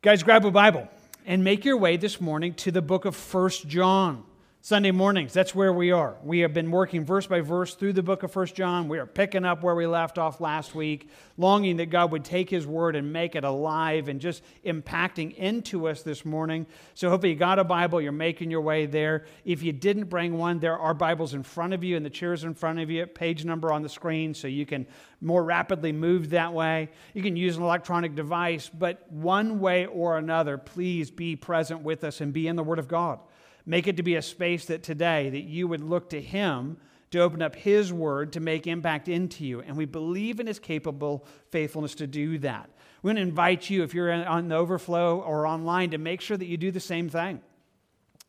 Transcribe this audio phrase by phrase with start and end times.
[0.00, 0.86] Guys, grab a Bible
[1.26, 4.22] and make your way this morning to the book of First John.
[4.60, 6.16] Sunday mornings, that's where we are.
[6.24, 8.88] We have been working verse by verse through the book of First John.
[8.88, 12.50] We are picking up where we left off last week, longing that God would take
[12.50, 16.66] his word and make it alive and just impacting into us this morning.
[16.94, 19.26] So hopefully you got a Bible, you're making your way there.
[19.44, 22.42] If you didn't bring one, there are Bibles in front of you and the chairs
[22.42, 24.88] in front of you, page number on the screen so you can
[25.20, 26.90] more rapidly move that way.
[27.14, 32.02] You can use an electronic device, but one way or another, please be present with
[32.02, 33.20] us and be in the word of God.
[33.68, 36.78] Make it to be a space that today that you would look to him
[37.10, 39.60] to open up his word to make impact into you.
[39.60, 42.70] And we believe in his capable faithfulness to do that.
[43.02, 46.38] We want to invite you, if you're on the overflow or online, to make sure
[46.38, 47.42] that you do the same thing.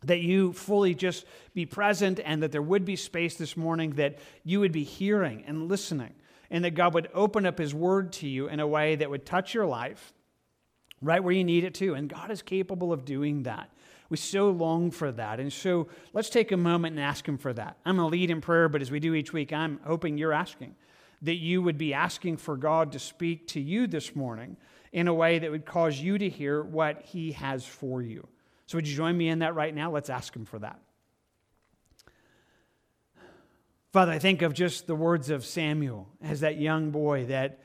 [0.04, 4.20] That you fully just be present and that there would be space this morning that
[4.44, 6.16] you would be hearing and listening,
[6.50, 9.26] and that God would open up his word to you in a way that would
[9.26, 10.12] touch your life
[11.02, 11.94] right where you need it to.
[11.94, 13.70] And God is capable of doing that.
[14.10, 15.40] We so long for that.
[15.40, 17.78] And so let's take a moment and ask Him for that.
[17.86, 20.34] I'm going to lead in prayer, but as we do each week, I'm hoping you're
[20.34, 20.76] asking
[21.22, 24.58] that you would be asking for God to speak to you this morning
[24.92, 28.28] in a way that would cause you to hear what He has for you.
[28.66, 29.92] So, would you join me in that right now?
[29.92, 30.80] Let's ask Him for that.
[33.92, 37.60] Father, I think of just the words of Samuel as that young boy that,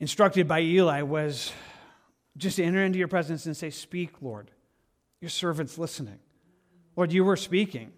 [0.00, 1.52] instructed by Eli, was
[2.36, 4.50] just to enter into your presence and say, Speak, Lord.
[5.20, 6.18] Your servant's listening.
[6.96, 7.92] Lord, you were speaking.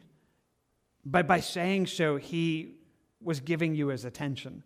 [1.05, 2.75] But by saying so, he
[3.23, 4.63] was giving you his attention.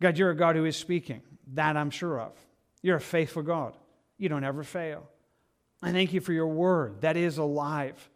[0.00, 1.22] God, you're a God who is speaking.
[1.54, 2.32] That I'm sure of.
[2.82, 3.76] You're a faithful God.
[4.18, 5.08] You don't ever fail.
[5.82, 8.10] I thank you for your word that is alive.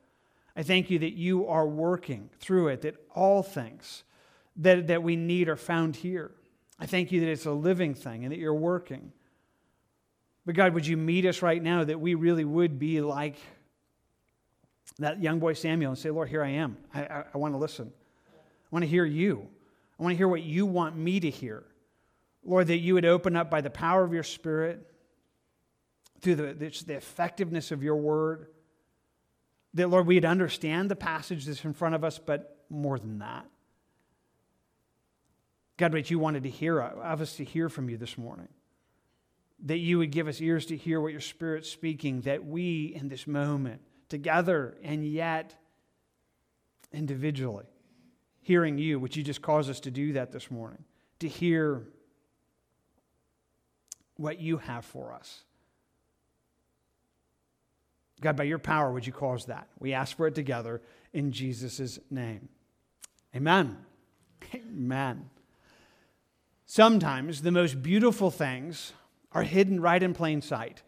[0.57, 4.05] I thank you that you are working through it, that all things
[4.57, 6.31] that, that we need are found here.
[6.79, 9.13] I thank you that it's a living thing and that you're working.
[10.47, 13.37] But God, would you meet us right now that we really would be like
[14.99, 16.77] that young boy Samuel and say, Lord, here I am.
[16.93, 17.91] I, I, I want to listen.
[18.29, 19.49] I want to hear you.
[19.99, 21.65] I want to hear what you want me to hear.
[22.45, 24.91] Lord, that you would open up by the power of your Spirit,
[26.21, 28.47] through the, the, the effectiveness of your word,
[29.75, 33.45] that, Lord, we'd understand the passage that's in front of us, but more than that.
[35.77, 38.49] God, what you wanted to hear uh, of us to hear from you this morning
[39.65, 43.09] that you would give us ears to hear what your Spirit's speaking, that we in
[43.09, 45.55] this moment, together and yet
[46.93, 47.65] individually,
[48.43, 50.85] hearing you, which you just caused us to do that this morning,
[51.19, 51.83] to hear
[54.17, 55.43] what you have for us.
[58.21, 59.67] God, by your power, would you cause that?
[59.81, 60.83] We ask for it together
[61.13, 62.49] in Jesus' name.
[63.35, 63.79] Amen.
[64.55, 65.31] Amen.
[66.67, 68.93] Sometimes the most beautiful things
[69.35, 70.83] are hidden right in plain sight.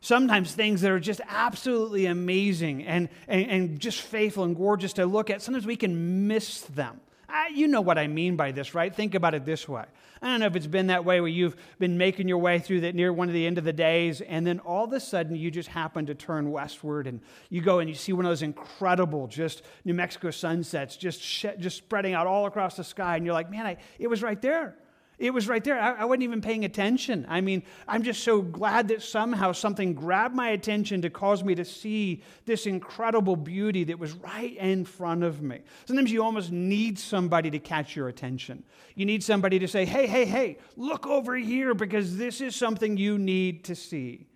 [0.00, 5.06] Sometimes things that are just absolutely amazing and, and, and just faithful and gorgeous to
[5.06, 7.00] look at, sometimes we can miss them.
[7.26, 8.94] I, you know what I mean by this, right?
[8.94, 9.84] Think about it this way.
[10.20, 12.82] I don't know if it's been that way where you've been making your way through
[12.82, 15.34] that near one of the end of the days, and then all of a sudden
[15.36, 18.42] you just happen to turn westward and you go and you see one of those
[18.42, 23.24] incredible, just New Mexico sunsets, just sh- just spreading out all across the sky, and
[23.24, 24.76] you're like, man, I, it was right there.
[25.18, 25.78] It was right there.
[25.78, 27.24] I, I, wasn't even paying attention.
[27.28, 31.54] I mean, I'm just so glad that somehow something grabbed my attention to cause me
[31.54, 35.60] to see this incredible beauty that was right in front of me.
[35.84, 38.64] Sometimes you almost need somebody to catch your attention.
[38.96, 42.96] You need somebody to say, hey, hey, hey, look over here because this is something
[42.96, 44.26] you need to see.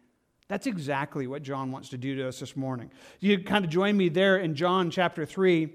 [0.46, 2.90] That's exactly what John wants to do to us this morning.
[3.20, 5.70] You kind of join me there in John chapter 3.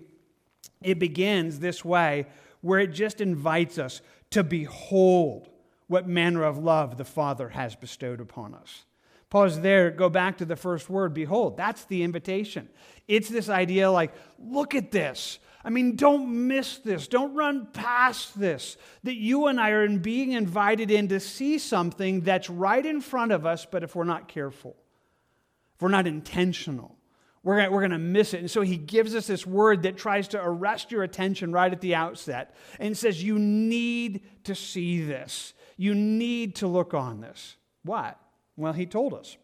[0.81, 2.25] It begins this way,
[2.61, 4.01] where it just invites us
[4.33, 5.49] to behold
[5.87, 8.85] what manner of love the Father has bestowed upon us.
[9.29, 11.57] Pause there, go back to the first word, behold.
[11.57, 12.69] That's the invitation.
[13.07, 15.39] It's this idea like, look at this.
[15.63, 17.07] I mean, don't miss this.
[17.07, 18.75] Don't run past this.
[19.03, 23.31] That you and I are being invited in to see something that's right in front
[23.31, 24.75] of us, but if we're not careful,
[25.75, 26.97] if we're not intentional,
[27.43, 28.39] we're going we're going to miss it.
[28.39, 31.81] And so he gives us this word that tries to arrest your attention right at
[31.81, 35.53] the outset and says, You need to see this.
[35.75, 37.57] You need to look on this.
[37.83, 38.17] What?
[38.55, 39.37] Well, he told us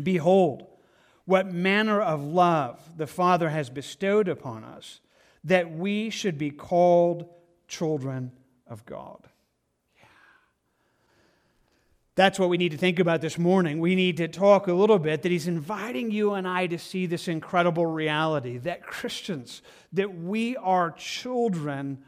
[0.00, 0.66] Behold,
[1.24, 5.00] what manner of love the Father has bestowed upon us,
[5.44, 7.28] that we should be called
[7.68, 8.32] children
[8.66, 9.28] of God.
[12.14, 13.80] That's what we need to think about this morning.
[13.80, 17.06] We need to talk a little bit that he's inviting you and I to see
[17.06, 19.62] this incredible reality that Christians,
[19.94, 22.04] that we are children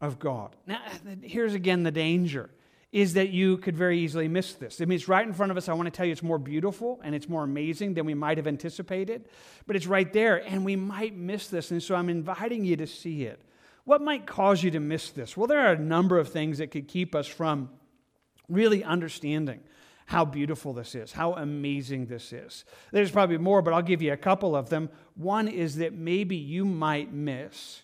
[0.00, 0.54] of God.
[0.66, 0.80] Now,
[1.22, 2.50] here's again the danger
[2.92, 4.80] is that you could very easily miss this.
[4.80, 5.68] I mean, it's right in front of us.
[5.68, 8.38] I want to tell you it's more beautiful and it's more amazing than we might
[8.38, 9.28] have anticipated,
[9.66, 11.70] but it's right there and we might miss this.
[11.70, 13.42] And so I'm inviting you to see it.
[13.84, 15.36] What might cause you to miss this?
[15.36, 17.70] Well, there are a number of things that could keep us from
[18.48, 19.60] really understanding
[20.06, 22.64] how beautiful this is, how amazing this is.
[22.92, 24.88] There's probably more, but I'll give you a couple of them.
[25.14, 27.82] One is that maybe you might miss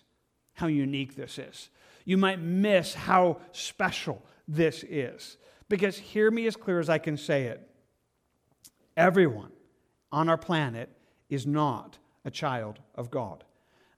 [0.53, 1.69] how unique this is.
[2.03, 5.37] You might miss how special this is.
[5.69, 7.69] Because hear me as clear as I can say it
[8.97, 9.51] everyone
[10.11, 10.89] on our planet
[11.29, 13.43] is not a child of God.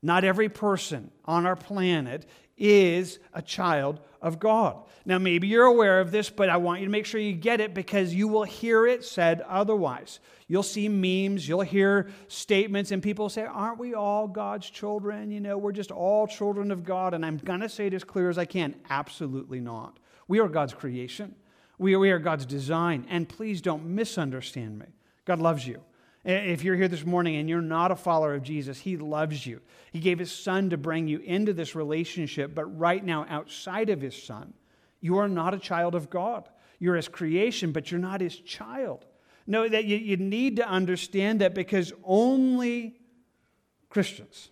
[0.01, 2.25] Not every person on our planet
[2.57, 4.83] is a child of God.
[5.05, 7.61] Now, maybe you're aware of this, but I want you to make sure you get
[7.61, 10.19] it because you will hear it said otherwise.
[10.47, 15.31] You'll see memes, you'll hear statements, and people say, Aren't we all God's children?
[15.31, 17.13] You know, we're just all children of God.
[17.13, 19.97] And I'm going to say it as clear as I can absolutely not.
[20.27, 21.35] We are God's creation,
[21.77, 23.05] we are, we are God's design.
[23.09, 24.87] And please don't misunderstand me.
[25.25, 25.81] God loves you.
[26.27, 29.61] If you're here this morning and you're not a follower of Jesus, He loves you.
[29.93, 34.01] He gave His Son to bring you into this relationship, but right now, outside of
[34.01, 34.53] His Son,
[34.99, 36.49] you are not a child of God.
[36.79, 39.05] You're His creation, but you're not His child.
[39.47, 42.99] No, that you, you need to understand that because only
[43.89, 44.49] Christians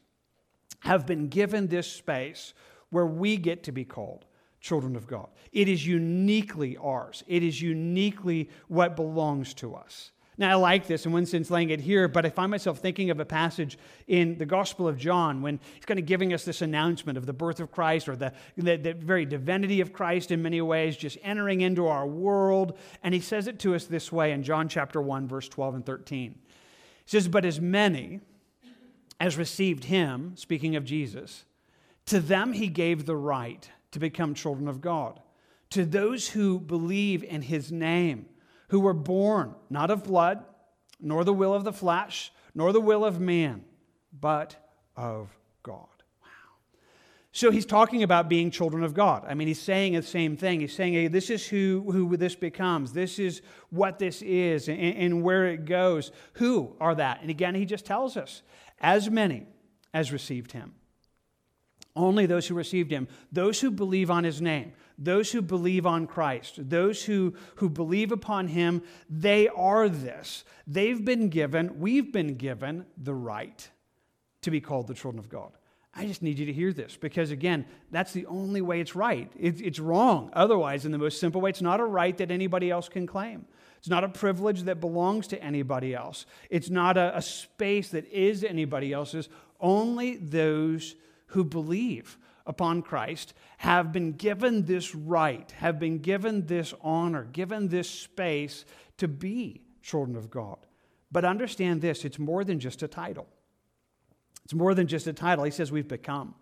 [0.79, 2.53] have been given this space
[2.89, 4.23] where we get to be called
[4.61, 5.27] children of God.
[5.51, 10.11] It is uniquely ours, it is uniquely what belongs to us.
[10.37, 13.09] Now, I like this in one sense laying it here, but I find myself thinking
[13.09, 13.77] of a passage
[14.07, 17.31] in the Gospel of John when he's kind of giving us this announcement of the
[17.31, 21.17] birth of Christ or the, the, the, very divinity of Christ in many ways, just
[21.23, 22.77] entering into our world.
[23.01, 25.85] And he says it to us this way in John chapter 1, verse 12 and
[25.85, 26.35] 13.
[26.35, 26.37] He
[27.05, 28.19] says, But as many
[29.19, 31.45] as received him, speaking of Jesus,
[32.07, 35.21] to them he gave the right to become children of God,
[35.69, 38.25] to those who believe in his name
[38.69, 40.43] who were born not of blood,
[40.99, 43.63] nor the will of the flesh, nor the will of man,
[44.17, 44.55] but
[44.95, 45.29] of
[45.61, 45.87] God.
[46.21, 46.27] Wow.
[47.31, 49.25] So he's talking about being children of God.
[49.27, 50.61] I mean, he's saying the same thing.
[50.61, 52.93] He's saying, hey, this is who, who this becomes.
[52.93, 56.11] This is what this is and, and where it goes.
[56.33, 57.21] Who are that?
[57.21, 58.41] And again, he just tells us,
[58.79, 59.45] as many
[59.93, 60.75] as received him.
[61.95, 66.07] Only those who received him, those who believe on his name, those who believe on
[66.07, 70.43] Christ, those who, who believe upon him, they are this.
[70.67, 73.69] They've been given, we've been given the right
[74.41, 75.51] to be called the children of God.
[75.97, 79.31] I just need you to hear this because, again, that's the only way it's right.
[79.39, 80.29] It, it's wrong.
[80.33, 83.45] Otherwise, in the most simple way, it's not a right that anybody else can claim.
[83.77, 86.25] It's not a privilege that belongs to anybody else.
[86.49, 89.29] It's not a, a space that is anybody else's.
[89.59, 90.95] Only those
[91.27, 97.67] who believe upon Christ have been given this right, have been given this honor, given
[97.67, 98.65] this space
[98.97, 100.57] to be children of God.
[101.11, 103.27] But understand this it's more than just a title.
[104.43, 105.43] It's more than just a title.
[105.43, 106.35] He says we've become.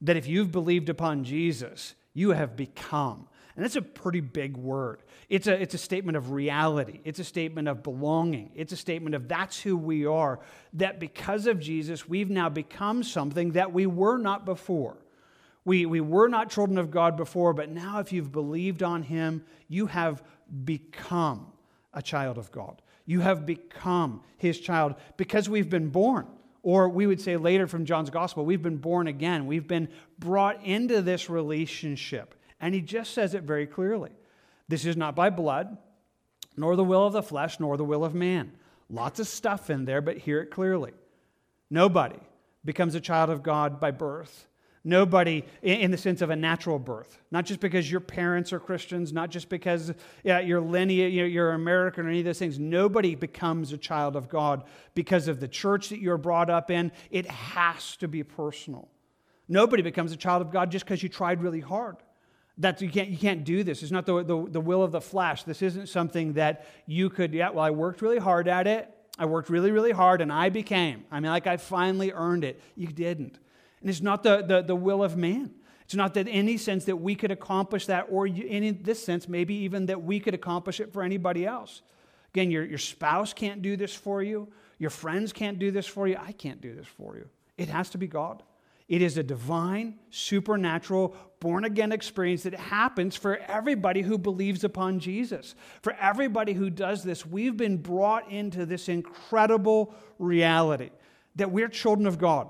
[0.00, 3.28] That if you've believed upon Jesus, you have become.
[3.54, 5.02] And that's a pretty big word.
[5.28, 7.00] It's a, it's a statement of reality.
[7.04, 8.50] It's a statement of belonging.
[8.54, 10.40] It's a statement of that's who we are.
[10.74, 14.96] That because of Jesus, we've now become something that we were not before.
[15.64, 19.44] We, we were not children of God before, but now if you've believed on Him,
[19.68, 20.22] you have
[20.64, 21.46] become
[21.94, 22.82] a child of God.
[23.06, 26.26] You have become His child because we've been born.
[26.62, 29.46] Or we would say later from John's Gospel, we've been born again.
[29.46, 32.34] We've been brought into this relationship.
[32.60, 34.10] And he just says it very clearly.
[34.68, 35.76] This is not by blood,
[36.56, 38.52] nor the will of the flesh, nor the will of man.
[38.88, 40.92] Lots of stuff in there, but hear it clearly.
[41.68, 42.20] Nobody
[42.64, 44.46] becomes a child of God by birth.
[44.84, 49.12] Nobody, in the sense of a natural birth, not just because your parents are Christians,
[49.12, 49.92] not just because
[50.24, 52.58] yeah, you're lineage, you're American or any of those things.
[52.58, 56.90] Nobody becomes a child of God because of the church that you're brought up in.
[57.12, 58.88] It has to be personal.
[59.48, 61.96] Nobody becomes a child of God just because you tried really hard.
[62.58, 63.84] That's, you, can't, you can't do this.
[63.84, 65.44] It's not the, the, the will of the flesh.
[65.44, 68.92] This isn't something that you could, yeah, well, I worked really hard at it.
[69.16, 71.04] I worked really, really hard and I became.
[71.10, 72.60] I mean, like I finally earned it.
[72.74, 73.38] You didn't.
[73.82, 75.50] And it's not the, the, the will of man.
[75.84, 79.54] It's not that any sense that we could accomplish that, or in this sense, maybe
[79.56, 81.82] even that we could accomplish it for anybody else.
[82.32, 84.48] Again, your, your spouse can't do this for you.
[84.78, 86.16] Your friends can't do this for you.
[86.18, 87.28] I can't do this for you.
[87.58, 88.42] It has to be God.
[88.88, 94.98] It is a divine, supernatural, born again experience that happens for everybody who believes upon
[94.98, 95.54] Jesus.
[95.82, 100.90] For everybody who does this, we've been brought into this incredible reality
[101.36, 102.48] that we're children of God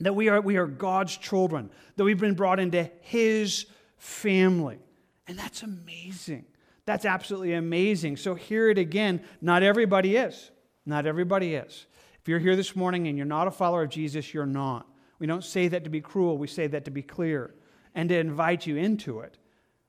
[0.00, 4.78] that we are, we are God's children, that we've been brought into His family.
[5.26, 6.44] And that's amazing.
[6.86, 8.16] That's absolutely amazing.
[8.16, 9.22] So, hear it again.
[9.40, 10.50] Not everybody is.
[10.84, 11.86] Not everybody is.
[12.20, 14.86] If you're here this morning and you're not a follower of Jesus, you're not.
[15.18, 17.54] We don't say that to be cruel, we say that to be clear
[17.94, 19.38] and to invite you into it.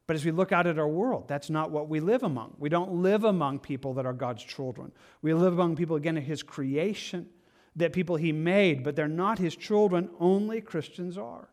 [0.08, 2.56] But as we look out at our world, that's not what we live among.
[2.60, 4.92] We don't live among people that are God's children.
[5.22, 7.28] We live among people, again, of His creation,
[7.76, 10.10] that people He made, but they're not His children.
[10.20, 11.50] Only Christians are.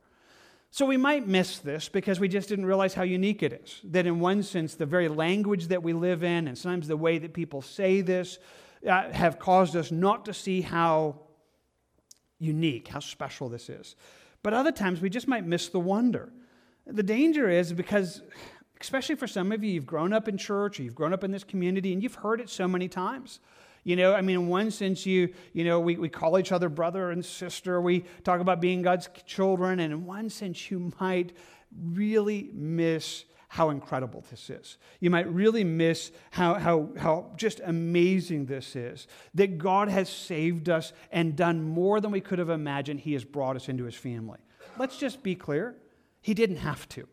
[0.71, 3.81] So we might miss this because we just didn't realize how unique it is.
[3.85, 7.19] That, in one sense, the very language that we live in, and sometimes the way
[7.19, 8.39] that people say this,
[8.87, 11.21] uh, have caused us not to see how
[12.39, 13.97] unique, how special this is.
[14.43, 16.33] But other times we just might miss the wonder.
[16.87, 18.23] The danger is because,
[18.81, 21.31] especially for some of you, you've grown up in church or you've grown up in
[21.31, 23.41] this community and you've heard it so many times.
[23.85, 26.69] You know, I mean, in one sense, you, you know, we, we call each other
[26.69, 27.81] brother and sister.
[27.81, 29.81] We talk about being God's children.
[29.81, 31.33] And in one sense, you might
[31.77, 34.79] really miss how incredible this is.
[35.01, 39.09] You might really miss how, how, how just amazing this is.
[39.35, 43.01] That God has saved us and done more than we could have imagined.
[43.01, 44.39] He has brought us into his family.
[44.79, 45.77] Let's just be clear.
[46.21, 47.07] He didn't have to.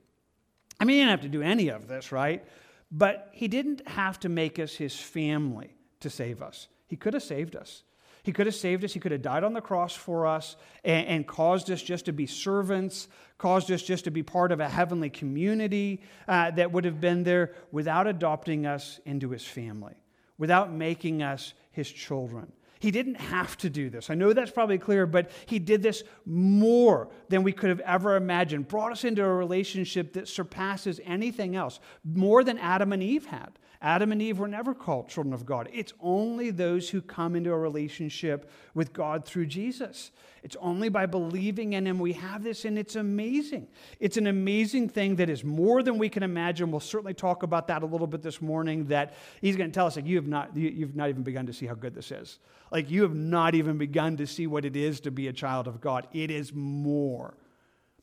[0.80, 2.46] I mean, he didn't have to do any of this, right?
[2.92, 6.68] But he didn't have to make us his family to save us.
[6.88, 7.84] He could have saved us.
[8.24, 8.94] He could have saved us.
[8.94, 12.14] He could have died on the cross for us and, and, caused us just to
[12.14, 16.86] be servants, caused us just to be part of a heavenly community uh, that would
[16.86, 19.96] have been there without adopting us into his family,
[20.38, 22.52] without making us his children.
[22.80, 24.10] He didn't have to do this.
[24.10, 28.16] I know that's probably clear, but he did this more than we could have ever
[28.16, 28.70] imagined.
[28.70, 33.60] Brought us into a relationship that surpasses anything else, more than Adam and Eve had.
[33.82, 35.70] Adam and Eve were never called children of God.
[35.72, 40.12] It's only those who come into a relationship with God through Jesus.
[40.44, 43.70] It's only by believing in Him we have this, and it's amazing.
[44.02, 46.72] It's an amazing thing that is more than we can imagine.
[46.72, 48.88] We'll certainly talk about that a little bit this morning.
[48.88, 51.54] That He's going to tell us that you have not, you've not even begun to
[51.54, 52.40] see how good this is.
[52.72, 55.68] Like you have not even begun to see what it is to be a child
[55.70, 56.06] of God.
[56.12, 57.38] It is more.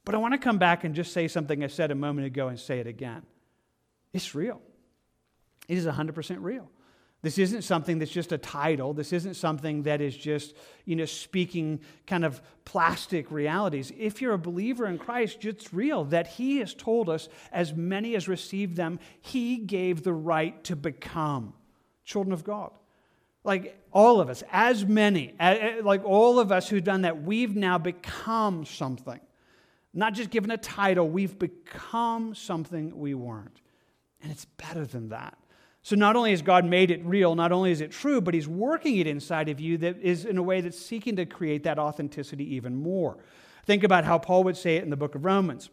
[0.07, 2.49] But I want to come back and just say something I said a moment ago
[2.49, 3.23] and say it again.
[4.15, 4.63] It's real.
[5.69, 6.71] It is 100% real.
[7.23, 8.93] This isn't something that's just a title.
[8.93, 10.55] This isn't something that is just,
[10.85, 13.91] you know, speaking kind of plastic realities.
[13.99, 18.15] If you're a believer in Christ, it's real that He has told us, as many
[18.15, 21.55] as received them, He gave the right to become
[22.05, 22.71] children of God.
[23.43, 25.35] Like all of us, as many,
[25.83, 29.21] like all of us who've done that, we've now become something.
[29.95, 33.61] Not just given a title, we've become something we weren't.
[34.23, 35.39] And it's better than that.
[35.87, 38.49] So not only has God made it real, not only is it true, but He's
[38.49, 41.79] working it inside of you that is in a way that's seeking to create that
[41.79, 43.19] authenticity even more.
[43.67, 45.71] Think about how Paul would say it in the book of Romans.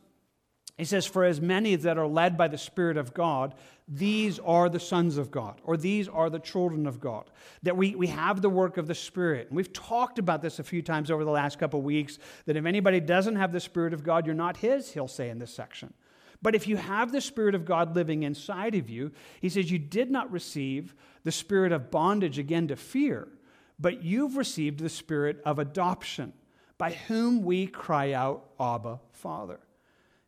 [0.78, 3.56] He says, For as many that are led by the Spirit of God,
[3.88, 7.32] these are the sons of God, or these are the children of God.
[7.64, 9.48] That we, we have the work of the Spirit.
[9.48, 12.56] And we've talked about this a few times over the last couple of weeks that
[12.56, 15.56] if anybody doesn't have the Spirit of God, you're not His, he'll say in this
[15.56, 15.92] section.
[16.44, 19.80] But if you have the Spirit of God living inside of you, he says, you
[19.80, 23.30] did not receive the spirit of bondage again to fear,
[23.80, 26.34] but you've received the spirit of adoption,
[26.78, 29.60] by whom we cry out, Abba, Father.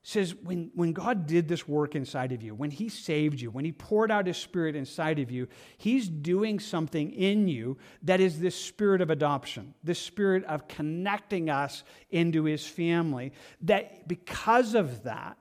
[0.02, 3.52] He says, when, when God did this work inside of you, when He saved you,
[3.52, 8.22] when He poured out His Spirit inside of you, He's doing something in you that
[8.22, 13.34] is this spirit of adoption, this spirit of connecting us into His family.
[13.62, 15.38] That because of that,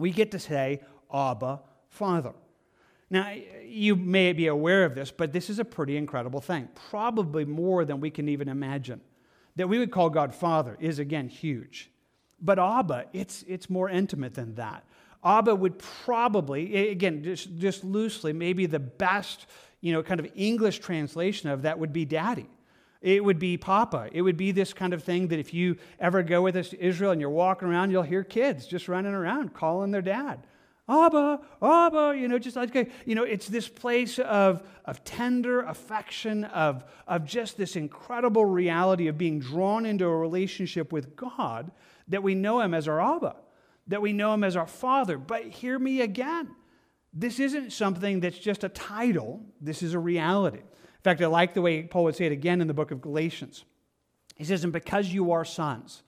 [0.00, 0.80] we get to say,
[1.12, 2.32] Abba, Father.
[3.10, 6.68] Now, you may be aware of this, but this is a pretty incredible thing.
[6.90, 9.00] Probably more than we can even imagine.
[9.56, 11.90] That we would call God Father is, again, huge.
[12.40, 14.84] But Abba, it's, it's more intimate than that.
[15.24, 19.46] Abba would probably, again, just, just loosely, maybe the best,
[19.80, 22.48] you know, kind of English translation of that would be daddy.
[23.00, 24.10] It would be Papa.
[24.12, 26.84] It would be this kind of thing that if you ever go with us to
[26.84, 30.46] Israel and you're walking around, you'll hear kids just running around calling their dad.
[30.90, 32.74] Abba, Abba, you know, just like,
[33.06, 39.06] you know, it's this place of, of tender affection, of, of just this incredible reality
[39.06, 41.70] of being drawn into a relationship with God
[42.08, 43.36] that we know Him as our Abba,
[43.86, 45.16] that we know Him as our Father.
[45.16, 46.56] But hear me again.
[47.12, 50.62] This isn't something that's just a title, this is a reality.
[51.00, 53.00] In fact, I like the way Paul would say it again in the book of
[53.00, 53.64] Galatians.
[54.36, 56.02] He says, And because you are sons,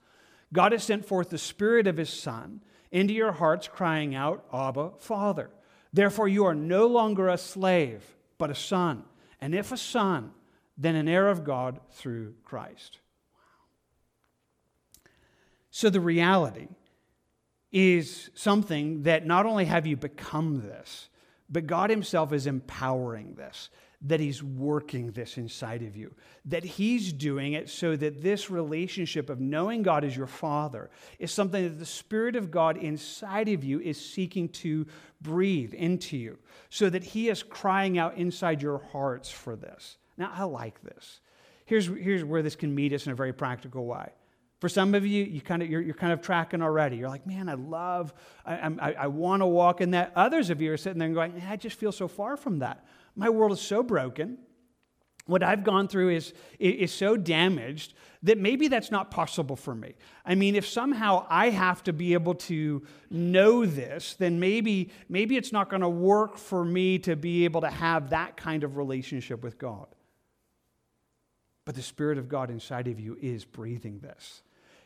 [0.52, 4.90] God has sent forth the Spirit of His Son into your hearts, crying out, Abba,
[4.99, 5.49] Father.
[5.94, 8.04] Therefore, you are no longer a slave,
[8.37, 9.04] but a son.
[9.40, 10.32] And if a son,
[10.76, 12.99] then an heir of God through Christ.
[15.70, 16.68] So, the reality
[17.72, 21.08] is something that not only have you become this,
[21.49, 23.70] but God Himself is empowering this,
[24.04, 26.12] that He's working this inside of you,
[26.47, 31.30] that He's doing it so that this relationship of knowing God as your Father is
[31.30, 34.87] something that the Spirit of God inside of you is seeking to
[35.21, 39.99] breathe into you, so that He is crying out inside your hearts for this.
[40.18, 41.21] Now, I like this.
[41.64, 44.11] Here's, here's where this can meet us in a very practical way.
[44.61, 46.97] For some of you, you kind of, you're, you're kind of tracking already.
[46.97, 48.12] You're like, man, I love,
[48.47, 50.12] I, I, I want to walk in that.
[50.14, 52.85] Others of you are sitting there and going, I just feel so far from that.
[53.14, 54.38] My world is so broken.
[55.26, 59.95] What I've gone through is, is so damaged that maybe that's not possible for me.
[60.25, 65.37] I mean, if somehow I have to be able to know this, then maybe, maybe
[65.37, 68.76] it's not going to work for me to be able to have that kind of
[68.76, 69.87] relationship with God.
[71.64, 74.42] But the Spirit of God inside of you is breathing this.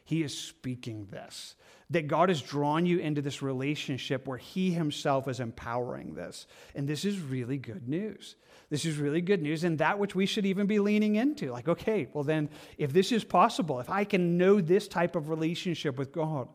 [0.06, 1.56] He is speaking this.
[1.90, 6.46] That God has drawn you into this relationship where He Himself is empowering this.
[6.75, 8.36] And this is really good news.
[8.70, 11.52] This is really good news, and that which we should even be leaning into.
[11.52, 12.48] Like, okay, well, then,
[12.78, 16.48] if this is possible, if I can know this type of relationship with God,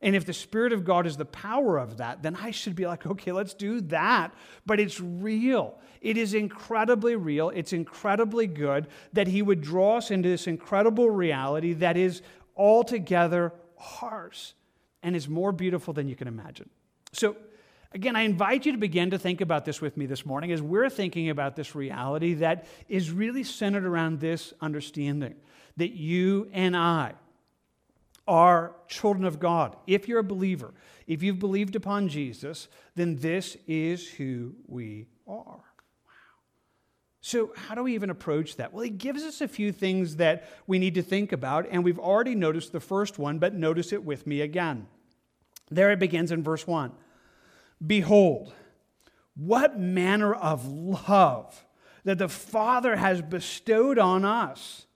[0.00, 2.86] and if the Spirit of God is the power of that, then I should be
[2.86, 4.34] like, okay, let's do that.
[4.66, 5.78] But it's real.
[6.00, 7.50] It is incredibly real.
[7.50, 12.22] It's incredibly good that He would draw us into this incredible reality that is
[12.56, 13.52] altogether
[14.00, 14.54] ours
[15.02, 16.70] and is more beautiful than you can imagine.
[17.12, 17.36] So,
[17.92, 20.62] again, I invite you to begin to think about this with me this morning as
[20.62, 25.34] we're thinking about this reality that is really centered around this understanding
[25.76, 27.14] that you and I
[28.28, 29.76] are children of God.
[29.86, 30.72] If you're a believer,
[31.06, 35.71] if you've believed upon Jesus, then this is who we are.
[37.24, 38.72] So, how do we even approach that?
[38.72, 41.98] Well, he gives us a few things that we need to think about, and we've
[41.98, 44.88] already noticed the first one, but notice it with me again.
[45.70, 46.92] There it begins in verse 1
[47.84, 48.52] Behold,
[49.36, 51.64] what manner of love
[52.04, 54.86] that the Father has bestowed on us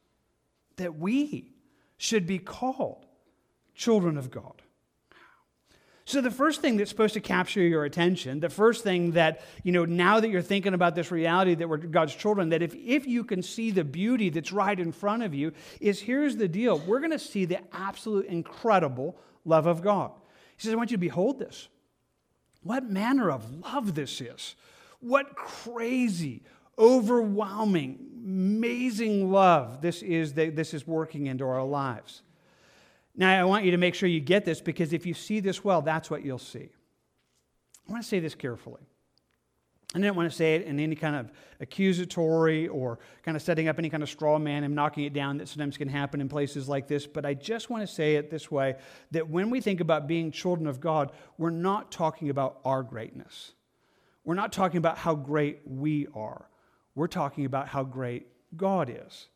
[0.76, 1.52] that we
[1.96, 3.06] should be called
[3.74, 4.62] children of God.
[6.06, 9.72] So the first thing that's supposed to capture your attention, the first thing that, you
[9.72, 13.08] know, now that you're thinking about this reality that we're God's children, that if, if
[13.08, 16.78] you can see the beauty that's right in front of you, is here's the deal.
[16.78, 20.12] We're going to see the absolute incredible love of God.
[20.56, 21.66] He says, I want you to behold this.
[22.62, 24.54] What manner of love this is.
[25.00, 26.44] What crazy,
[26.78, 32.22] overwhelming, amazing love this is that this is working into our lives.
[33.16, 35.64] Now, I want you to make sure you get this because if you see this
[35.64, 36.68] well, that's what you'll see.
[37.88, 38.82] I want to say this carefully.
[39.94, 43.68] I didn't want to say it in any kind of accusatory or kind of setting
[43.68, 46.28] up any kind of straw man and knocking it down that sometimes can happen in
[46.28, 48.74] places like this, but I just want to say it this way
[49.12, 53.52] that when we think about being children of God, we're not talking about our greatness.
[54.24, 56.50] We're not talking about how great we are.
[56.94, 58.26] We're talking about how great
[58.56, 59.28] God is.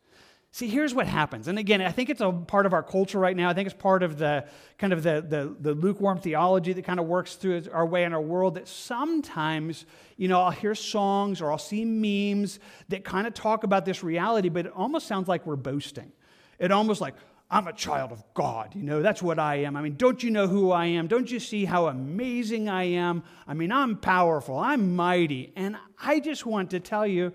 [0.52, 1.46] See, here's what happens.
[1.46, 3.48] And again, I think it's a part of our culture right now.
[3.50, 4.46] I think it's part of the
[4.78, 8.12] kind of the, the, the, lukewarm theology that kind of works through our way in
[8.12, 9.86] our world that sometimes,
[10.16, 12.58] you know, I'll hear songs or I'll see memes
[12.88, 16.10] that kind of talk about this reality, but it almost sounds like we're boasting.
[16.58, 17.14] It almost like,
[17.48, 18.74] I'm a child of God.
[18.74, 19.76] You know, that's what I am.
[19.76, 21.06] I mean, don't you know who I am?
[21.06, 23.22] Don't you see how amazing I am?
[23.46, 25.52] I mean, I'm powerful, I'm mighty.
[25.54, 27.32] And I just want to tell you,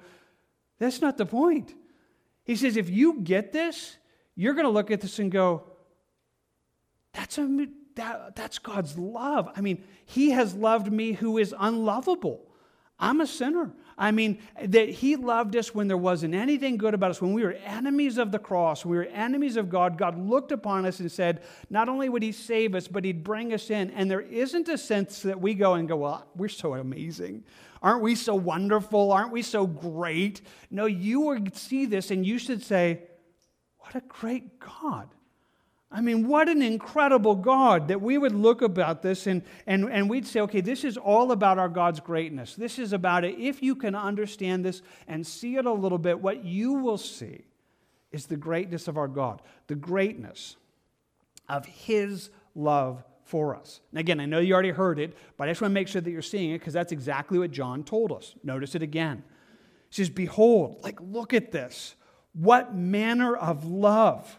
[0.80, 1.74] that's not the point.
[2.46, 3.98] He says, if you get this,
[4.36, 5.64] you're going to look at this and go,
[7.12, 9.50] that's, a, that, that's God's love.
[9.56, 12.42] I mean, He has loved me who is unlovable.
[13.00, 13.74] I'm a sinner.
[13.98, 17.22] I mean, that He loved us when there wasn't anything good about us.
[17.22, 20.86] When we were enemies of the cross, we were enemies of God, God looked upon
[20.86, 23.90] us and said, not only would He save us, but He'd bring us in.
[23.92, 27.44] And there isn't a sense that we go and go, well, we're so amazing.
[27.86, 29.12] Aren't we so wonderful?
[29.12, 30.42] Aren't we so great?
[30.72, 33.04] No, you would see this and you should say,
[33.78, 35.08] What a great God.
[35.92, 40.10] I mean, what an incredible God that we would look about this and, and, and
[40.10, 42.56] we'd say, okay, this is all about our God's greatness.
[42.56, 43.38] This is about it.
[43.38, 47.46] If you can understand this and see it a little bit, what you will see
[48.12, 50.58] is the greatness of our God, the greatness
[51.48, 53.82] of His love for us.
[53.92, 56.02] And again, I know you already heard it, but I just want to make sure
[56.02, 58.36] that you're seeing it because that's exactly what John told us.
[58.44, 59.24] Notice it again.
[59.90, 61.96] He says, Behold, like, look at this.
[62.34, 64.38] What manner of love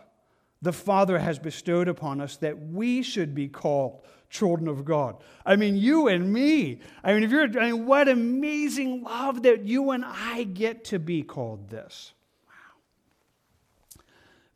[0.63, 5.17] the Father has bestowed upon us that we should be called children of God.
[5.45, 6.81] I mean, you and me.
[7.05, 10.99] I mean, if you're, I mean, what amazing love that you and I get to
[10.99, 12.13] be called this.
[12.47, 14.03] Wow.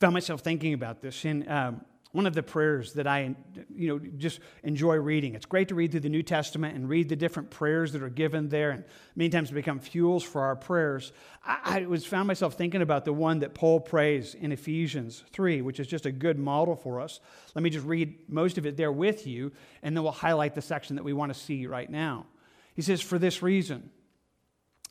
[0.01, 1.25] Found myself thinking about this.
[1.25, 3.37] And um, one of the prayers that I
[3.73, 5.35] you know, just enjoy reading.
[5.35, 8.09] It's great to read through the New Testament and read the different prayers that are
[8.09, 11.13] given there, and many times become fuels for our prayers.
[11.45, 15.63] I, I was found myself thinking about the one that Paul prays in Ephesians 3,
[15.63, 17.21] which is just a good model for us.
[17.55, 20.63] Let me just read most of it there with you, and then we'll highlight the
[20.63, 22.27] section that we want to see right now.
[22.75, 23.91] He says, For this reason,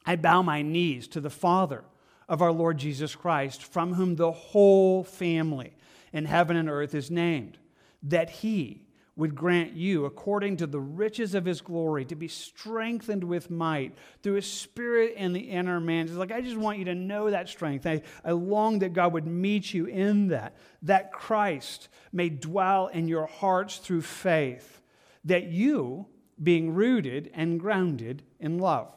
[0.05, 1.84] I bow my knees to the Father
[2.29, 5.73] of our Lord Jesus Christ, from whom the whole family
[6.13, 7.58] in heaven and earth is named,
[8.04, 8.84] that he
[9.15, 13.93] would grant you, according to the riches of his glory, to be strengthened with might
[14.24, 16.06] through his spirit in the inner man.
[16.06, 17.86] It's like, I just want you to know that strength.
[17.86, 23.10] I, I long that God would meet you in that, that Christ may dwell in
[23.10, 24.80] your hearts through faith,
[25.26, 26.06] that you,
[26.41, 28.95] being rooted and grounded in love.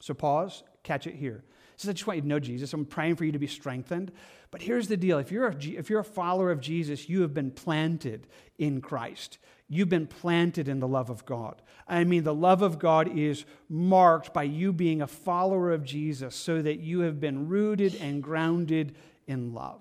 [0.00, 1.44] So pause, catch it here.
[1.76, 2.72] He says, I just want you to know Jesus.
[2.72, 4.10] I'm praying for you to be strengthened.
[4.50, 7.34] But here's the deal if you're, a, if you're a follower of Jesus, you have
[7.34, 8.26] been planted
[8.58, 9.38] in Christ.
[9.68, 11.62] You've been planted in the love of God.
[11.86, 16.34] I mean, the love of God is marked by you being a follower of Jesus
[16.34, 18.96] so that you have been rooted and grounded
[19.28, 19.80] in love.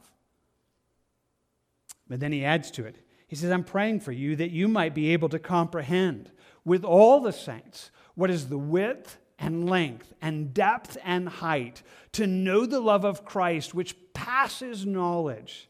[2.08, 2.98] But then he adds to it.
[3.28, 6.32] He says, I'm praying for you that you might be able to comprehend
[6.66, 11.82] with all the saints what is the width and length and depth and height,
[12.13, 15.69] to know the love of Christ, which passes knowledge,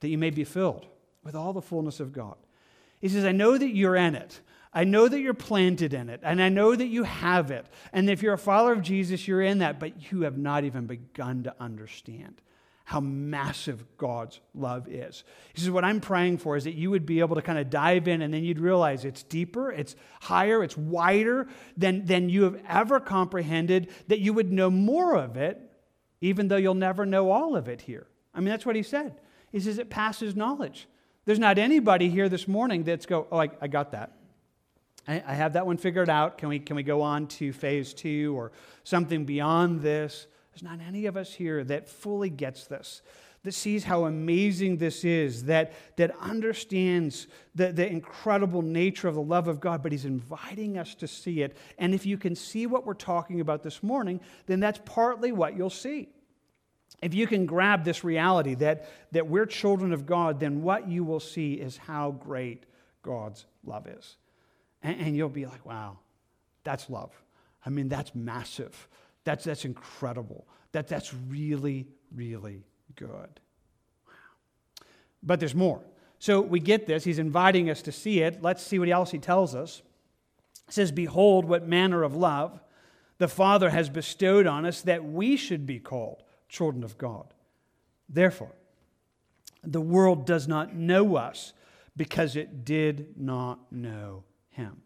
[0.00, 0.86] that you may be filled
[1.22, 2.36] with all the fullness of God.
[3.00, 4.40] He says, I know that you're in it.
[4.72, 7.66] I know that you're planted in it, and I know that you have it.
[7.92, 10.86] And if you're a follower of Jesus, you're in that, but you have not even
[10.86, 12.40] begun to understand
[12.90, 15.22] how massive God's love is.
[15.54, 17.70] He says, What I'm praying for is that you would be able to kind of
[17.70, 22.42] dive in and then you'd realize it's deeper, it's higher, it's wider than, than you
[22.42, 25.60] have ever comprehended, that you would know more of it,
[26.20, 28.08] even though you'll never know all of it here.
[28.34, 29.14] I mean, that's what he said.
[29.52, 30.88] He says it passes knowledge.
[31.26, 34.16] There's not anybody here this morning that's go, Oh, I, I got that.
[35.06, 36.38] I, I have that one figured out.
[36.38, 38.50] Can we, can we go on to phase two or
[38.82, 40.26] something beyond this?
[40.52, 43.02] There's not any of us here that fully gets this,
[43.42, 49.22] that sees how amazing this is, that, that understands the, the incredible nature of the
[49.22, 51.56] love of God, but He's inviting us to see it.
[51.78, 55.56] And if you can see what we're talking about this morning, then that's partly what
[55.56, 56.08] you'll see.
[57.02, 61.02] If you can grab this reality that, that we're children of God, then what you
[61.02, 62.64] will see is how great
[63.02, 64.16] God's love is.
[64.82, 65.98] And, and you'll be like, wow,
[66.62, 67.10] that's love.
[67.64, 68.88] I mean, that's massive.
[69.24, 70.46] That's, that's incredible.
[70.72, 72.62] That, that's really, really
[72.96, 73.40] good.
[74.06, 74.12] Wow.
[75.22, 75.82] But there's more.
[76.18, 77.04] So we get this.
[77.04, 78.42] He's inviting us to see it.
[78.42, 79.82] Let's see what else he tells us.
[80.66, 82.60] He says, Behold, what manner of love
[83.20, 87.34] the Father has bestowed on us that we should be called children of God.
[88.08, 88.54] Therefore,
[89.62, 91.52] the world does not know us
[91.96, 94.80] because it did not know him.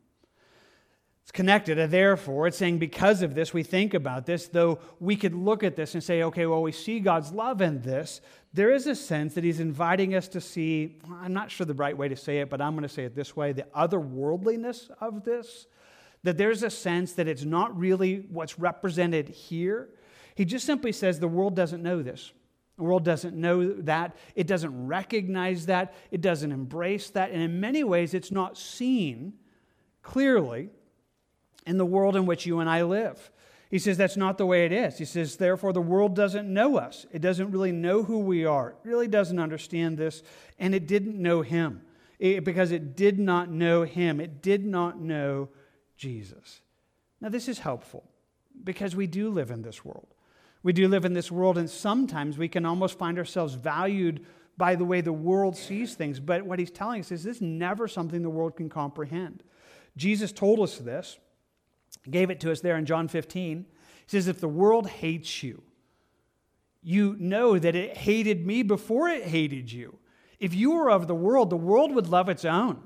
[1.24, 5.16] It's connected, and therefore, it's saying because of this, we think about this, though we
[5.16, 8.20] could look at this and say, okay, well, we see God's love in this.
[8.52, 11.96] There is a sense that He's inviting us to see, I'm not sure the right
[11.96, 15.24] way to say it, but I'm going to say it this way the otherworldliness of
[15.24, 15.66] this.
[16.24, 19.88] That there's a sense that it's not really what's represented here.
[20.34, 22.32] He just simply says the world doesn't know this.
[22.76, 24.14] The world doesn't know that.
[24.34, 25.94] It doesn't recognize that.
[26.10, 27.30] It doesn't embrace that.
[27.30, 29.34] And in many ways, it's not seen
[30.02, 30.68] clearly
[31.66, 33.30] in the world in which you and I live.
[33.70, 34.98] He says that's not the way it is.
[34.98, 37.06] He says, therefore, the world doesn't know us.
[37.10, 38.70] It doesn't really know who we are.
[38.70, 40.22] It really doesn't understand this,
[40.58, 41.82] and it didn't know him
[42.18, 44.20] it, because it did not know him.
[44.20, 45.48] It did not know
[45.96, 46.60] Jesus.
[47.20, 48.04] Now, this is helpful
[48.62, 50.08] because we do live in this world.
[50.62, 54.24] We do live in this world, and sometimes we can almost find ourselves valued
[54.56, 56.20] by the way the world sees things.
[56.20, 59.42] But what he's telling us is this is never something the world can comprehend.
[59.96, 61.18] Jesus told us this
[62.10, 63.58] gave it to us there in John 15.
[63.58, 63.66] He
[64.06, 65.62] says, If the world hates you,
[66.82, 69.98] you know that it hated me before it hated you.
[70.38, 72.82] If you were of the world, the world would love its own.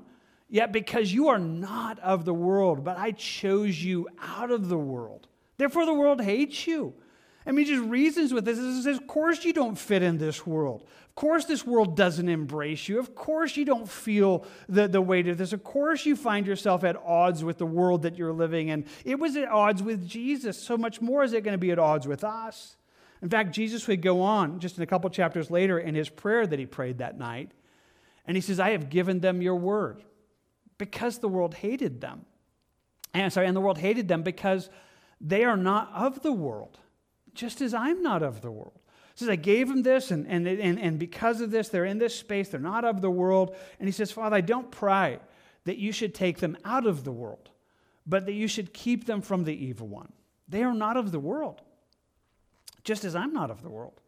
[0.47, 4.77] Yet because you are not of the world, but I chose you out of the
[4.77, 5.27] world,
[5.57, 6.93] therefore the world hates you.
[7.49, 8.59] I mean, just reasons with this.
[8.59, 12.29] It says, of course you don't fit in this world Of course, this world doesn't
[12.29, 12.99] embrace you.
[12.99, 15.51] Of course, you don't feel the, the weight of this.
[15.51, 18.85] Of course, you find yourself at odds with the world that you're living in.
[19.03, 20.61] It was at odds with Jesus.
[20.61, 22.77] So much more is it going to be at odds with us.
[23.23, 26.45] In fact, Jesus would go on just in a couple chapters later in his prayer
[26.45, 27.51] that he prayed that night.
[28.27, 30.03] And he says, I have given them your word
[30.77, 32.25] because the world hated them.
[33.11, 34.69] And sorry, and the world hated them because
[35.19, 36.77] they are not of the world,
[37.39, 38.79] just as I'm not of the world.
[39.15, 41.97] He says, I gave them this, and, and, and, and because of this, they're in
[41.97, 42.49] this space.
[42.49, 43.55] They're not of the world.
[43.79, 45.19] And he says, Father, I don't pray
[45.63, 47.49] that you should take them out of the world,
[48.05, 50.11] but that you should keep them from the evil one.
[50.47, 51.61] They are not of the world,
[52.83, 54.01] just as I'm not of the world.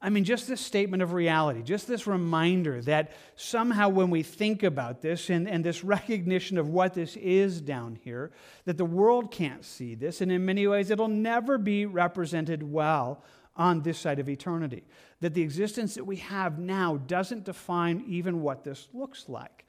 [0.00, 4.62] I mean, just this statement of reality, just this reminder that somehow when we think
[4.62, 8.30] about this and, and this recognition of what this is down here,
[8.64, 13.24] that the world can't see this, and in many ways it'll never be represented well
[13.56, 14.84] on this side of eternity.
[15.20, 19.64] That the existence that we have now doesn't define even what this looks like.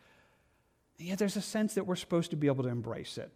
[0.99, 3.31] And yet there's a sense that we're supposed to be able to embrace it,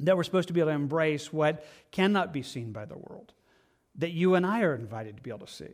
[0.00, 3.32] that we're supposed to be able to embrace what cannot be seen by the world,
[3.94, 5.72] that you and I are invited to be able to see.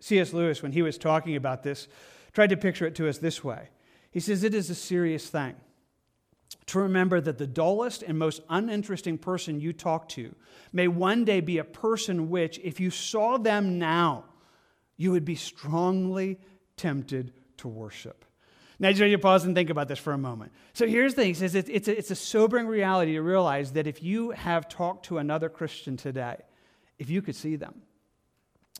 [0.00, 0.32] C.S.
[0.32, 1.88] Lewis, when he was talking about this,
[2.32, 3.68] tried to picture it to us this way.
[4.10, 5.56] He says, It is a serious thing
[6.66, 10.34] to remember that the dullest and most uninteresting person you talk to
[10.72, 14.24] may one day be a person which, if you saw them now,
[14.96, 16.38] you would be strongly
[16.76, 18.24] tempted to worship.
[18.78, 20.52] Now, just you pause and think about this for a moment.
[20.72, 23.86] So here's the thing: he says it's, a, it's a sobering reality to realize that
[23.86, 26.36] if you have talked to another Christian today,
[26.98, 27.82] if you could see them,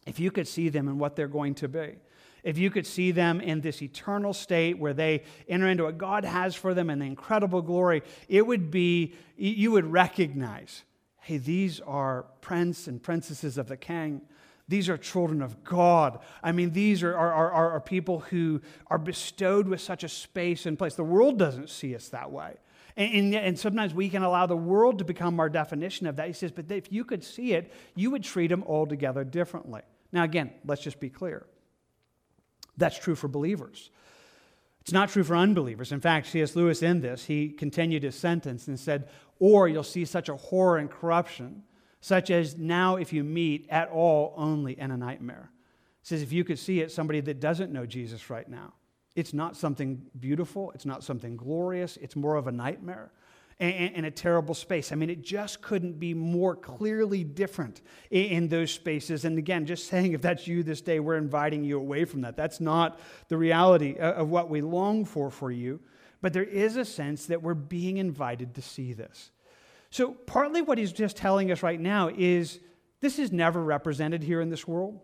[0.06, 1.96] if you could see them and what they're going to be,
[2.44, 6.24] if you could see them in this eternal state where they enter into what God
[6.24, 10.84] has for them and the incredible glory, it would be, you would recognize,
[11.20, 14.22] hey, these are prince and princesses of the king.
[14.68, 16.20] These are children of God.
[16.42, 20.66] I mean, these are, are, are, are people who are bestowed with such a space
[20.66, 20.94] and place.
[20.94, 22.54] The world doesn't see us that way.
[22.98, 26.26] And, and, and, sometimes we can allow the world to become our definition of that.
[26.26, 29.82] He says, but if you could see it, you would treat them altogether differently.
[30.10, 31.46] Now, again, let's just be clear.
[32.76, 33.90] That's true for believers.
[34.80, 35.92] It's not true for unbelievers.
[35.92, 36.56] In fact, C.S.
[36.56, 39.08] Lewis, in this, he continued his sentence and said,
[39.38, 41.62] Or you'll see such a horror and corruption,
[42.00, 45.50] such as now, if you meet at all, only in a nightmare.
[46.00, 48.72] He says, If you could see it, somebody that doesn't know Jesus right now,
[49.18, 53.10] it's not something beautiful, it's not something glorious, it's more of a nightmare
[53.60, 54.92] and, a terrible space.
[54.92, 59.24] I mean, it just couldn't be more clearly different in, those spaces.
[59.24, 62.36] And again, just saying if that's you this day, we're inviting you away from that.
[62.36, 65.80] That's not the reality uh, of what we long for for you.
[66.20, 69.32] But there is a sense that we're being invited to see this.
[69.90, 72.60] So, partly what he's just telling us right now is
[73.00, 75.00] this is never represented here in this world.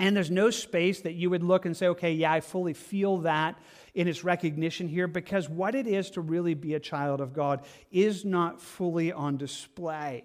[0.00, 3.18] And there's no space that you would look and say, okay, yeah, I fully feel
[3.18, 3.58] that
[3.92, 7.66] in its recognition here because what it is to really be a child of God
[7.92, 10.24] is not fully on display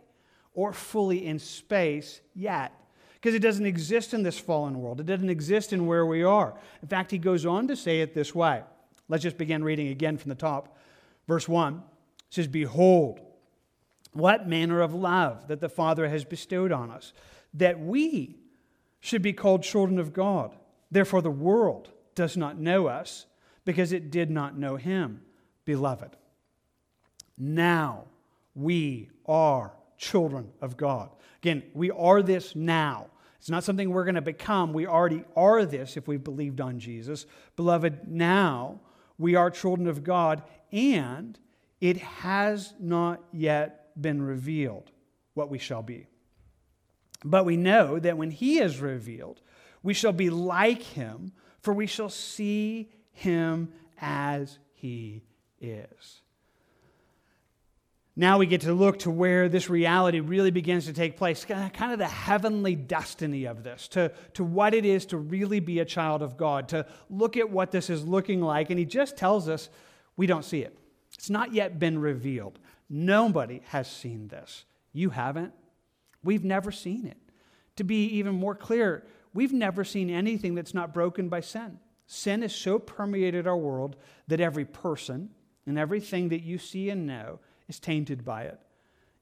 [0.53, 2.71] or fully in space yet
[3.15, 5.01] because it doesn't exist in this fallen world.
[5.01, 6.57] It doesn't exist in where we are.
[6.81, 8.63] In fact, he goes on to say it this way.
[9.09, 10.77] Let's just begin reading again from the top.
[11.27, 11.83] Verse 1
[12.29, 13.19] says, Behold,
[14.13, 17.11] what manner of love that the Father has bestowed on us,
[17.55, 18.37] that we
[19.05, 20.55] should be called children of God.
[20.89, 23.27] Therefore, the world does not know us
[23.63, 25.21] because it did not know him.
[25.63, 26.17] Beloved,
[27.37, 28.05] now
[28.55, 31.11] we are children of God.
[31.43, 33.05] Again, we are this now.
[33.37, 34.73] It's not something we're going to become.
[34.73, 37.27] We already are this if we've believed on Jesus.
[37.55, 38.79] Beloved, now
[39.19, 40.41] we are children of God,
[40.71, 41.37] and
[41.79, 44.89] it has not yet been revealed
[45.35, 46.07] what we shall be.
[47.25, 49.41] But we know that when he is revealed,
[49.81, 55.23] we shall be like him, for we shall see him as he
[55.59, 56.21] is.
[58.15, 61.91] Now we get to look to where this reality really begins to take place, kind
[61.91, 65.85] of the heavenly destiny of this, to, to what it is to really be a
[65.85, 68.69] child of God, to look at what this is looking like.
[68.69, 69.69] And he just tells us
[70.15, 70.77] we don't see it.
[71.13, 72.59] It's not yet been revealed.
[72.87, 74.63] Nobody has seen this.
[74.93, 75.53] You haven't.
[76.25, 77.17] We've never seen it.
[77.77, 81.79] To be even more clear, we've never seen anything that's not broken by sin.
[82.07, 83.95] Sin has so permeated our world
[84.27, 85.29] that every person
[85.65, 88.59] and everything that you see and know is tainted by it.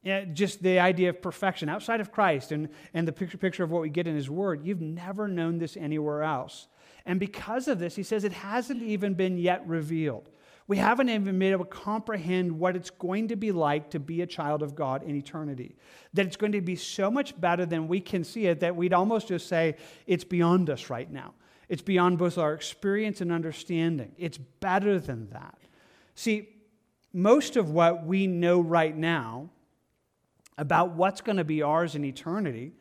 [0.04, 3.72] And just the idea of perfection outside of Christ and, and the picture, picture of
[3.72, 6.68] what we get in His Word, you've never known this anywhere else.
[7.06, 10.30] And because of this, he says it hasn't even been yet revealed.
[10.68, 14.22] We haven't even been able to comprehend what it's going to be like to be
[14.22, 15.76] a child of God in eternity.
[16.14, 18.94] That it's going to be so much better than we can see it that we'd
[18.94, 19.76] almost just say
[20.08, 21.34] it's beyond us right now.
[21.68, 24.14] It's beyond both our experience and understanding.
[24.18, 25.58] It's better than that.
[26.16, 26.50] See,
[27.12, 29.50] most of what we know right now
[30.58, 32.74] about what's going to be ours in eternity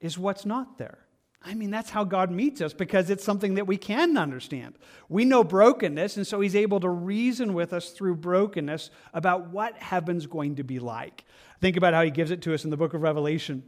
[0.00, 1.05] is what's not there.
[1.46, 4.74] I mean, that's how God meets us because it's something that we can understand.
[5.08, 9.76] We know brokenness, and so He's able to reason with us through brokenness about what
[9.76, 11.24] heaven's going to be like.
[11.60, 13.62] Think about how He gives it to us in the book of Revelation.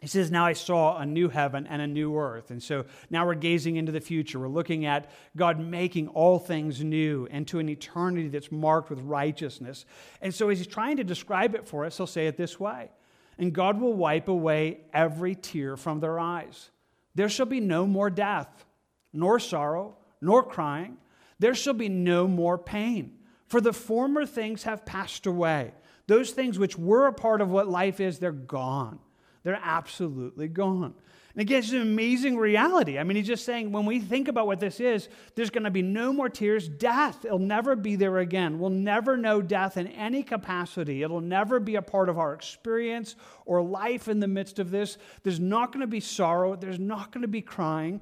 [0.00, 2.50] He says, Now I saw a new heaven and a new earth.
[2.50, 4.38] And so now we're gazing into the future.
[4.38, 9.00] We're looking at God making all things new and to an eternity that's marked with
[9.00, 9.84] righteousness.
[10.20, 12.90] And so as he's trying to describe it for us, he'll say it this way
[13.38, 16.70] And God will wipe away every tear from their eyes.
[17.14, 18.64] There shall be no more death,
[19.12, 20.96] nor sorrow, nor crying.
[21.38, 25.72] There shall be no more pain, for the former things have passed away.
[26.06, 28.98] Those things which were a part of what life is, they're gone.
[29.42, 30.94] They're absolutely gone.
[31.34, 32.96] And again, it's an amazing reality.
[32.96, 35.70] I mean, he's just saying when we think about what this is, there's going to
[35.70, 36.68] be no more tears.
[36.68, 38.60] Death, it'll never be there again.
[38.60, 41.02] We'll never know death in any capacity.
[41.02, 43.16] It'll never be a part of our experience
[43.46, 44.96] or life in the midst of this.
[45.24, 46.54] There's not going to be sorrow.
[46.54, 48.00] There's not going to be crying.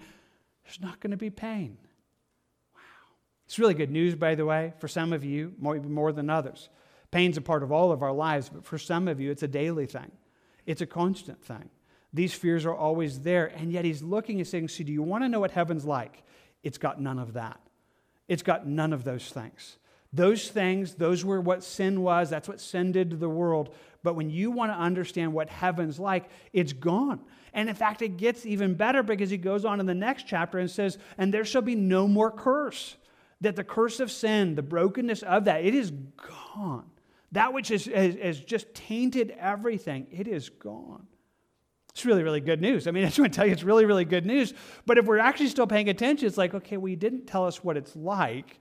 [0.64, 1.78] There's not going to be pain.
[2.74, 2.80] Wow.
[3.46, 6.68] It's really good news, by the way, for some of you, maybe more than others.
[7.10, 9.48] Pain's a part of all of our lives, but for some of you, it's a
[9.48, 10.12] daily thing.
[10.66, 11.70] It's a constant thing.
[12.12, 13.46] These fears are always there.
[13.46, 16.22] And yet he's looking and saying, So, do you want to know what heaven's like?
[16.62, 17.60] It's got none of that.
[18.28, 19.78] It's got none of those things.
[20.12, 22.28] Those things, those were what sin was.
[22.28, 23.74] That's what sin did to the world.
[24.02, 27.20] But when you want to understand what heaven's like, it's gone.
[27.54, 30.58] And in fact, it gets even better because he goes on in the next chapter
[30.58, 32.96] and says, And there shall be no more curse.
[33.40, 36.88] That the curse of sin, the brokenness of that, it is gone.
[37.32, 41.06] That which has, has just tainted everything, it is gone.
[41.94, 42.86] It's really, really good news.
[42.86, 44.54] I mean, I just want to tell you it's really, really good news.
[44.86, 47.62] But if we're actually still paying attention, it's like, okay, well, you didn't tell us
[47.62, 48.60] what it's like.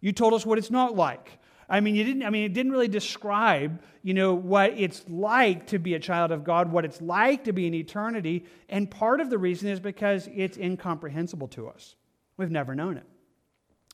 [0.00, 1.38] You told us what it's not like.
[1.70, 5.66] I mean, you didn't, I mean, it didn't really describe, you know, what it's like
[5.66, 8.46] to be a child of God, what it's like to be in eternity.
[8.70, 11.94] And part of the reason is because it's incomprehensible to us.
[12.38, 13.04] We've never known it.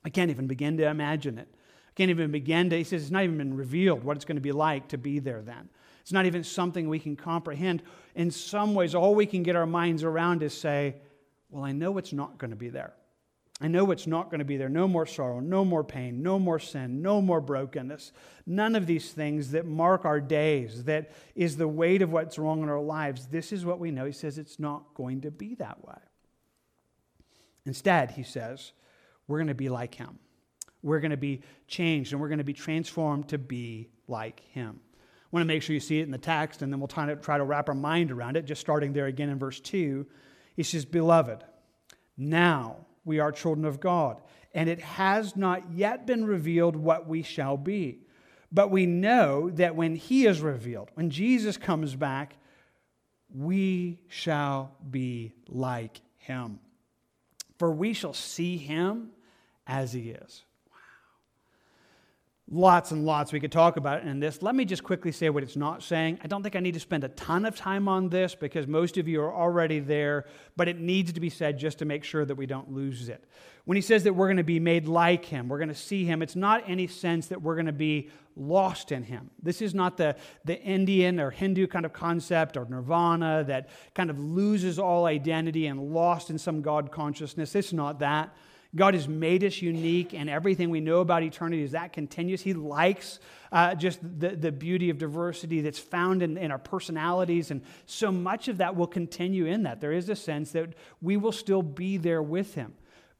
[0.05, 1.49] I can't even begin to imagine it.
[1.53, 4.37] I can't even begin to, he says, it's not even been revealed what it's going
[4.37, 5.69] to be like to be there then.
[6.05, 7.83] It's not even something we can comprehend.
[8.15, 10.97] In some ways, all we can get our minds around is say,
[11.51, 12.93] well, I know it's not going to be there.
[13.61, 14.69] I know it's not going to be there.
[14.69, 18.13] No more sorrow, no more pain, no more sin, no more brokenness.
[18.47, 22.63] None of these things that mark our days, that is the weight of what's wrong
[22.63, 23.27] in our lives.
[23.27, 24.05] This is what we know.
[24.05, 25.99] He says it's not going to be that way.
[27.65, 28.73] Instead, he says,
[29.27, 30.19] we're going to be like him
[30.85, 34.79] we're going to be changed and we're going to be transformed to be like him.
[35.35, 37.17] Want to make sure you see it in the text, and then we'll try to,
[37.17, 38.45] try to wrap our mind around it.
[38.45, 40.07] Just starting there again in verse 2,
[40.55, 41.43] he says, Beloved,
[42.17, 44.23] now we are children of God,
[44.55, 47.99] and it has not yet been revealed what we shall be.
[48.53, 52.37] But we know that when he is revealed, when Jesus comes back,
[53.35, 56.61] we shall be like him.
[57.59, 59.11] For we shall see him
[59.67, 60.45] as he is
[62.51, 64.43] lots and lots we could talk about in this.
[64.43, 66.19] Let me just quickly say what it's not saying.
[66.23, 68.99] I don't think I need to spend a ton of time on this because most
[68.99, 72.25] of you are already there, but it needs to be said just to make sure
[72.25, 73.25] that we don't lose it.
[73.65, 76.05] When he says that we're going to be made like him, we're going to see
[76.05, 79.31] him, it's not any sense that we're going to be lost in him.
[79.43, 84.11] This is not the, the Indian or Hindu kind of concept or nirvana that kind
[84.11, 87.55] of loses all identity and lost in some God consciousness.
[87.55, 88.37] It's not that.
[88.77, 92.43] God has made us unique, and everything we know about eternity is that continuous.
[92.43, 93.21] He likes
[93.53, 98.11] uh, just the, the beauty of diversity that's found in, in our personalities, and so
[98.11, 99.81] much of that will continue in that.
[99.81, 102.75] There is a sense that we will still be there with Him.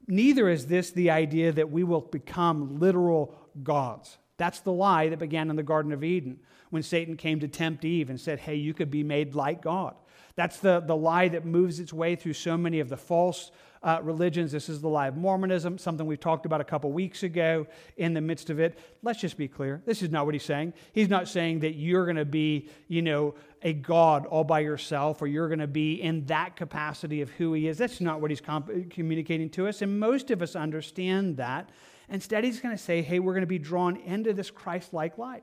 [0.09, 4.19] Neither is this the idea that we will become literal gods.
[4.37, 6.41] That's the lie that began in the Garden of Eden
[6.71, 9.95] when Satan came to tempt Eve and said, Hey, you could be made like God.
[10.37, 13.53] That's the, the lie that moves its way through so many of the false
[13.85, 14.51] uh, religions.
[14.51, 17.67] This is the lie of Mormonism, something we talked about a couple weeks ago
[17.99, 18.79] in the midst of it.
[19.03, 19.83] Let's just be clear.
[19.85, 20.73] This is not what he's saying.
[20.93, 25.23] He's not saying that you're going to be, you know, a God all by yourself
[25.23, 27.79] or you're going to be in that capacity of who he is.
[27.79, 28.43] That's not what he's
[28.91, 29.83] communicating to us.
[29.83, 31.69] And most of us understand that.
[32.09, 35.17] Instead, he's going to say, hey, we're going to be drawn into this Christ like
[35.19, 35.43] life.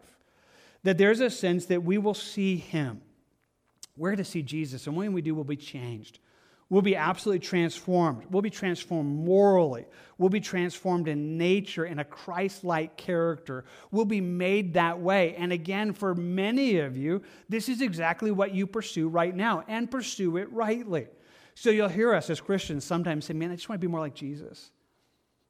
[0.84, 3.02] That there's a sense that we will see him.
[4.02, 6.18] We're to see Jesus, and when we do, we'll be changed.
[6.70, 8.24] We'll be absolutely transformed.
[8.32, 9.86] We'll be transformed morally.
[10.18, 13.64] We'll be transformed in nature, in a Christ like character.
[13.91, 15.36] We'll be made that way.
[15.36, 19.91] And again, for many of you, this is exactly what you pursue right now and
[19.91, 21.06] pursue it rightly.
[21.54, 23.99] So you'll hear us as Christians sometimes say, Man, I just want to be more
[23.99, 24.72] like Jesus.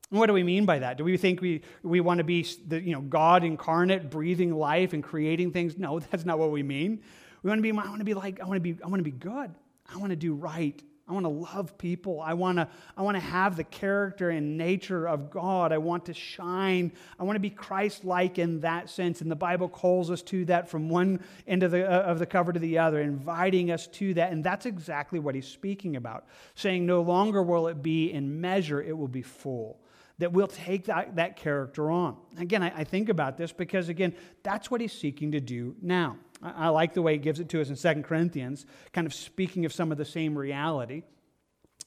[0.09, 0.97] And what do we mean by that?
[0.97, 4.91] Do we think we, we want to be the, you know, God incarnate, breathing life
[4.91, 5.77] and creating things?
[5.77, 7.01] No, that's not what we mean.
[7.43, 8.99] We want to be, I want to be like, I want to be, I want
[8.99, 9.51] to be good.
[9.93, 10.81] I want to do right.
[11.11, 12.21] I want to love people.
[12.21, 15.73] I want to, I want to have the character and nature of God.
[15.73, 16.93] I want to shine.
[17.19, 19.19] I want to be Christ like in that sense.
[19.19, 22.25] And the Bible calls us to that from one end of the, uh, of the
[22.25, 24.31] cover to the other, inviting us to that.
[24.31, 28.81] And that's exactly what he's speaking about, saying, No longer will it be in measure,
[28.81, 29.79] it will be full
[30.19, 32.15] that we'll take that, that character on.
[32.37, 34.13] Again, I, I, think about this because, again,
[34.43, 36.15] that's what he's seeking to do now.
[36.43, 39.65] I, like the way he gives it to us in Second Corinthians, kind of speaking
[39.65, 41.03] of some of the same reality.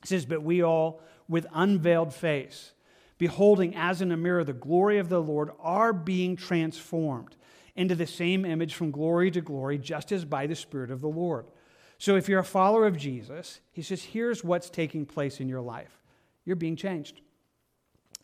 [0.02, 2.72] It says, But we all, with unveiled face,
[3.18, 7.36] beholding as in a mirror the glory of the Lord, are being transformed
[7.74, 11.08] into the same image from glory to glory, just as by the Spirit of the
[11.08, 11.46] Lord.
[11.98, 15.62] So if you're a follower of Jesus, he says, Here's what's taking place in your
[15.62, 16.00] life
[16.44, 17.20] you're being changed.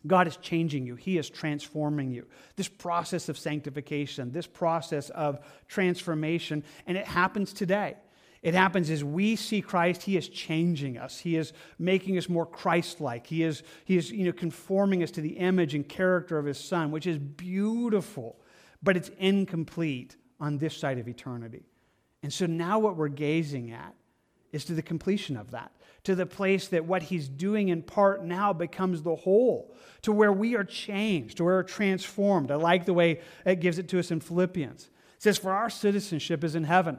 [0.07, 2.25] God is changing you, He is transforming you.
[2.55, 7.95] This process of sanctification, this process of transformation, and it happens today.
[8.41, 11.19] It happens as we see Christ, He is changing us.
[11.19, 13.27] He is making us more Christ like.
[13.27, 16.57] He is, he is you know, conforming us to the image and character of His
[16.57, 18.39] Son, which is beautiful,
[18.81, 21.63] but it's incomplete on this side of eternity.
[22.23, 23.93] And so now what we're gazing at
[24.51, 25.71] is to the completion of that
[26.03, 30.33] to the place that what he's doing in part now becomes the whole, to where
[30.33, 32.51] we are changed, to where we're transformed.
[32.51, 34.83] I like the way it gives it to us in Philippians.
[34.83, 36.97] It says, For our citizenship is in heaven,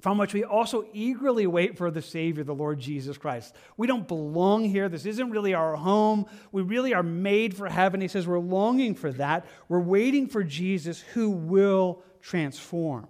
[0.00, 3.54] from which we also eagerly wait for the Savior, the Lord Jesus Christ.
[3.76, 4.88] We don't belong here.
[4.88, 6.26] This isn't really our home.
[6.50, 8.00] We really are made for heaven.
[8.00, 9.46] He says we're longing for that.
[9.68, 13.06] We're waiting for Jesus who will transform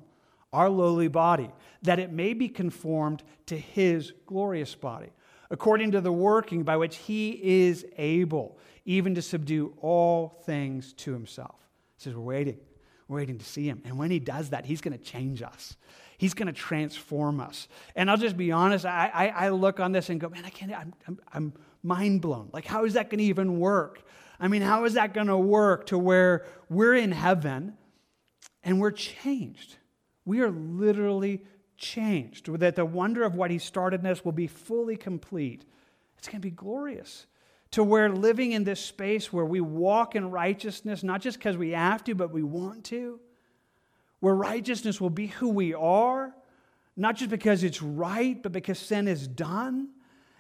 [0.53, 1.51] our lowly body,
[1.83, 5.11] that it may be conformed to his glorious body,
[5.51, 7.31] according to the working by which he
[7.65, 11.57] is able even to subdue all things to himself.
[11.97, 12.59] He says, We're waiting.
[13.09, 13.83] We're waiting to see him.
[13.85, 15.77] And when he does that, he's going to change us.
[16.17, 17.67] He's going to transform us.
[17.97, 20.51] And I'll just be honest, I, I, I look on this and go, man, I
[20.51, 21.53] can't, I'm, I'm, I'm
[21.83, 22.51] mind blown.
[22.53, 24.03] Like, how is that going to even work?
[24.39, 27.77] I mean, how is that going to work to where we're in heaven
[28.63, 29.77] and we're changed?
[30.25, 31.43] We are literally
[31.81, 35.65] changed, that the wonder of what He started in us will be fully complete.
[36.19, 37.27] It's going to be glorious.
[37.73, 41.71] To where living in this space where we walk in righteousness, not just because we
[41.71, 43.19] have to, but we want to,
[44.21, 46.35] where righteousness will be who we are,
[46.97, 49.89] not just because it's right, but because sin is done.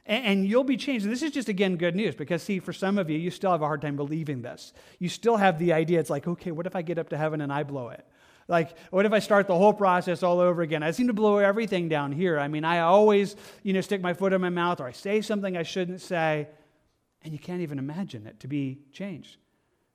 [0.06, 1.06] And, you'll be changed.
[1.06, 3.62] This is just, again, good news because, see, for some of you, you still have
[3.62, 4.72] a hard time believing this.
[4.98, 7.40] You still have the idea, it's like, okay, what if I get up to heaven
[7.40, 8.04] and I blow it?
[8.50, 10.82] Like, what if I start the whole process all over again?
[10.82, 12.36] I seem to blow everything down here.
[12.36, 15.20] I mean, I always, you know, stick my foot in my mouth or I say
[15.20, 16.48] something I shouldn't say.
[17.22, 19.36] And you can't even imagine it to be changed,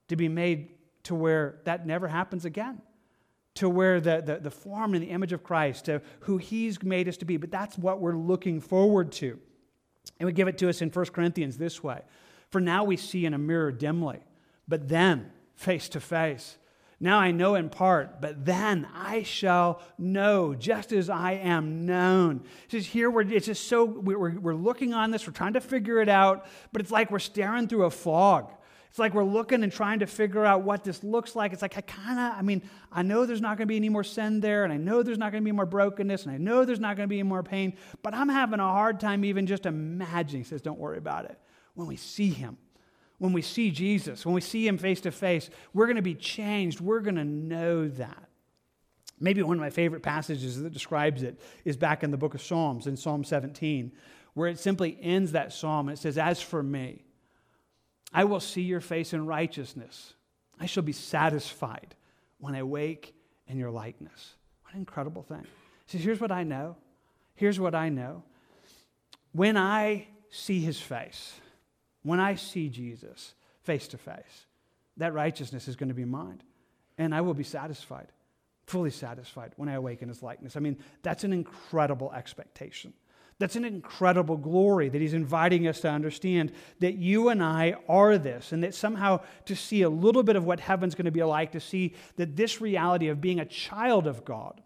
[0.07, 0.69] to be made
[1.03, 2.81] to where that never happens again,
[3.55, 7.09] to where the, the, the form and the image of Christ, to who He's made
[7.09, 7.35] us to be.
[7.35, 9.37] But that's what we're looking forward to.
[10.19, 12.01] And we give it to us in 1 Corinthians this way
[12.51, 14.19] For now we see in a mirror dimly,
[14.65, 16.57] but then face to face.
[16.99, 22.43] Now I know in part, but then I shall know just as I am known.
[22.69, 25.99] Just here, we're, it's just so, we're, we're looking on this, we're trying to figure
[25.99, 28.51] it out, but it's like we're staring through a fog.
[28.95, 31.51] It's like we're looking and trying to figure out what this looks like.
[31.51, 32.61] It's like, I kind of, I mean,
[32.93, 35.17] I know there's not going to be any more sin there, and I know there's
[35.17, 37.27] not going to be more brokenness, and I know there's not going to be any
[37.27, 37.73] more pain,
[38.03, 40.43] but I'm having a hard time even just imagining.
[40.43, 41.37] He says, Don't worry about it.
[41.73, 42.57] When we see Him,
[43.17, 46.15] when we see Jesus, when we see him face to face, we're going to be
[46.15, 46.81] changed.
[46.81, 48.29] We're going to know that.
[49.19, 52.41] Maybe one of my favorite passages that describes it is back in the book of
[52.41, 53.93] Psalms, in Psalm 17,
[54.33, 57.05] where it simply ends that psalm and it says, As for me,
[58.13, 60.13] I will see your face in righteousness.
[60.59, 61.95] I shall be satisfied
[62.39, 63.15] when I wake
[63.47, 64.35] in your likeness.
[64.63, 65.45] What an incredible thing.
[65.85, 66.75] He says, Here's what I know.
[67.35, 68.23] Here's what I know.
[69.31, 71.39] When I see his face,
[72.05, 73.33] when I see Jesus
[73.63, 74.45] face to face,
[74.97, 76.41] that righteousness is going to be mine.
[76.97, 78.07] And I will be satisfied,
[78.67, 80.55] fully satisfied when I awaken his likeness.
[80.55, 82.93] I mean, that's an incredible expectation.
[83.39, 88.17] That's an incredible glory that he's inviting us to understand that you and I are
[88.17, 91.23] this, and that somehow to see a little bit of what heaven's going to be
[91.23, 94.61] like, to see that this reality of being a child of God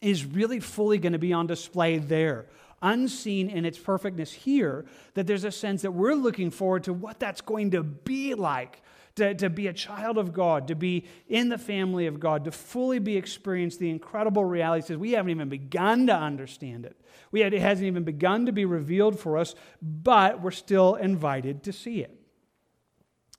[0.00, 2.46] is really fully going to be on display there
[2.82, 7.18] unseen in its perfectness here, that there's a sense that we're looking forward to what
[7.18, 8.82] that's going to be like
[9.16, 12.52] to, to be a child of God, to be in the family of God, to
[12.52, 14.86] fully be experienced the incredible reality.
[14.86, 17.00] Says we haven't even begun to understand it.
[17.32, 21.62] We had, it hasn't even begun to be revealed for us, but we're still invited
[21.64, 22.25] to see it.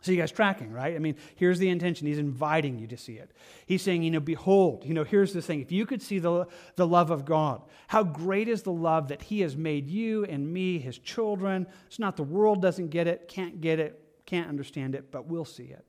[0.02, 0.96] So you guys tracking, right?
[0.96, 2.06] I mean, here's the intention.
[2.06, 3.32] He's inviting you to see it.
[3.66, 5.60] He's saying, you know, behold, you know, here's the thing.
[5.60, 9.24] If you could see the, the love of God, how great is the love that
[9.24, 11.66] He has made you and me, His children.
[11.88, 15.46] It's not the world doesn't get it, can't get it, can't understand it, but we'll
[15.46, 15.84] see it.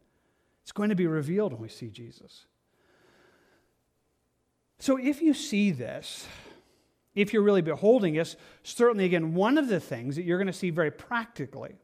[0.63, 2.47] It's going to be revealed when we see Jesus.
[4.79, 6.27] So if you see this,
[7.15, 10.53] if you're really beholding us, certainly, again, one of the things that you're going to
[10.53, 11.77] see very practically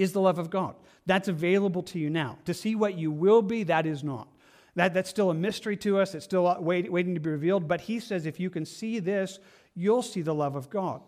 [0.00, 0.76] is the love of God.
[1.04, 2.38] That's available to you now.
[2.46, 4.28] To see what you will be, that is not.
[4.74, 6.14] That, that's still a mystery to us.
[6.14, 7.68] It's still uh, wait, waiting to be revealed.
[7.68, 9.38] But he says if you can see this,
[9.74, 11.02] you'll see the love of God.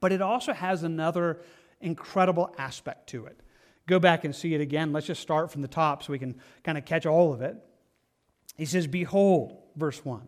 [0.00, 1.42] But it also has another
[1.82, 3.38] incredible aspect to it.
[3.86, 4.94] Go back and see it again.
[4.94, 7.54] Let's just start from the top so we can kind of catch all of it.
[8.56, 10.26] He says, Behold, verse 1,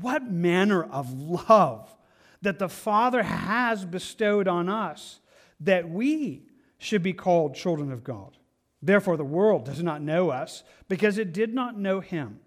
[0.00, 1.94] what manner of love
[2.40, 5.20] that the Father has bestowed on us
[5.60, 6.46] that we
[6.82, 8.36] should be called children of God.
[8.82, 12.40] Therefore, the world does not know us because it did not know him.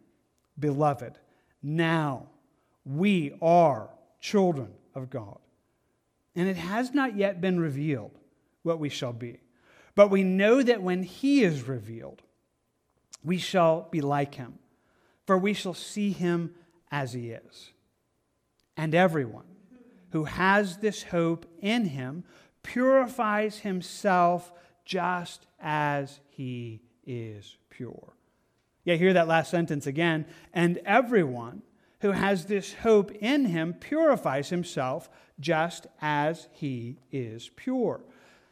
[0.60, 1.18] Beloved,
[1.64, 2.28] now
[2.84, 5.40] we are children of God.
[6.36, 8.12] And it has not yet been revealed
[8.64, 9.40] what we shall be.
[9.96, 12.22] But we know that when he is revealed,
[13.24, 14.60] we shall be like him,
[15.26, 16.54] for we shall see him
[16.92, 17.72] as he is.
[18.76, 19.46] And everyone
[20.12, 22.26] who has this hope in him
[22.66, 24.52] purifies himself
[24.84, 28.14] just as he is pure.
[28.84, 30.26] Yeah, hear that last sentence again.
[30.54, 31.62] And everyone
[32.02, 35.10] who has this hope in him purifies himself
[35.40, 38.02] just as he is pure.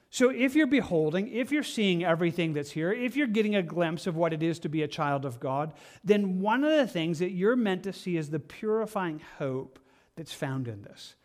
[0.10, 4.06] So, if you're beholding, if you're seeing everything that's here, if you're getting a glimpse
[4.06, 7.18] of what it is to be a child of God, then one of the things
[7.18, 9.80] that you're meant to see is the purifying hope
[10.16, 11.16] that's found in this.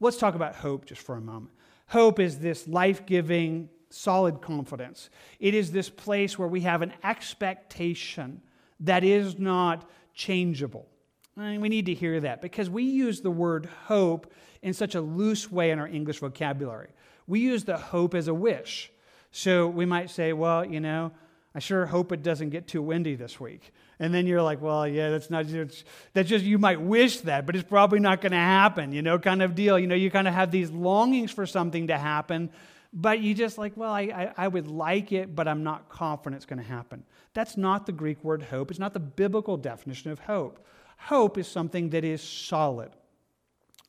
[0.00, 1.52] Let's talk about hope just for a moment.
[1.88, 5.10] Hope is this life giving, solid confidence.
[5.40, 8.42] It is this place where we have an expectation
[8.80, 10.86] that is not changeable.
[11.36, 14.32] And we need to hear that because we use the word hope
[14.62, 16.90] in such a loose way in our English vocabulary.
[17.26, 18.90] We use the hope as a wish.
[19.30, 21.12] So we might say, well, you know,
[21.54, 23.72] I sure hope it doesn't get too windy this week.
[24.00, 25.46] And then you're like, well, yeah, that's not
[26.12, 29.18] that's just, you might wish that, but it's probably not going to happen, you know,
[29.18, 29.78] kind of deal.
[29.78, 32.50] You know, you kind of have these longings for something to happen,
[32.92, 36.36] but you just like, well, I, I, I would like it, but I'm not confident
[36.36, 37.02] it's going to happen.
[37.34, 38.70] That's not the Greek word hope.
[38.70, 40.64] It's not the biblical definition of hope.
[40.96, 42.90] Hope is something that is solid,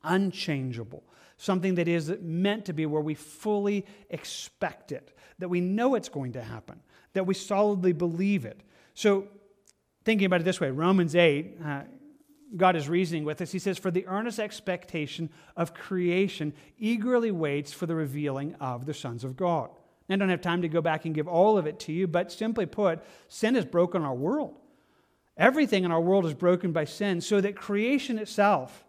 [0.04, 1.04] unchangeable,
[1.38, 6.10] something that is meant to be where we fully expect it, that we know it's
[6.10, 6.80] going to happen,
[7.14, 8.60] that we solidly believe it.
[8.94, 9.28] So
[10.10, 11.82] thinking about it this way Romans 8, uh,
[12.58, 13.52] God is reasoning with us.
[13.52, 18.94] He says, For the earnest expectation of creation eagerly waits for the revealing of the
[18.96, 19.70] sons of God.
[20.10, 22.32] I don't have time to go back and give all of it to you, but
[22.32, 24.56] simply put, sin has broken our world.
[25.38, 28.84] Everything in our world is broken by sin, so that creation itself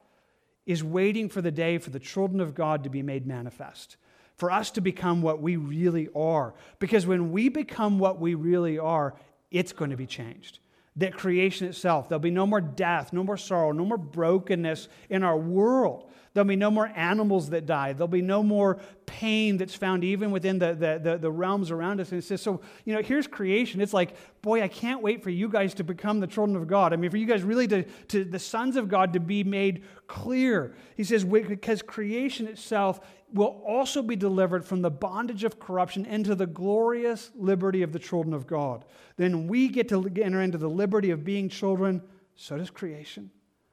[0.64, 3.98] is waiting for the day for the children of God to be made manifest,
[4.36, 6.54] for us to become what we really are.
[6.78, 9.14] Because when we become what we really are,
[9.50, 10.60] it's going to be changed
[11.00, 12.08] that creation itself.
[12.08, 16.10] There'll be no more death, no more sorrow, no more brokenness in our world.
[16.32, 17.92] There'll be no more animals that die.
[17.92, 22.00] There'll be no more pain that's found even within the, the, the, the, realms around
[22.00, 22.12] us.
[22.12, 23.80] And it says, so, you know, here's creation.
[23.80, 26.92] It's like, boy, I can't wait for you guys to become the children of God.
[26.92, 29.82] I mean, for you guys really to, to the sons of God to be made
[30.06, 30.76] clear.
[30.96, 33.00] He says, because creation itself
[33.32, 37.98] will also be delivered from the bondage of corruption into the glorious liberty of the
[37.98, 38.84] children of God.
[39.16, 42.02] Then we get to enter into the liberty of being children.
[42.36, 43.30] So does creation.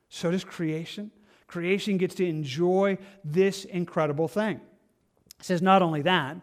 [0.09, 1.11] So does creation.
[1.47, 4.59] Creation gets to enjoy this incredible thing.
[5.39, 6.37] It says not only that,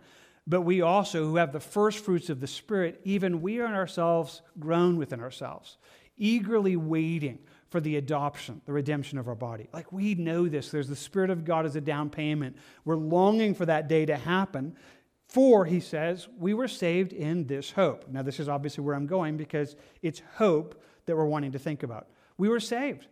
[0.46, 3.74] but we also, who have the first fruits of the Spirit, even we are in
[3.74, 5.78] ourselves groan within ourselves,
[6.16, 7.38] eagerly waiting
[7.70, 9.68] for the adoption, the redemption of our body.
[9.72, 10.70] Like we know this.
[10.70, 12.56] There's the Spirit of God as a down payment.
[12.84, 14.76] We're longing for that day to happen.
[15.28, 18.06] For, he says, we were saved in this hope.
[18.08, 21.82] Now, this is obviously where I'm going because it's hope that we're wanting to think
[21.82, 22.08] about.
[22.36, 23.06] We were saved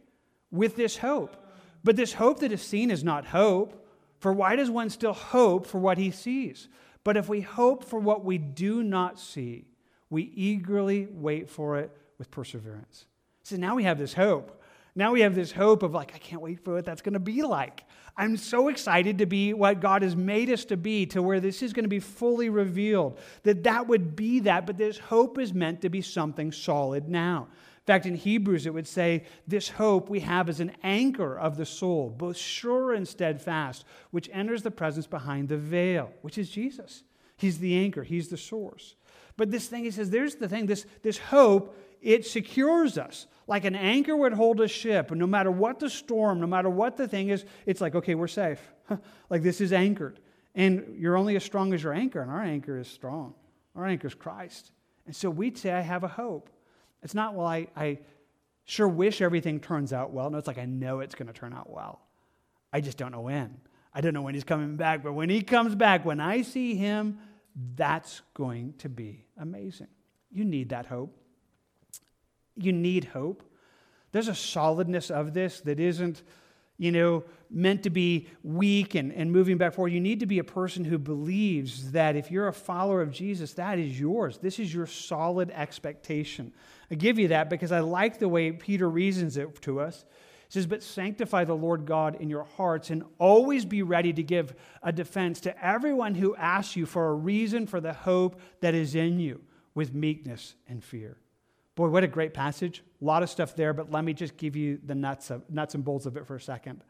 [0.50, 1.36] with this hope.
[1.84, 3.86] But this hope that is seen is not hope.
[4.18, 6.68] For why does one still hope for what he sees?
[7.04, 9.66] But if we hope for what we do not see,
[10.10, 13.06] we eagerly wait for it with perseverance.
[13.42, 14.62] So now we have this hope.
[14.94, 17.18] Now we have this hope of like, I can't wait for what that's going to
[17.18, 17.84] be like.
[18.16, 21.62] I'm so excited to be what God has made us to be, to where this
[21.62, 24.66] is going to be fully revealed, that that would be that.
[24.66, 27.48] But this hope is meant to be something solid now.
[27.82, 31.56] In fact, in Hebrews, it would say, This hope we have is an anchor of
[31.56, 36.48] the soul, both sure and steadfast, which enters the presence behind the veil, which is
[36.48, 37.02] Jesus.
[37.36, 38.94] He's the anchor, He's the source.
[39.36, 43.26] But this thing, he says, there's the thing, this, this hope, it secures us.
[43.46, 45.10] Like an anchor would hold a ship.
[45.10, 48.14] And no matter what the storm, no matter what the thing is, it's like, okay,
[48.14, 48.60] we're safe.
[49.30, 50.20] like this is anchored.
[50.54, 53.34] And you're only as strong as your anchor, and our anchor is strong.
[53.74, 54.70] Our anchor is Christ.
[55.06, 56.50] And so we'd say, I have a hope.
[57.02, 57.98] It's not, well, I, I
[58.64, 60.30] sure wish everything turns out well.
[60.30, 62.00] No, it's like, I know it's going to turn out well.
[62.72, 63.60] I just don't know when.
[63.94, 66.74] I don't know when he's coming back, but when he comes back, when I see
[66.74, 67.18] him,
[67.76, 69.88] that's going to be amazing.
[70.30, 71.14] You need that hope.
[72.56, 73.42] You need hope.
[74.12, 76.22] There's a solidness of this that isn't,
[76.78, 79.92] you know, meant to be weak and, and moving back forward.
[79.92, 83.52] You need to be a person who believes that if you're a follower of Jesus,
[83.54, 84.38] that is yours.
[84.38, 86.52] This is your solid expectation.
[86.92, 90.04] I give you that because I like the way Peter reasons it to us.
[90.46, 94.22] He says, But sanctify the Lord God in your hearts and always be ready to
[94.22, 98.74] give a defense to everyone who asks you for a reason for the hope that
[98.74, 99.40] is in you
[99.74, 101.16] with meekness and fear.
[101.76, 102.82] Boy, what a great passage.
[103.00, 105.74] A lot of stuff there, but let me just give you the nuts, of, nuts
[105.74, 106.84] and bolts of it for a second.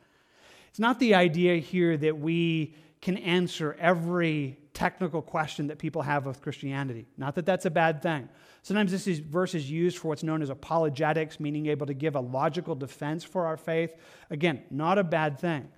[0.71, 6.27] It's not the idea here that we can answer every technical question that people have
[6.27, 7.07] of Christianity.
[7.19, 8.29] Not that that's a bad thing.
[8.63, 12.15] Sometimes this is, verse is used for what's known as apologetics, meaning able to give
[12.15, 13.95] a logical defense for our faith.
[14.31, 15.69] Again, not a bad thing.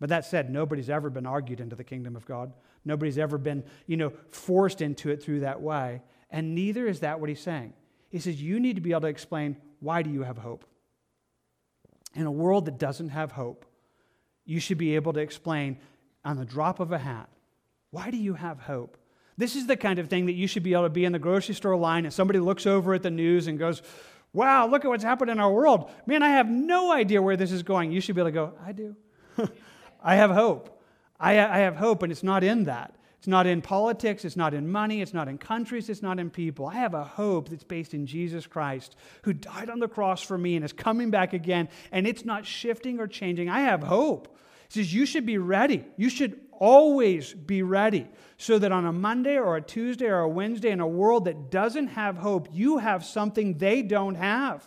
[0.00, 2.52] But that said, nobody's ever been argued into the kingdom of God.
[2.84, 6.02] Nobody's ever been, you know, forced into it through that way.
[6.30, 7.74] And neither is that what he's saying.
[8.08, 10.64] He says, You need to be able to explain why do you have hope?
[12.14, 13.66] In a world that doesn't have hope,
[14.44, 15.78] you should be able to explain
[16.24, 17.28] on the drop of a hat
[17.92, 18.96] why do you have hope?
[19.36, 21.18] This is the kind of thing that you should be able to be in the
[21.18, 23.82] grocery store line and somebody looks over at the news and goes,
[24.32, 25.90] Wow, look at what's happened in our world.
[26.06, 27.92] Man, I have no idea where this is going.
[27.92, 28.96] You should be able to go, I do.
[30.02, 30.82] I have hope.
[31.20, 32.94] I, I have hope, and it's not in that.
[33.18, 36.30] It's not in politics, it's not in money, it's not in countries, it's not in
[36.30, 36.66] people.
[36.66, 40.38] I have a hope that's based in Jesus Christ, who died on the cross for
[40.38, 43.50] me and is coming back again, and it's not shifting or changing.
[43.50, 44.34] I have hope.
[44.72, 45.84] Says, You should be ready.
[45.98, 48.06] You should always be ready
[48.38, 51.50] so that on a Monday or a Tuesday or a Wednesday in a world that
[51.50, 54.66] doesn't have hope, you have something they don't have.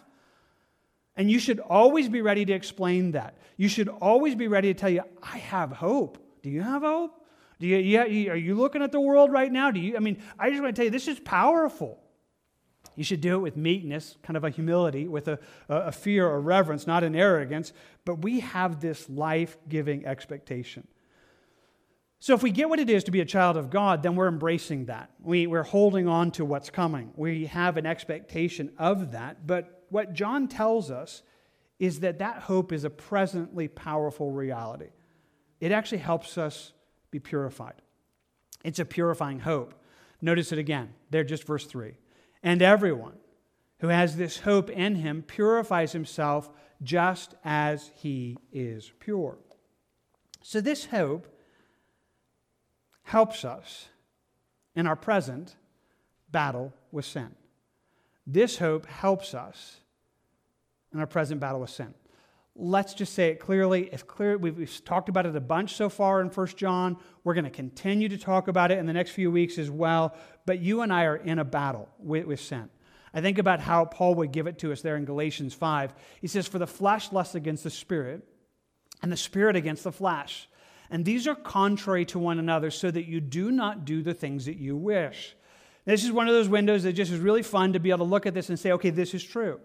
[1.18, 3.38] And you should always be ready to explain that.
[3.58, 6.20] You should always be ready to tell you, I have hope.
[6.44, 7.26] Do you have hope?
[7.60, 9.72] Do you, you, are you looking at the world right now?
[9.72, 12.00] Do you, I mean, I just want to tell you, this is powerful.
[12.96, 15.40] You should do it with meekness, kind of a humility, with a,
[15.70, 17.74] a fear or reverence, not an arrogance.
[18.06, 20.88] But we have this life giving expectation.
[22.20, 24.28] So, if we get what it is to be a child of God, then we're
[24.28, 25.12] embracing that.
[25.22, 27.12] We, we're holding on to what's coming.
[27.16, 29.46] We have an expectation of that.
[29.46, 31.22] But what John tells us
[31.78, 34.90] is that that hope is a presently powerful reality.
[35.60, 36.74] It actually helps us
[37.12, 37.82] be purified.
[38.64, 39.74] It's a purifying hope.
[40.22, 40.94] Notice it again.
[41.12, 41.94] There, just verse 3.
[42.46, 43.18] And everyone
[43.80, 46.52] who has this hope in him purifies himself
[46.84, 49.40] just as he is pure.
[50.44, 51.28] So, this hope
[53.02, 53.88] helps us
[54.76, 55.56] in our present
[56.30, 57.32] battle with sin.
[58.28, 59.78] This hope helps us
[60.94, 61.96] in our present battle with sin
[62.56, 63.90] let's just say it clearly.
[63.92, 66.98] It's clear we've, we've, talked about it a bunch so far in First John.
[67.24, 70.16] We're going to continue to talk about it in the next few weeks as well.
[70.46, 72.70] But you and I are in a battle with, with sin.
[73.14, 75.94] I think about how Paul would give it to us there in Galatians 5.
[76.22, 78.28] He says, For the flesh lusts against the spirit,
[79.02, 80.50] and the spirit against the flesh.
[80.90, 84.46] And these are contrary to one another, so that you do not do the things
[84.46, 85.36] that you wish.
[85.86, 88.12] This is one of those windows that just is really fun to be able to
[88.12, 89.60] look at this and say, okay, this is true.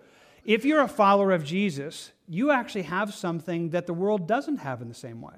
[0.44, 4.80] If you're a follower of Jesus, you actually have something that the world doesn't have
[4.80, 5.34] in the same way.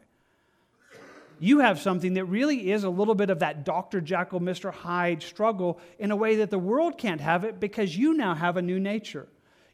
[1.41, 4.03] You have something that really is a little bit of that Dr.
[4.03, 4.71] Jekyll, Mr.
[4.71, 8.59] Hyde struggle in a way that the world can't have it because you now have
[8.59, 9.27] a new nature.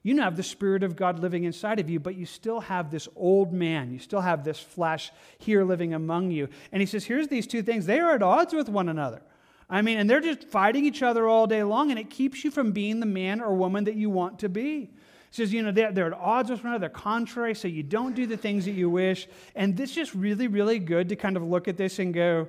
[0.04, 2.92] You now have the Spirit of God living inside of you, but you still have
[2.92, 3.90] this old man.
[3.90, 6.48] You still have this flesh here living among you.
[6.70, 7.84] And he says, here's these two things.
[7.84, 9.22] They are at odds with one another.
[9.68, 12.52] I mean, and they're just fighting each other all day long, and it keeps you
[12.52, 14.90] from being the man or woman that you want to be.
[15.30, 18.14] Says, you know, they're, they're at odds with one another, they're contrary, so you don't
[18.14, 19.28] do the things that you wish.
[19.54, 22.48] And this is just really, really good to kind of look at this and go,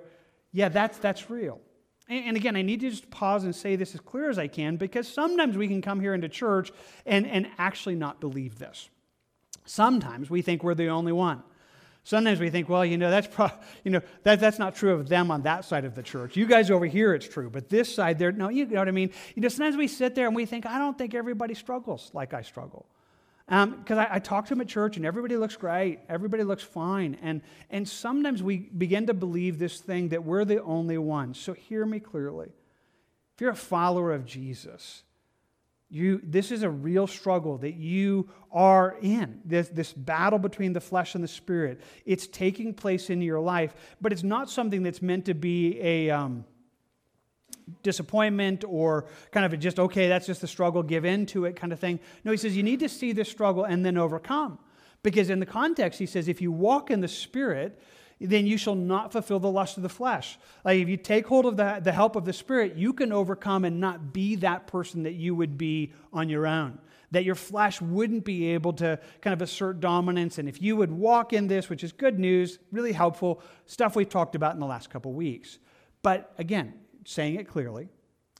[0.52, 1.60] yeah, that's, that's real.
[2.08, 4.48] And, and again, I need to just pause and say this as clear as I
[4.48, 6.72] can because sometimes we can come here into church
[7.06, 8.90] and, and actually not believe this.
[9.66, 11.44] Sometimes we think we're the only one.
[12.04, 13.52] Sometimes we think, well, you know, that's pro-
[13.84, 16.36] you know that, that's not true of them on that side of the church.
[16.36, 18.91] You guys over here, it's true, but this side, there, no, you know what I
[18.91, 19.12] mean.
[19.36, 22.34] You know, sometimes we sit there and we think, I don't think everybody struggles like
[22.34, 22.86] I struggle.
[23.47, 26.62] Because um, I, I, talk to them at church and everybody looks great, everybody looks
[26.62, 27.18] fine.
[27.24, 27.41] And,
[27.72, 31.39] and sometimes we begin to believe this thing that we're the only ones.
[31.39, 32.50] So hear me clearly.
[33.34, 35.02] If you're a follower of Jesus,
[35.90, 40.82] you, this is a real struggle that you are in, this, this battle between the
[40.82, 41.82] flesh and the spirit.
[42.06, 46.10] It's taking place in your life, but it's not something that's meant to be a.
[46.12, 46.46] Um,
[47.84, 51.56] disappointment or kind of a just, okay, that's just the struggle, give in to it
[51.56, 52.00] kind of thing.
[52.24, 54.58] No, he says you need to see this struggle and then overcome.
[55.04, 57.80] Because in the context, he says, if you walk in the Spirit,
[58.20, 60.38] then you shall not fulfill the lust of the flesh.
[60.66, 63.64] Like if you take hold of the, the help of the Spirit, you can overcome
[63.64, 66.80] and not be that person that you would be on your own.
[67.12, 70.38] That your flesh wouldn't be able to kind of assert dominance.
[70.38, 74.10] And if you would walk in this, which is good news, really helpful, stuff we've
[74.10, 75.58] talked about in the last couple weeks.
[76.02, 76.74] But again,
[77.06, 77.90] saying it clearly.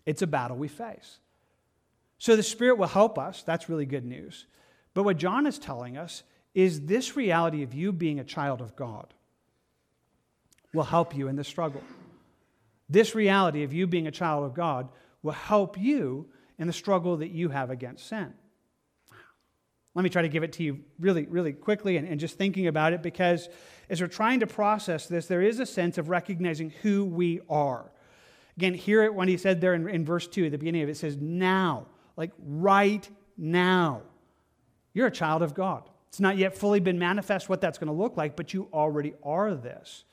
[0.06, 1.20] It's a battle we face.
[2.18, 3.44] So the Spirit will help us.
[3.44, 4.46] That's really good news.
[4.94, 6.24] But what John is telling us
[6.54, 9.14] is this reality of you being a child of God
[10.74, 11.82] will help you in the struggle.
[12.90, 14.90] This reality of you being a child of God
[15.22, 18.34] will help you in the struggle that you have against sin.
[19.96, 22.68] Let me try to give it to you really, really quickly and, and, just thinking
[22.68, 23.50] about it because
[23.90, 27.92] as we're trying to process this, there is a sense of recognizing who we are.
[28.56, 30.90] Again, hear it when he said there in, in verse 2 at the beginning of
[30.90, 34.04] it, it says, now, like right now.
[34.94, 35.90] You're a child of God.
[36.10, 39.14] It's not yet fully been manifest what that's going to look like, but you already
[39.24, 40.04] are this.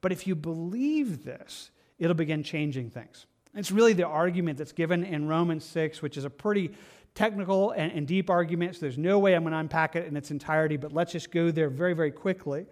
[0.00, 3.26] But if you believe this, it'll begin changing things.
[3.54, 6.70] It's really the argument that's given in Romans 6, which is a pretty
[7.14, 10.16] technical and, and deep argument, so there's no way I'm going to unpack it in
[10.16, 12.66] its entirety, but let's just go there very, very quickly.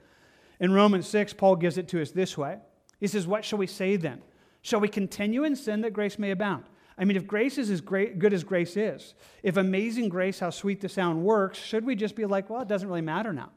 [0.60, 2.58] In Romans 6, Paul gives it to us this way
[3.00, 4.22] He says, What shall we say then?
[4.62, 6.64] Shall we continue in sin that grace may abound?
[6.98, 10.50] I mean, if grace is as great, good as grace is, if amazing grace, how
[10.50, 13.50] sweet the sound works, should we just be like, well, it doesn't really matter now?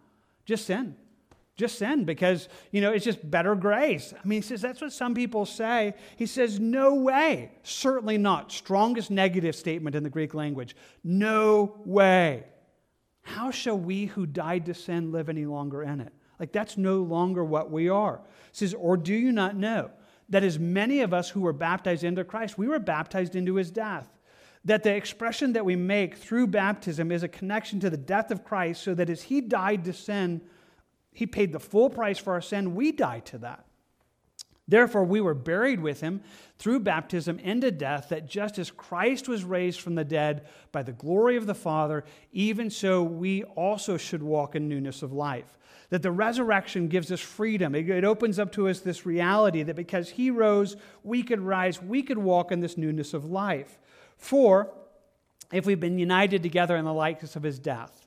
[0.46, 0.96] Just sin.
[1.60, 4.14] Just sin because, you know, it's just better grace.
[4.14, 5.94] I mean, he says that's what some people say.
[6.16, 7.52] He says, no way.
[7.62, 8.52] Certainly not.
[8.52, 10.76] Strongest negative statement in the Greek language.
[11.04, 12.46] No way.
[13.22, 16.14] How shall we who died to sin live any longer in it?
[16.40, 18.22] Like, that's no longer what we are.
[18.54, 19.92] Says, or do you not know?
[20.30, 23.72] that as many of us who were baptized into Christ, we were baptized into his
[23.72, 24.08] death.
[24.66, 28.44] That the expression that we make through baptism is a connection to the death of
[28.44, 30.42] Christ, so that as he died to sin,
[31.20, 33.66] he paid the full price for our sin, we died to that.
[34.70, 36.22] Therefore, we were buried with him
[36.58, 40.94] through baptism into death, that just as Christ was raised from the dead by the
[40.94, 45.58] glory of the Father, even so we also should walk in newness of life.
[45.90, 47.76] That the resurrection gives us freedom.
[47.76, 52.02] It, opens up to us this reality that because he rose, we could rise, we
[52.02, 53.78] could walk in this newness of life.
[54.16, 54.74] For
[55.52, 57.99] if we've been united together in the likeness of his death,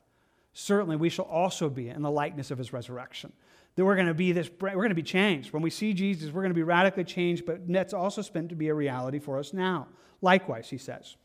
[0.53, 3.33] certainly we shall also be in the likeness of his resurrection.
[3.75, 5.51] That we're going to be this, we're going to be changed.
[5.51, 8.55] When we see Jesus, we're going to be radically changed, but that's also spent to
[8.55, 9.87] be a reality for us now.
[10.21, 11.15] Likewise, he says,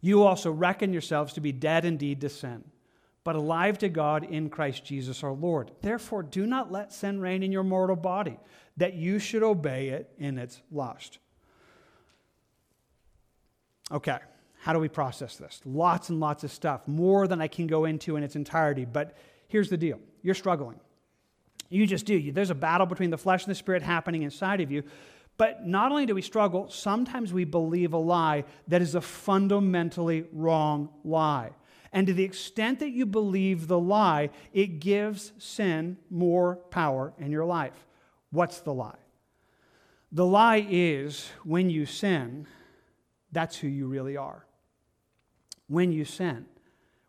[0.00, 2.64] you also reckon yourselves to be dead indeed to sin
[3.24, 5.70] but alive to God in Christ Jesus our Lord.
[5.80, 8.38] Therefore, do not let sin reign in your mortal body,
[8.76, 11.18] that you should obey it in its lust.
[13.90, 14.18] Okay,
[14.62, 15.60] how do we process this?
[15.64, 19.16] Lots and lots of stuff, more than I can go into in its entirety, but
[19.48, 20.78] here's the deal you're struggling.
[21.68, 22.30] You just do.
[22.30, 24.84] There's a battle between the flesh and the spirit happening inside of you.
[25.36, 30.26] But not only do we struggle, sometimes we believe a lie that is a fundamentally
[30.32, 31.50] wrong lie.
[31.92, 37.32] And to the extent that you believe the lie, it gives sin more power in
[37.32, 37.84] your life.
[38.30, 38.98] What's the lie?
[40.12, 42.46] The lie is when you sin,
[43.32, 44.46] that's who you really are.
[45.72, 46.44] When you sin,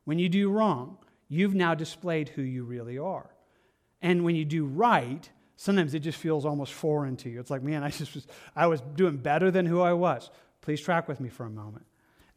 [0.06, 0.98] when you do wrong,
[1.28, 3.30] you've now displayed who you really are.
[4.02, 7.42] And when you do right, sometimes it just feels almost foreign to you.
[7.42, 10.30] It's like, man, I just was, I was doing better than who I was.
[10.62, 11.86] Please track with me for a moment.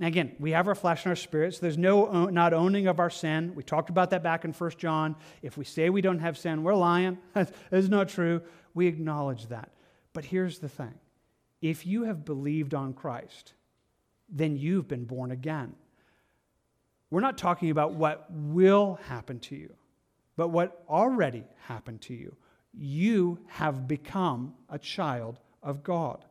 [0.00, 2.98] Now, again, we have our flesh and our spirit, so there's no not owning of
[2.98, 3.52] our sin.
[3.54, 5.14] We talked about that back in 1 John.
[5.42, 7.18] If we say we don't have sin, we're lying.
[7.34, 8.42] That's not true.
[8.74, 9.70] We acknowledge that.
[10.12, 10.94] But here's the thing
[11.62, 13.54] if you have believed on Christ,
[14.28, 15.76] then you've been born again.
[17.10, 19.72] We're not talking about what will happen to you,
[20.36, 22.36] but what already happened to you.
[22.72, 26.24] You have become a child of God.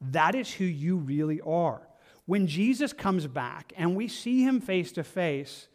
[0.00, 1.82] That is who you really are
[2.30, 5.66] when Jesus comes back and we see him face to face,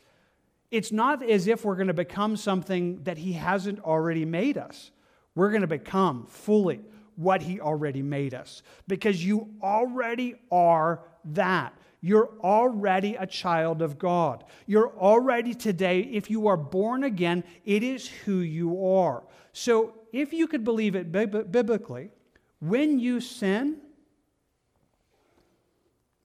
[0.71, 4.91] it's not as if we're going to become something that he hasn't already made us.
[5.35, 6.79] We're going to become fully
[7.17, 11.73] what he already made us because you already are that.
[12.05, 14.43] You're already a child of God.
[14.67, 19.23] You're already today, if you are born again, it is who you are.
[19.53, 22.11] So if you could believe it biblically,
[22.59, 23.77] when you sin,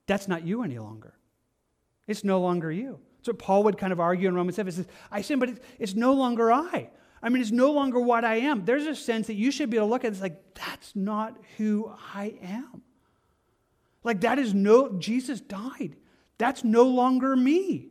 [0.05, 1.15] that's not you any longer.
[2.07, 2.99] It's no longer you.
[3.23, 4.71] So Paul would kind of argue in Romans 7.
[4.71, 6.91] He says, I sin, but it's no longer I.
[7.23, 8.65] I mean, it's no longer what I am.
[8.65, 10.95] There's a sense that you should be able to look at it, it's like, that's
[10.95, 12.83] not who I am.
[14.03, 15.95] Like, that is no, Jesus died.
[16.37, 17.89] That's no longer me.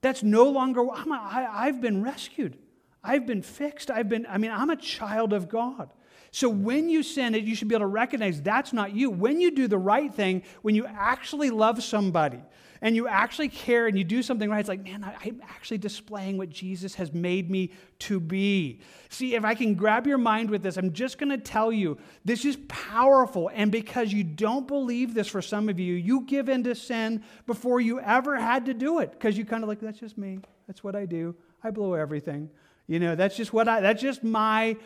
[0.00, 2.58] That's no longer, I'm a, I, I've been rescued.
[3.02, 3.90] I've been fixed.
[3.90, 5.92] I've been, I mean, I'm a child of God.
[6.32, 9.10] So when you sin it, you should be able to recognize that's not you.
[9.10, 12.40] When you do the right thing, when you actually love somebody
[12.86, 16.38] and you actually care and you do something right, it's like, man, I'm actually displaying
[16.38, 18.78] what Jesus has made me to be.
[19.08, 21.98] See, if I can grab your mind with this, I'm just going to tell you
[22.24, 23.50] this is powerful.
[23.52, 27.24] And because you don't believe this for some of you, you give in to sin
[27.44, 30.38] before you ever had to do it because you kind of like, that's just me.
[30.68, 31.34] That's what I do.
[31.64, 32.48] I blow everything.
[32.86, 34.76] You know, that's just what I, that's just my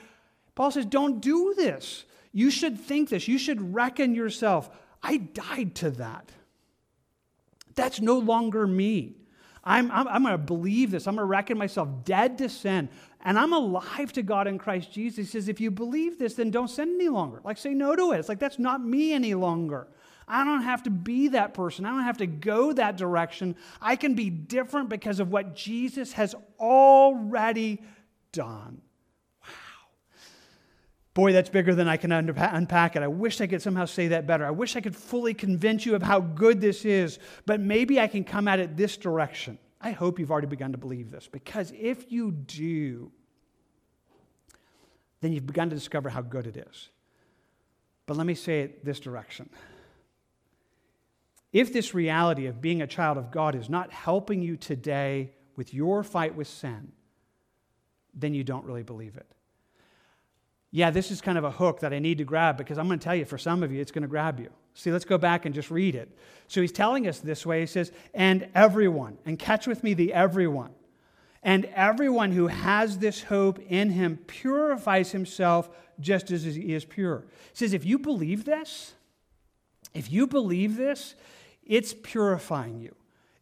[0.55, 2.07] Paul says, don't do this.
[2.32, 3.28] You should think this.
[3.28, 4.70] You should reckon yourself.
[5.03, 6.32] I died to that.
[7.75, 9.16] That's no longer me.
[9.62, 11.07] I'm, I'm, I'm going to believe this.
[11.07, 12.89] I'm going to reckon myself dead to sin.
[13.23, 15.27] And I'm alive to God in Christ Jesus.
[15.27, 17.41] He says, if you believe this, then don't sin any longer.
[17.45, 18.18] Like, say no to it.
[18.18, 19.89] It's like, that's not me any longer.
[20.27, 21.85] I don't have to be that person.
[21.85, 23.57] I don't have to go that direction.
[23.83, 27.83] I can be different because of what Jesus has already
[28.33, 28.81] done.
[31.12, 33.02] Boy, that's bigger than I can unpack it.
[33.02, 34.46] I wish I could somehow say that better.
[34.46, 38.06] I wish I could fully convince you of how good this is, but maybe I
[38.06, 39.58] can come at it this direction.
[39.80, 43.11] I hope you've already begun to believe this, because if you do,
[45.20, 46.90] then you've begun to discover how good it is.
[48.06, 49.50] But let me say it this direction.
[51.52, 55.74] If this reality of being a child of God is not helping you today with
[55.74, 56.92] your fight with sin,
[58.14, 59.26] then you don't really believe it
[60.73, 62.99] yeah, this is kind of a hook that I need to grab because I'm going
[62.99, 64.51] to tell you, for some of you, it's going to grab you.
[64.75, 66.16] See, let's go back and just read it.
[66.47, 67.61] So he's telling us this way.
[67.61, 70.71] He says, and everyone, and catch with me the everyone.
[71.43, 77.25] And everyone who has this hope in him purifies himself just as he is pure.
[77.53, 78.95] He says, if you believe this,
[79.93, 81.16] if you believe this,
[81.64, 82.95] it's purifying you.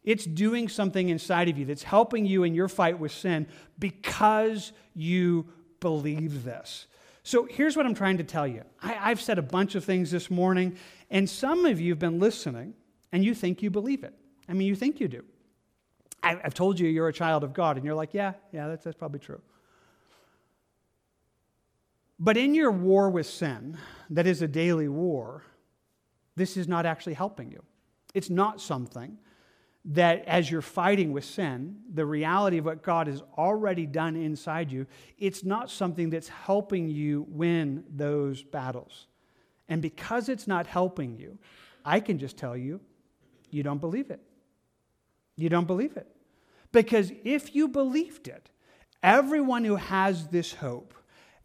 [0.03, 4.71] It's doing something inside of you that's helping you in your fight with sin because
[4.95, 5.49] you
[5.79, 6.87] believe this.
[7.29, 8.63] So here's what I'm trying to tell you.
[8.81, 10.75] I, have said a bunch of things this morning,
[11.11, 12.73] and some of you have been listening
[13.11, 14.15] and you think you believe it.
[14.47, 15.23] I mean, you think you do.
[16.23, 18.83] I, I've told you you're a child of God, and you're like, yeah, yeah, that's,
[18.83, 19.39] that's probably true.
[22.17, 23.77] But in your war with sin,
[24.09, 25.43] that is a daily war,
[26.35, 27.61] this is not actually helping you.
[28.15, 29.19] It's not something
[29.85, 34.71] that as you're fighting with sin, the reality of what God has already done inside
[34.71, 34.85] you,
[35.17, 39.07] it's not something that's helping you win those battles.
[39.67, 41.37] And because it's not helping you,
[41.85, 42.81] I can just tell you,
[43.51, 44.19] you don't believe it.
[45.37, 46.07] You don't believe it.
[46.71, 48.49] Because if you believed it,
[49.01, 50.93] everyone who has this hope,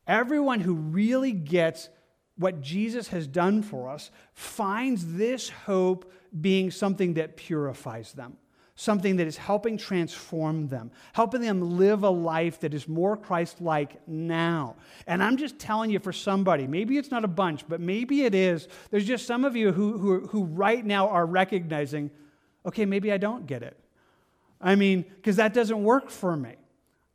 [0.06, 1.88] everyone who really gets
[2.36, 6.10] what Jesus has done for us, finds this hope
[6.40, 8.36] being something that purifies them,
[8.74, 13.60] something that is helping transform them, helping them live a life that is more Christ
[13.60, 14.76] like now.
[15.06, 18.34] And I'm just telling you for somebody, maybe it's not a bunch, but maybe it
[18.34, 18.68] is.
[18.90, 22.10] There's just some of you who, who, who right now are recognizing,
[22.66, 23.78] okay, maybe I don't get it.
[24.60, 26.56] I mean, because that doesn't work for me.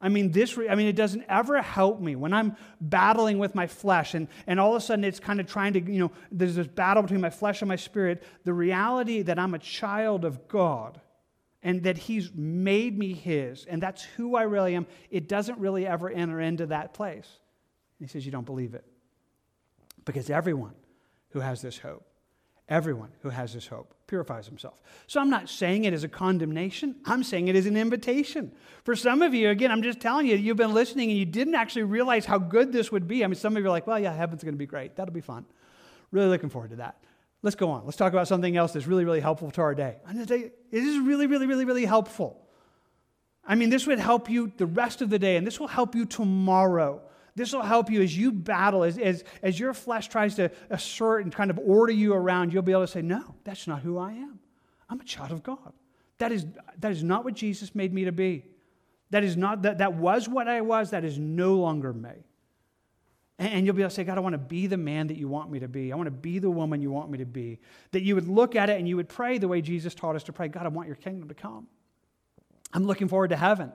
[0.02, 3.68] I mean, this, I mean, it doesn't ever help me when I'm battling with my
[3.68, 6.56] flesh and, and all of a sudden it's kind of trying to, you know, there's
[6.56, 8.24] this battle between my flesh and my spirit.
[8.46, 11.02] The reality that I'm a child of God
[11.62, 15.86] and that He's made me His and that's who I really am, it doesn't really
[15.86, 17.28] ever enter into that place.
[18.00, 18.86] And he says, You don't believe it.
[20.06, 20.76] Because everyone
[21.32, 22.09] who has this hope
[22.70, 24.80] Everyone who has this hope purifies himself.
[25.08, 26.96] So I'm not saying it as a condemnation.
[27.04, 28.52] I'm saying it as an invitation.
[28.84, 31.56] For some of you, again, I'm just telling you, you've been listening and you didn't
[31.56, 33.24] actually realize how good this would be.
[33.24, 34.96] I mean, some of you are like, well, yeah, heaven's going to be great.
[34.96, 35.46] That'll be fun.
[36.12, 36.98] Really looking forward to that.
[37.42, 37.86] Let's go on.
[37.86, 39.98] Let's talk about something else that's really, really helpful to our day.
[40.06, 42.46] I'm going to tell you, it is really, really, really, really helpful.
[43.46, 45.96] I mean, this would help you the rest of the day, and this will help
[45.96, 47.02] you tomorrow.
[47.36, 51.24] This will help you as you battle, as, as, as your flesh tries to assert
[51.24, 52.54] and kind of order you around.
[52.54, 54.40] You'll be able to say, No, that's not who I am.
[54.90, 55.74] I'm a child of God.
[56.18, 56.46] That is,
[56.80, 58.46] that is not what Jesus made me to be.
[59.12, 60.92] That is not that, that was what I was.
[60.92, 62.12] That is no longer me.
[63.38, 65.30] And you'll be able to say, God, I want to be the man that you
[65.30, 65.94] want me to be.
[65.94, 67.60] I want to be the woman you want me to be.
[67.92, 70.24] That you would look at it and you would pray the way Jesus taught us
[70.24, 71.68] to pray God, I want your kingdom to come.
[72.74, 73.72] I'm looking forward to heaven,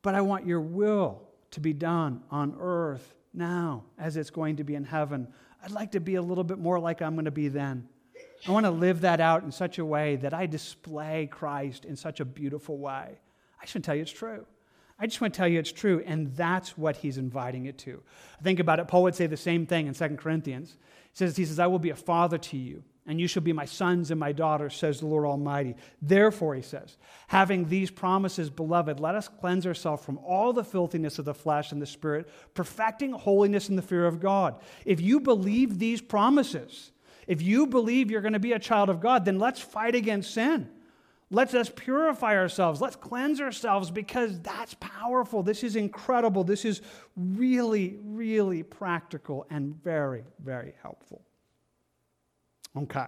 [0.00, 1.22] but I want your will
[1.52, 5.28] to be done on earth now as it's going to be in heaven.
[5.64, 7.88] I'd like to be a little bit more like I'm going to be then.
[8.46, 11.94] I want to live that out in such a way that I display Christ in
[11.94, 13.20] such a beautiful way.
[13.60, 14.44] I should tell you it's true.
[14.98, 18.02] I just want to tell you it's true, and that's what he's inviting it to.
[18.42, 18.88] Think about it.
[18.88, 20.76] Paul would say the same thing in 2 Corinthians.
[21.12, 23.52] He says, he says, I will be a father to you, and you shall be
[23.52, 25.74] my sons and my daughters, says the Lord Almighty.
[26.00, 26.96] Therefore, he says,
[27.26, 31.72] having these promises, beloved, let us cleanse ourselves from all the filthiness of the flesh
[31.72, 34.60] and the spirit, perfecting holiness in the fear of God.
[34.84, 36.92] If you believe these promises,
[37.26, 40.32] if you believe you're going to be a child of God, then let's fight against
[40.32, 40.68] sin.
[41.30, 42.80] Let us purify ourselves.
[42.80, 45.42] Let's cleanse ourselves because that's powerful.
[45.42, 46.44] This is incredible.
[46.44, 46.82] This is
[47.16, 51.22] really, really practical and very, very helpful.
[52.76, 53.06] Okay.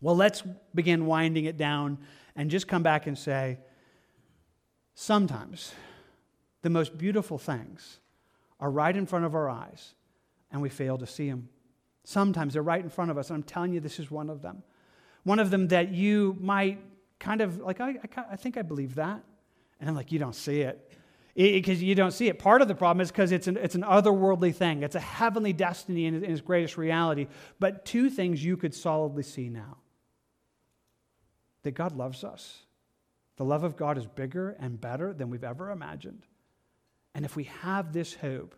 [0.00, 0.42] Well, let's
[0.74, 1.98] begin winding it down
[2.34, 3.58] and just come back and say
[4.94, 5.72] sometimes
[6.62, 7.98] the most beautiful things
[8.60, 9.94] are right in front of our eyes
[10.50, 11.48] and we fail to see them.
[12.04, 14.40] Sometimes they're right in front of us, and I'm telling you, this is one of
[14.40, 14.62] them.
[15.24, 16.78] One of them that you might
[17.18, 19.22] kind of like, I, I, I think I believe that.
[19.80, 20.95] And I'm like, you don't see it.
[21.36, 22.38] Because you don't see it.
[22.38, 25.52] Part of the problem is because it's an, it's an otherworldly thing, it's a heavenly
[25.52, 27.26] destiny in, in its greatest reality.
[27.60, 29.76] But two things you could solidly see now
[31.62, 32.62] that God loves us.
[33.36, 36.22] The love of God is bigger and better than we've ever imagined.
[37.14, 38.54] And if we have this hope,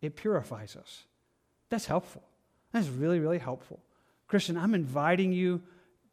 [0.00, 1.04] it purifies us.
[1.68, 2.24] That's helpful.
[2.72, 3.80] That's really, really helpful.
[4.26, 5.62] Christian, I'm inviting you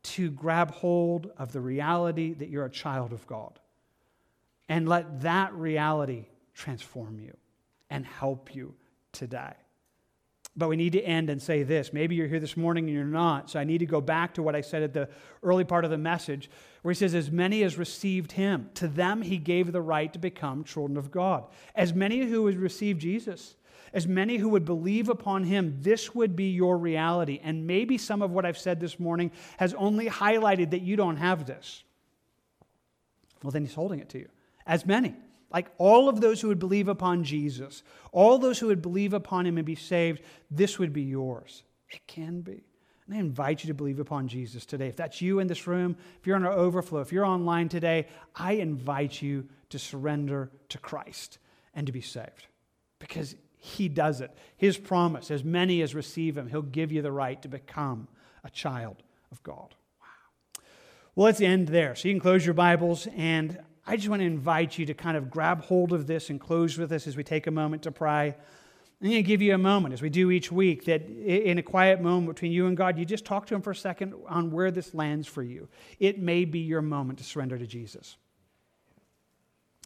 [0.03, 3.59] to grab hold of the reality that you're a child of God
[4.67, 7.35] and let that reality transform you
[7.89, 8.73] and help you
[9.11, 9.53] today.
[10.57, 11.91] But we need to end and say this.
[11.91, 13.49] Maybe you're here this morning and you're not.
[13.49, 15.09] So I need to go back to what I said at the
[15.43, 16.49] early part of the message,
[16.81, 20.19] where he says, As many as received him, to them he gave the right to
[20.19, 21.45] become children of God.
[21.75, 23.55] As many who has received Jesus,
[23.91, 27.41] as many who would believe upon him, this would be your reality.
[27.43, 31.17] And maybe some of what I've said this morning has only highlighted that you don't
[31.17, 31.83] have this.
[33.43, 34.29] Well, then he's holding it to you.
[34.65, 35.15] As many.
[35.51, 39.45] Like all of those who would believe upon Jesus, all those who would believe upon
[39.45, 41.63] him and be saved, this would be yours.
[41.89, 42.63] It can be.
[43.05, 44.87] And I invite you to believe upon Jesus today.
[44.87, 48.07] If that's you in this room, if you're in our overflow, if you're online today,
[48.35, 51.37] I invite you to surrender to Christ
[51.75, 52.47] and to be saved.
[52.99, 54.31] Because he does it.
[54.57, 58.07] His promise, as many as receive him, he'll give you the right to become
[58.43, 58.97] a child
[59.31, 59.75] of God.
[60.01, 60.63] Wow.
[61.15, 61.95] Well, let's end there.
[61.95, 65.15] So you can close your Bibles, and I just want to invite you to kind
[65.15, 67.91] of grab hold of this and close with us as we take a moment to
[67.91, 68.35] pray.
[69.01, 71.63] I'm going to give you a moment, as we do each week, that in a
[71.63, 74.51] quiet moment between you and God, you just talk to Him for a second on
[74.51, 75.67] where this lands for you.
[75.99, 78.17] It may be your moment to surrender to Jesus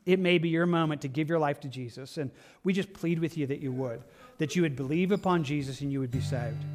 [0.05, 2.17] it may be your moment to give your life to Jesus.
[2.17, 2.31] And
[2.63, 4.03] we just plead with you that you would,
[4.39, 6.65] that you would believe upon Jesus and you would be saved.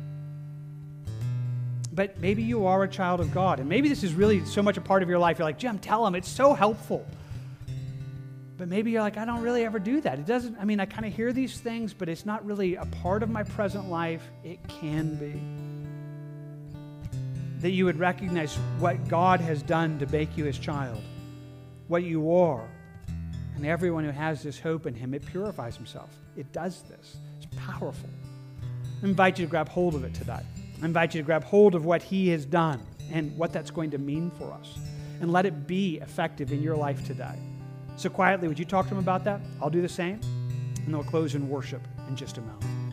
[1.94, 4.76] But maybe you are a child of God, and maybe this is really so much
[4.76, 5.38] a part of your life.
[5.38, 7.06] You're like, Jim, tell him, it's so helpful.
[8.56, 10.18] But maybe you're like, I don't really ever do that.
[10.18, 12.84] It doesn't, I mean, I kind of hear these things, but it's not really a
[12.86, 14.22] part of my present life.
[14.42, 15.40] It can be.
[17.60, 21.00] That you would recognize what God has done to make you his child,
[21.86, 22.68] what you are,
[23.54, 26.10] and everyone who has this hope in him, it purifies himself.
[26.36, 27.16] It does this.
[27.36, 28.10] It's powerful.
[29.00, 30.42] I invite you to grab hold of it today.
[30.82, 32.80] I invite you to grab hold of what he has done
[33.12, 34.78] and what that's going to mean for us.
[35.20, 37.38] And let it be effective in your life today.
[37.96, 39.40] So, quietly, would you talk to him about that?
[39.62, 40.20] I'll do the same.
[40.84, 42.83] And we'll close in worship in just a moment.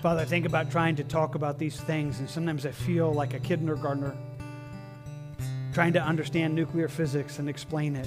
[0.00, 3.34] Father, I think about trying to talk about these things, and sometimes I feel like
[3.34, 4.16] a kindergartner
[5.72, 8.06] trying to understand nuclear physics and explain it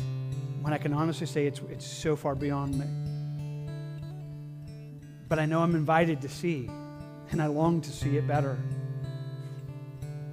[0.61, 2.85] when I can honestly say it's, it's so far beyond me.
[5.27, 6.69] But I know I'm invited to see,
[7.31, 8.57] and I long to see it better.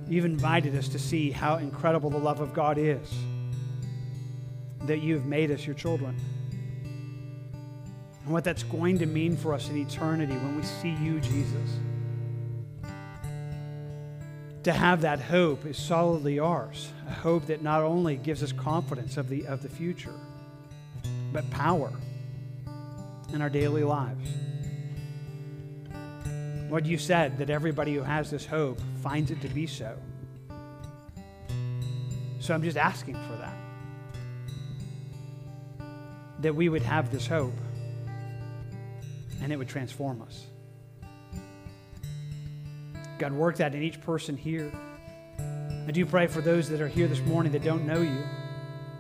[0.06, 3.12] You've invited us to see how incredible the love of God is,
[4.82, 6.16] that you've made us your children,
[8.28, 11.78] and what that's going to mean for us in eternity when we see you, Jesus.
[14.64, 19.16] To have that hope is solidly ours, a hope that not only gives us confidence
[19.16, 20.12] of the, of the future,
[21.32, 21.90] but power
[23.32, 24.28] in our daily lives.
[26.68, 29.96] Lord, you said that everybody who has this hope finds it to be so.
[32.40, 33.56] So I'm just asking for that.
[36.42, 37.54] That we would have this hope
[39.42, 40.46] and it would transform us.
[43.18, 44.72] God, work that in each person here.
[45.86, 48.24] I do pray for those that are here this morning that don't know you.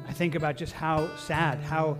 [0.08, 1.98] I think about just how sad, how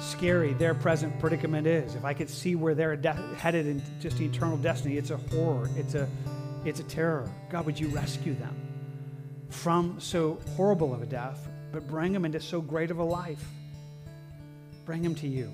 [0.00, 1.94] scary their present predicament is.
[1.94, 5.68] If I could see where they're de- headed in just eternal destiny, it's a horror.
[5.76, 6.08] It's a,
[6.64, 7.28] it's a terror.
[7.50, 8.56] God, would you rescue them
[9.50, 13.44] from so horrible of a death, but bring them into so great of a life?
[14.84, 15.52] Bring them to you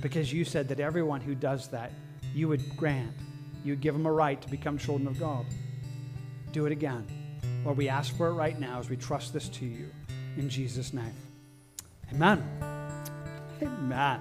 [0.00, 1.92] because you said that everyone who does that,
[2.34, 3.12] you would grant,
[3.64, 5.44] you would give them a right to become children of God.
[6.52, 7.06] Do it again.
[7.64, 9.90] Lord, we ask for it right now as we trust this to you
[10.36, 11.14] in Jesus' name.
[12.12, 12.44] Amen.
[13.62, 14.20] Amen.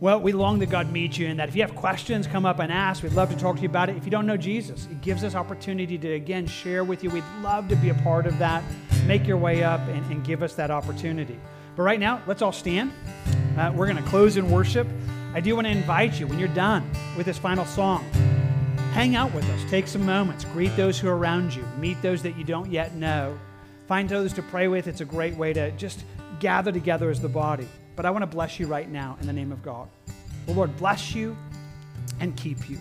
[0.00, 2.60] Well, we long that God meet you and that if you have questions, come up
[2.60, 3.02] and ask.
[3.02, 3.96] We'd love to talk to you about it.
[3.96, 7.10] If you don't know Jesus, it gives us opportunity to again share with you.
[7.10, 8.62] We'd love to be a part of that.
[9.06, 11.40] Make your way up and, and give us that opportunity.
[11.78, 12.90] But right now, let's all stand.
[13.56, 14.88] Uh, we're going to close in worship.
[15.32, 18.04] I do want to invite you when you're done with this final song,
[18.94, 19.70] hang out with us.
[19.70, 20.44] Take some moments.
[20.44, 21.64] Greet those who are around you.
[21.78, 23.38] Meet those that you don't yet know.
[23.86, 24.88] Find those to pray with.
[24.88, 26.04] It's a great way to just
[26.40, 27.68] gather together as the body.
[27.94, 29.88] But I want to bless you right now in the name of God.
[30.46, 31.36] The Lord bless you
[32.18, 32.80] and keep you.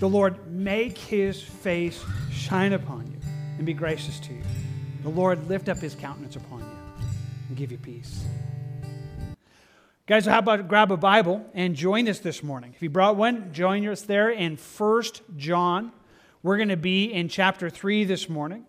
[0.00, 3.18] The Lord make his face shine upon you
[3.58, 4.42] and be gracious to you.
[5.04, 6.71] The Lord lift up his countenance upon you
[7.52, 8.24] and give you peace.
[10.06, 12.72] Guys, how about grab a Bible and join us this morning?
[12.74, 15.92] If you brought one, join us there in First John.
[16.42, 18.64] We're going to be in chapter 3 this morning.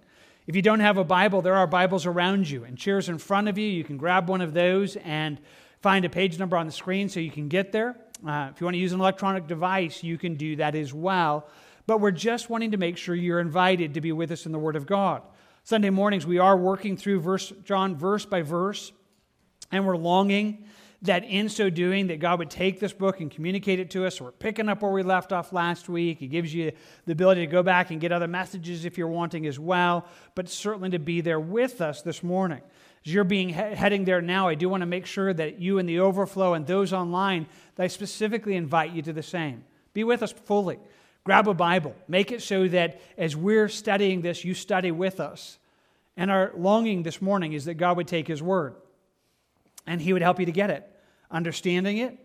[0.47, 3.47] If you don't have a Bible, there are Bibles around you and chairs in front
[3.47, 3.65] of you.
[3.65, 5.39] You can grab one of those and
[5.81, 7.95] find a page number on the screen so you can get there.
[8.27, 11.47] Uh, if you want to use an electronic device, you can do that as well.
[11.88, 14.59] But we're just wanting to make sure you're invited to be with us in the
[14.59, 15.21] Word of God.
[15.64, 18.91] Sunday mornings, we are working through verse, John verse by verse,
[19.72, 20.66] and we're longing
[21.03, 24.16] that in so doing that god would take this book and communicate it to us
[24.16, 26.72] so we're picking up where we left off last week it gives you
[27.05, 30.47] the ability to go back and get other messages if you're wanting as well but
[30.47, 32.61] certainly to be there with us this morning
[33.05, 35.88] as you're being heading there now, I do want to make sure that you and
[35.88, 37.47] the overflow and those online,
[37.78, 39.66] I specifically invite you to the same.
[39.93, 40.80] Be with us fully.
[41.24, 41.95] Grab a Bible.
[42.07, 45.57] Make it so that as we're studying this, you study with us.
[46.17, 48.76] And our longing this morning is that God would take His word
[49.88, 50.89] and He would help you to get it,
[51.32, 52.17] understanding it,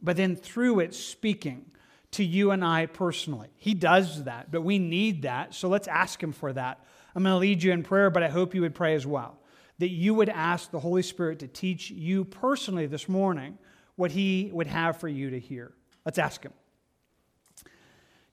[0.00, 1.66] but then through it, speaking
[2.12, 3.48] to you and I personally.
[3.56, 5.54] He does that, but we need that.
[5.54, 6.84] So let's ask Him for that.
[7.14, 9.38] I'm going to lead you in prayer, but I hope you would pray as well
[9.78, 13.58] that you would ask the Holy Spirit to teach you personally this morning
[13.96, 15.72] what He would have for you to hear.
[16.04, 16.52] Let's ask Him.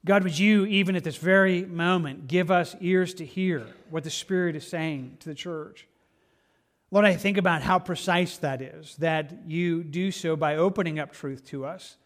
[0.06, 4.12] God, would you, even at this very moment, give us ears to hear what the
[4.12, 5.88] Spirit is saying to the church?
[6.92, 11.12] Lord, I think about how precise that is, that you do so by opening up
[11.12, 11.98] truth to us.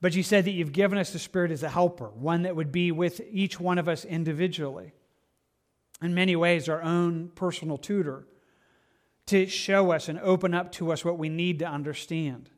[0.00, 2.72] But you said that you've given us the Spirit as a helper, one that would
[2.72, 4.92] be with each one of us individually.
[6.02, 8.26] In many ways, our own personal tutor
[9.26, 12.50] to show us and open up to us what we need to understand.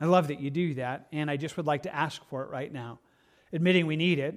[0.00, 2.50] I love that you do that, and I just would like to ask for it
[2.50, 3.00] right now,
[3.54, 4.34] admitting we need it.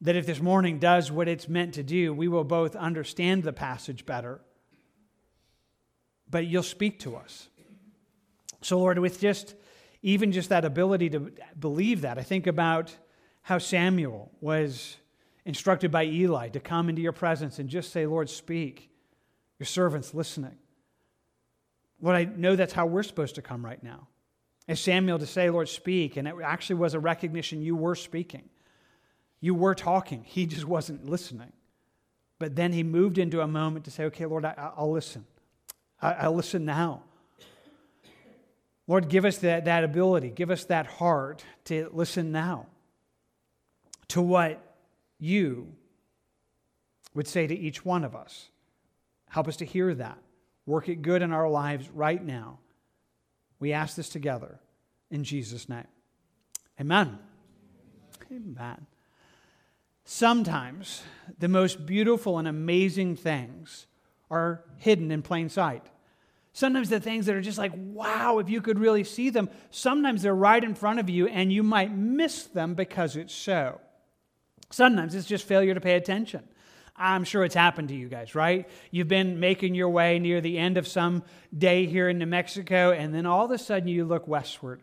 [0.00, 3.52] That if this morning does what it's meant to do, we will both understand the
[3.52, 4.40] passage better,
[6.30, 7.48] but you'll speak to us.
[8.62, 9.56] So, Lord, with just
[10.02, 12.94] even just that ability to believe that, I think about
[13.42, 14.96] how Samuel was
[15.44, 18.90] instructed by Eli to come into your presence and just say, Lord, speak.
[19.58, 20.54] Your servant's listening.
[22.00, 24.06] Lord, I know that's how we're supposed to come right now.
[24.68, 26.16] As Samuel to say, Lord, speak.
[26.16, 28.48] And it actually was a recognition you were speaking.
[29.40, 30.24] You were talking.
[30.24, 31.52] He just wasn't listening.
[32.38, 35.24] But then he moved into a moment to say, okay, Lord, I, will listen.
[36.00, 37.02] I, will listen now.
[38.86, 40.30] Lord, give us that, that ability.
[40.30, 42.66] Give us that heart to listen now.
[44.08, 44.76] to what
[45.18, 45.72] you
[47.14, 48.48] would say to each one of us.
[49.28, 50.18] Help us to hear that.
[50.66, 52.58] Work it good in our lives right now.
[53.60, 54.58] We ask this together
[55.10, 55.86] in Jesus' name.
[56.80, 57.18] Amen.
[58.30, 58.86] Amen.
[60.04, 61.02] Sometimes
[61.38, 63.86] the most beautiful and amazing things
[64.30, 65.86] are hidden in plain sight.
[66.52, 70.22] Sometimes the things that are just like, wow, if you could really see them, sometimes
[70.22, 73.80] they're right in front of you and you might miss them because it's so.
[74.70, 76.42] Sometimes it's just failure to pay attention.
[76.98, 78.68] I'm sure it's happened to you guys, right?
[78.90, 81.22] You've been making your way near the end of some
[81.56, 84.82] day here in New Mexico, and then all of a sudden you look westward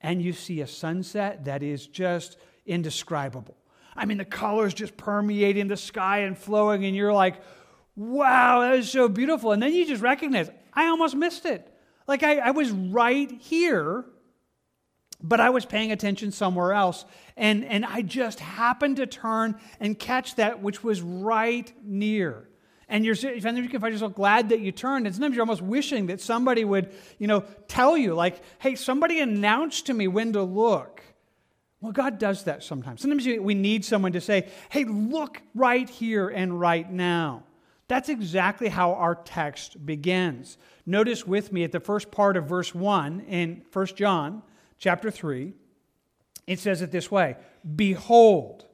[0.00, 2.36] and you see a sunset that is just
[2.66, 3.56] indescribable.
[3.96, 7.36] I mean, the colors just permeating the sky and flowing, and you're like,
[7.96, 9.52] wow, that is so beautiful.
[9.52, 11.70] And then you just recognize, I almost missed it.
[12.06, 14.04] Like I, I was right here,
[15.24, 17.06] but I was paying attention somewhere else.
[17.36, 22.46] And, and I just happened to turn and catch that which was right near.
[22.90, 25.06] And you're, sometimes you can find yourself glad that you turned.
[25.06, 29.18] And sometimes you're almost wishing that somebody would, you know, tell you, like, hey, somebody
[29.18, 31.02] announced to me when to look.
[31.80, 33.00] Well, God does that sometimes.
[33.00, 37.44] Sometimes we need someone to say, hey, look right here and right now.
[37.88, 40.58] That's exactly how our text begins.
[40.84, 44.42] Notice with me at the first part of verse 1 in 1 John
[44.84, 45.54] chapter 3,
[46.46, 47.36] it says it this way
[47.74, 48.66] Behold,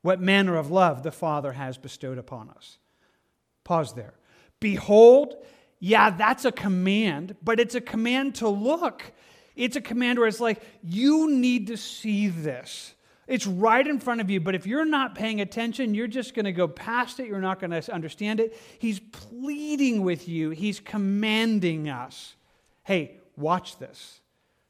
[0.00, 2.78] what manner of love the Father has bestowed upon us.
[3.62, 4.14] Pause there.
[4.58, 5.34] Behold,
[5.80, 9.02] yeah, that's a command, but it's a command to look.
[9.54, 12.94] It's a command where it's like, you need to see this.
[13.26, 16.46] It's right in front of you, but if you're not paying attention, you're just going
[16.46, 17.26] to go past it.
[17.26, 18.58] You're not going to understand it.
[18.78, 22.34] He's pleading with you, He's commanding us
[22.84, 24.20] hey, watch this,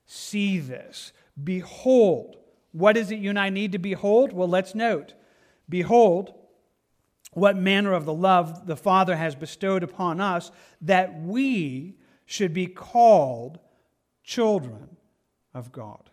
[0.09, 1.13] see this,
[1.43, 2.37] behold.
[2.73, 4.33] What is it you and I need to behold?
[4.33, 5.15] Well, let's note.
[5.69, 6.35] Behold,
[7.33, 11.95] what manner of the love the Father has bestowed upon us that we
[12.27, 13.61] should be called
[14.25, 14.97] children
[15.55, 16.11] of God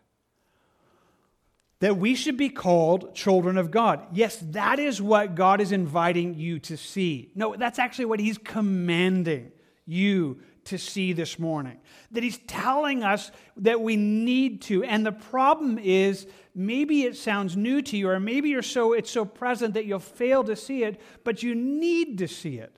[1.80, 4.08] that we should be called children of God.
[4.12, 7.32] Yes, that is what God is inviting you to see.
[7.36, 9.52] No, that's actually what He's commanding
[9.86, 11.78] you to see this morning.
[12.12, 14.84] That He's telling us that we need to.
[14.84, 19.12] And the problem is maybe it sounds new to you, or maybe you're so, it's
[19.12, 22.76] so present that you'll fail to see it, but you need to see it.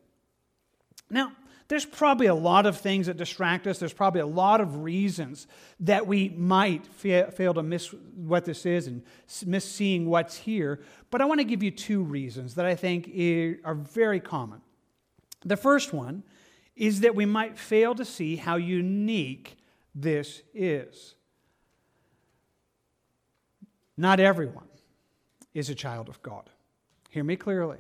[1.10, 1.32] Now,
[1.70, 3.78] there's probably a lot of things that distract us.
[3.78, 5.48] There's probably a lot of reasons
[5.82, 9.04] that we might fa- fail to miss what this is and
[9.46, 10.80] miss seeing what's here.
[11.10, 13.10] But I want to give you two reasons that I think
[13.66, 14.62] are very common.
[15.46, 16.24] The first one
[16.78, 19.58] is that we might fail to see how unique
[19.94, 21.16] this is.
[23.98, 24.68] Not everyone
[25.54, 26.50] is a child of God.
[27.10, 27.80] Hear me clearly.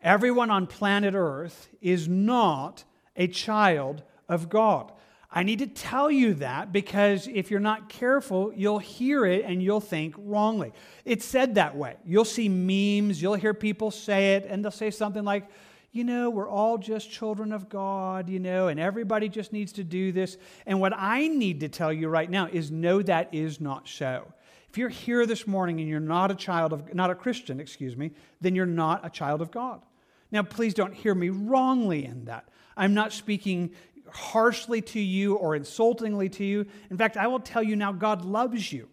[0.00, 2.84] Everyone on planet Earth is not
[3.16, 4.92] a child of God.
[5.28, 9.60] I need to tell you that because if you're not careful, you'll hear it and
[9.60, 10.72] you'll think wrongly.
[11.04, 11.96] It's said that way.
[12.04, 15.48] You'll see memes, you'll hear people say it, and they'll say something like,
[15.96, 19.84] you know, we're all just children of God, you know, and everybody just needs to
[19.84, 20.36] do this.
[20.66, 24.30] And what I need to tell you right now is no, that is not so.
[24.68, 27.96] If you're here this morning and you're not a child of, not a Christian, excuse
[27.96, 29.82] me, then you're not a child of God.
[30.30, 32.48] Now, please don't hear me wrongly in that.
[32.76, 33.70] I'm not speaking
[34.12, 36.66] harshly to you or insultingly to you.
[36.90, 38.88] In fact, I will tell you now God loves you.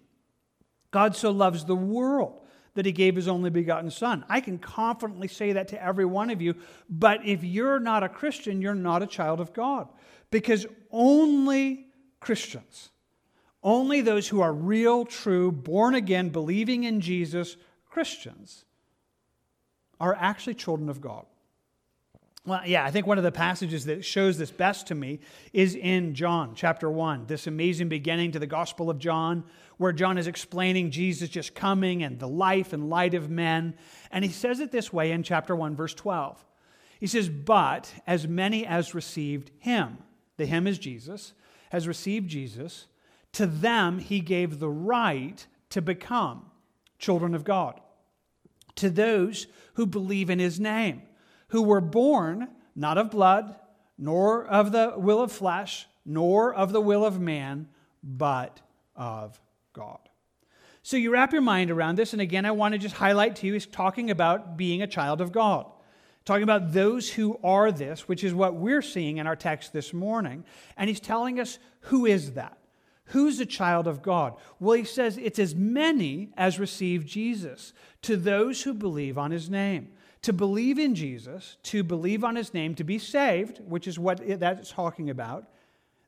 [0.92, 2.43] God so loves the world
[2.76, 4.26] that he gave his only begotten Son.
[4.30, 6.56] I can confidently say that to every one of you,
[6.90, 9.88] but if you're not a Christian, you're not a child of God.
[10.32, 11.88] Because only
[12.20, 12.90] Christians,
[13.62, 17.56] only those who are real, true, born again, believing in Jesus,
[17.86, 18.66] Christians,
[20.00, 21.26] are actually children of God.
[22.46, 25.20] Well, yeah, I think one of the passages that shows this best to me
[25.54, 29.46] is in John chapter 1, this amazing beginning to the Gospel of John,
[29.78, 33.76] where John is explaining Jesus just coming and the life and light of men.
[34.12, 36.44] And he says it this way in chapter 1, verse 12.
[37.00, 39.98] He says, But as many as received him,
[40.38, 41.34] the him is Jesus,
[41.70, 42.88] has received Jesus,
[43.34, 46.46] to them he gave the right to become
[47.00, 47.80] children of God,
[48.76, 51.02] to those who believe in his name,
[51.48, 53.56] who were born not of blood,
[53.98, 57.68] nor of the will of flesh, nor of the will of man,
[58.04, 58.62] but
[58.96, 59.40] of
[59.74, 60.00] God.
[60.82, 63.48] So you wrap your mind around this, and again, I want to just highlight to
[63.48, 65.66] you he's talking about being a child of God.
[66.26, 69.94] Talking about those who are this, which is what we're seeing in our text this
[69.94, 70.46] morning.
[70.78, 72.58] And he's telling us who is that?
[73.08, 74.36] Who's a child of God?
[74.60, 77.74] Well, he says it's as many as receive Jesus,
[78.04, 79.90] to those who believe on his name.
[80.22, 84.22] To believe in Jesus, to believe on his name, to be saved, which is what
[84.40, 85.50] that's talking about,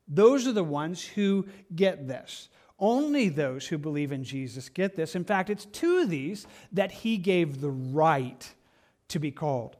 [0.08, 2.48] those are the ones who get this.
[2.78, 5.14] Only those who believe in Jesus get this.
[5.14, 8.54] In fact, it's to these that he gave the right
[9.08, 9.76] to be called,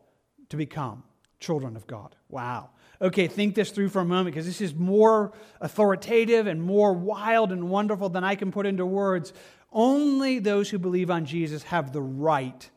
[0.49, 1.03] to become
[1.39, 2.17] children of God.
[2.29, 2.71] Wow.
[3.01, 7.53] Okay, think this through for a moment because this is more authoritative and more wild
[7.53, 9.35] and wonderful than I can put into words.
[9.71, 12.71] Only those who believe on Jesus have the right,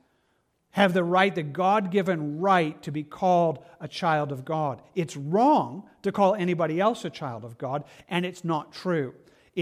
[0.71, 4.81] have the right, the God given right to be called a child of God.
[4.95, 9.13] It's wrong to call anybody else a child of God, and it's not true.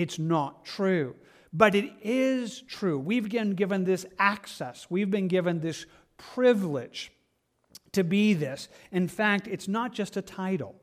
[0.02, 1.16] It's not true.
[1.52, 3.00] But it is true.
[3.00, 5.86] We've been given this access, we've been given this
[6.18, 7.12] privilege
[7.94, 8.70] to be this.
[8.92, 10.76] In fact, it's not just a title,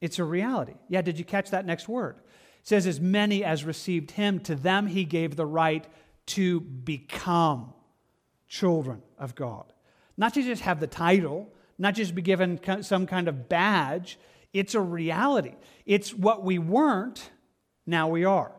[0.00, 0.74] it's a reality.
[0.88, 2.16] Yeah, did you catch that next word?
[2.16, 5.86] It says, As many as received him, to them he gave the right
[6.26, 7.72] to become
[8.48, 9.72] children of God.
[10.16, 14.18] Not to just have the title, not just be given some kind of badge.
[14.52, 15.54] It's a reality.
[15.84, 17.30] It's what we weren't,
[17.86, 18.52] now we are.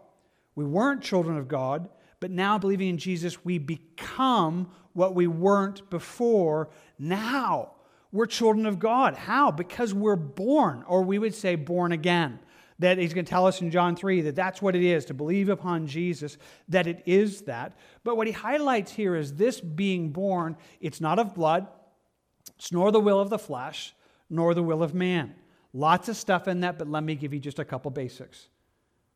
[0.56, 1.90] We weren't children of God,
[2.20, 6.70] but now believing in Jesus, we become what we weren't before.
[6.98, 7.74] Now
[8.12, 9.16] we're children of God.
[9.16, 9.52] How?
[9.52, 12.40] Because we're born, or we would say born again.
[12.80, 15.14] That he's going to tell us in John 3 that that's what it is to
[15.14, 16.38] believe upon Jesus,
[16.70, 17.76] that it is that.
[18.04, 21.68] But what he highlights here is this being born, it's not of blood,
[22.56, 23.96] it's nor the will of the flesh,
[24.30, 25.34] nor the will of man.
[25.74, 28.48] Lots of stuff in that, but let me give you just a couple basics.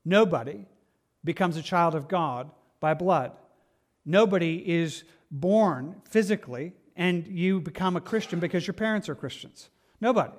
[0.03, 0.65] Nobody
[1.23, 2.49] becomes a child of God
[2.80, 3.32] by blood.
[4.06, 9.69] Nobody is born physically and you become a Christian because your parents are Christians.
[9.99, 10.34] Nobody.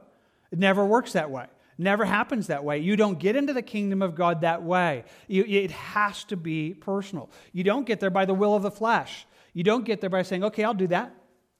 [0.50, 1.46] It never works that way.
[1.78, 2.78] never happens that way.
[2.78, 5.04] You don't get into the kingdom of God that way.
[5.28, 7.30] You, it has to be personal.
[7.52, 9.26] You don't get there by the will of the flesh.
[9.54, 11.14] You don't get there by saying, okay, I'll do that.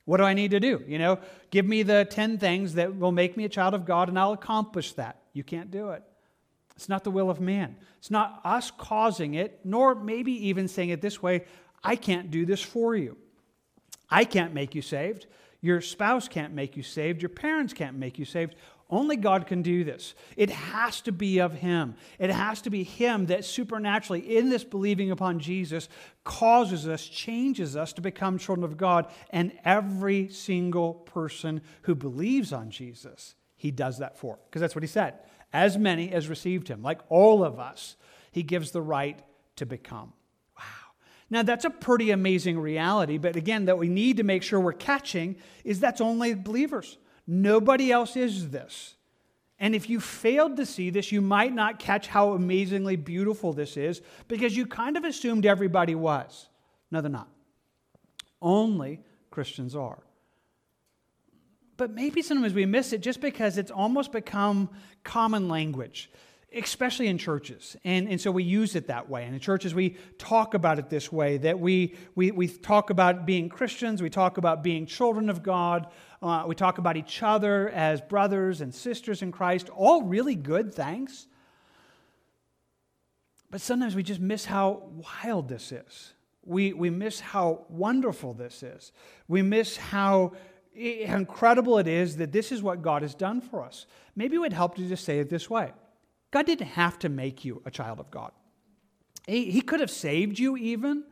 [0.04, 0.82] What do I need to do?
[0.86, 1.18] You know,
[1.50, 4.32] give me the 10 things that will make me a child of God and I'll
[4.32, 5.20] accomplish that.
[5.32, 6.02] You can't do it.
[6.82, 7.76] It's not the will of man.
[7.98, 11.44] It's not us causing it, nor maybe even saying it this way
[11.84, 13.16] I can't do this for you.
[14.10, 15.26] I can't make you saved.
[15.60, 17.22] Your spouse can't make you saved.
[17.22, 18.56] Your parents can't make you saved.
[18.90, 20.16] Only God can do this.
[20.36, 21.94] It has to be of Him.
[22.18, 25.88] It has to be Him that supernaturally, in this believing upon Jesus,
[26.24, 29.06] causes us, changes us to become children of God.
[29.30, 34.40] And every single person who believes on Jesus, He does that for.
[34.46, 35.14] Because that's what He said.
[35.52, 37.96] As many as received Him, like all of us,
[38.30, 39.18] He gives the right
[39.56, 40.12] to become.
[40.58, 40.64] Wow.
[41.30, 44.72] Now, that's a pretty amazing reality, but again, that we need to make sure we're
[44.72, 46.98] catching is that's only believers.
[47.26, 48.96] Nobody else is this.
[49.58, 53.76] And if you failed to see this, you might not catch how amazingly beautiful this
[53.76, 56.48] is because you kind of assumed everybody was.
[56.90, 57.28] No, they're not.
[58.40, 59.00] Only
[59.30, 60.02] Christians are.
[61.82, 64.70] But maybe sometimes we miss it just because it's almost become
[65.02, 66.12] common language
[66.54, 67.76] especially in churches.
[67.82, 69.24] And, and so we use it that way.
[69.24, 73.26] And in churches, we talk about it this way that we, we, we talk about
[73.26, 75.88] being Christians, we talk about being children of God,
[76.22, 80.72] uh, we talk about each other as brothers and sisters in Christ, all really good
[80.72, 81.26] things.
[83.50, 84.84] But sometimes we just miss how
[85.24, 86.12] wild this is.
[86.44, 88.92] We, we miss how wonderful this is.
[89.26, 90.34] We miss how
[90.74, 93.86] incredible it is that this is what God has done for us.
[94.16, 95.72] Maybe it would help to just say it this way
[96.30, 98.32] God didn't have to make you a child of God.
[99.26, 101.04] He, he could have saved you even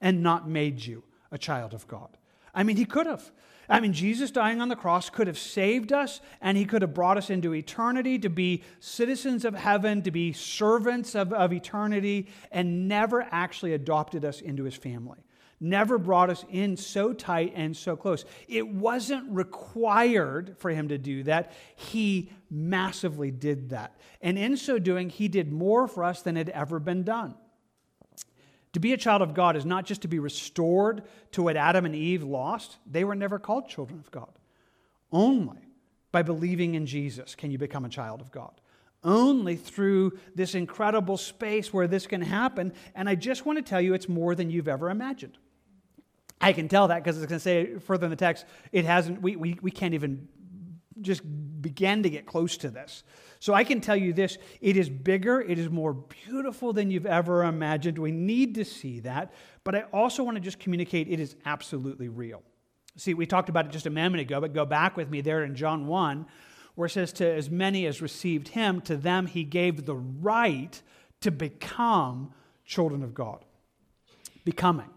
[0.00, 1.02] and not made you
[1.32, 2.16] a child of God.
[2.54, 3.30] I mean, he could have.
[3.68, 6.92] I mean, Jesus dying on the cross could have saved us and he could have
[6.92, 12.26] brought us into eternity to be citizens of heaven, to be servants of, of eternity,
[12.50, 15.20] and never actually adopted us into his family
[15.60, 18.24] never brought us in so tight and so close.
[18.48, 21.52] It wasn't required for him to do that.
[21.76, 23.96] He massively did that.
[24.22, 27.34] And in so doing, he did more for us than had ever been done.
[28.72, 31.84] To be a child of God is not just to be restored to what Adam
[31.84, 34.30] and Eve lost, they were never called children of God.
[35.12, 35.58] Only
[36.12, 38.60] by believing in Jesus can you become a child of God
[39.02, 42.72] only through this incredible space where this can happen.
[42.94, 45.38] And I just want to tell you, it's more than you've ever imagined.
[46.40, 49.20] I can tell that because it's going to say further in the text, it hasn't,
[49.20, 50.28] we, we, we can't even
[51.00, 51.22] just
[51.60, 53.02] begin to get close to this.
[53.38, 57.06] So I can tell you this it is bigger, it is more beautiful than you've
[57.06, 57.98] ever imagined.
[57.98, 59.32] We need to see that.
[59.64, 62.42] But I also want to just communicate it is absolutely real.
[62.96, 65.44] See, we talked about it just a moment ago, but go back with me there
[65.44, 66.26] in John 1
[66.74, 70.80] where it says, To as many as received him, to them he gave the right
[71.20, 72.32] to become
[72.64, 73.44] children of God.
[74.44, 74.88] Becoming.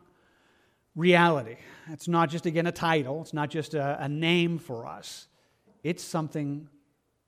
[0.96, 1.58] Reality.
[1.90, 5.28] It's not just, again, a title, it's not just a, a name for us,
[5.84, 6.70] it's something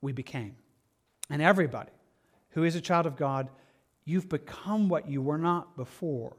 [0.00, 0.56] we became.
[1.30, 1.90] And everybody
[2.50, 3.48] who is a child of God,
[4.04, 6.36] you've become what you were not before.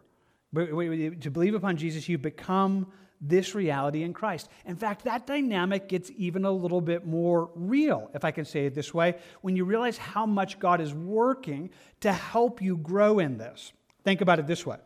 [0.56, 2.88] To believe upon Jesus, you've become
[3.20, 4.50] this reality in Christ.
[4.66, 8.68] In fact, that dynamic gets even a little bit more real, if I can say
[8.68, 11.72] it this way, when you realize how much God is working
[12.02, 13.74] to help you grow in this.
[14.04, 14.78] Think about it this way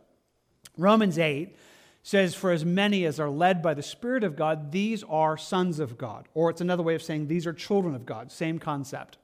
[0.77, 1.55] Romans 8
[2.03, 5.79] says, For as many as are led by the Spirit of God, these are sons
[5.79, 6.27] of God.
[6.33, 8.31] Or it's another way of saying, these are children of God.
[8.31, 9.17] Same concept.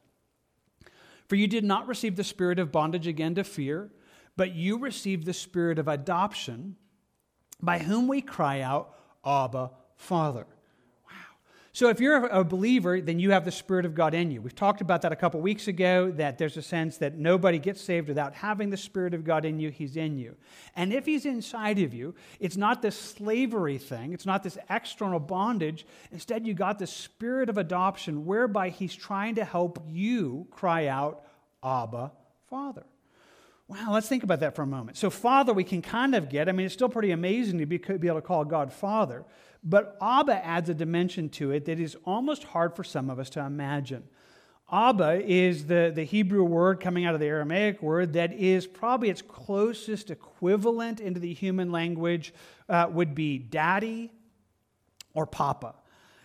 [1.27, 3.91] For you did not receive the spirit of bondage again to fear,
[4.37, 6.77] but you received the spirit of adoption,
[7.61, 8.95] by whom we cry out,
[9.25, 10.45] Abba, Father.
[11.77, 14.41] So if you're a believer, then you have the Spirit of God in you.
[14.41, 17.81] We've talked about that a couple weeks ago, that there's a sense that nobody gets
[17.81, 19.69] saved without having the Spirit of God in you.
[19.69, 20.35] He's in you.
[20.75, 25.19] And if He's inside of you, it's not this slavery thing, it's not this external
[25.19, 25.85] bondage.
[26.11, 31.25] Instead, you got the Spirit of adoption, whereby He's trying to help you cry out,
[31.63, 32.11] Abba,
[32.49, 32.87] Father.
[33.67, 34.97] Wow, let's think about that for a moment.
[34.97, 36.49] So, Father, we can kind of get.
[36.49, 39.25] I mean, it's still pretty amazing to be, be able to call God Father,
[39.63, 43.29] but Abba adds a dimension to it that is almost hard for some of us
[43.31, 44.03] to imagine.
[44.71, 49.09] Abba is the, the Hebrew word coming out of the Aramaic word that is probably
[49.09, 52.33] its closest equivalent into the human language,
[52.67, 54.11] uh, would be daddy
[55.13, 55.73] or papa.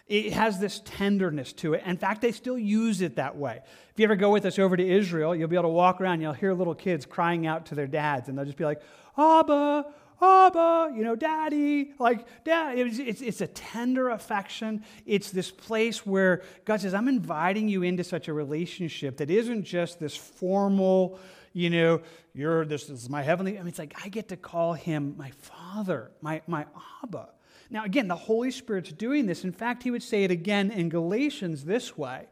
[0.08, 1.84] It has this tenderness to it.
[1.86, 3.60] In fact, they still use it that way.
[3.92, 6.20] If you ever go with us over to Israel, you'll be able to walk around,
[6.20, 8.82] you'll hear little kids crying out to their dads, and they'll just be like,
[9.16, 9.86] Abba,
[10.22, 12.78] Abba, you know, daddy, like, dad.
[12.78, 14.84] It's, it's, it's, a tender affection.
[15.04, 19.64] It's this place where God says, I'm inviting you into such a relationship that isn't
[19.64, 21.18] just this formal,
[21.52, 22.02] you know,
[22.34, 23.58] you're this, this is my heavenly.
[23.58, 26.66] I mean, it's like I get to call him my father, my, my
[27.02, 27.28] Abba.
[27.68, 29.44] Now, again, the Holy Spirit's doing this.
[29.44, 32.26] In fact, he would say it again in Galatians this way.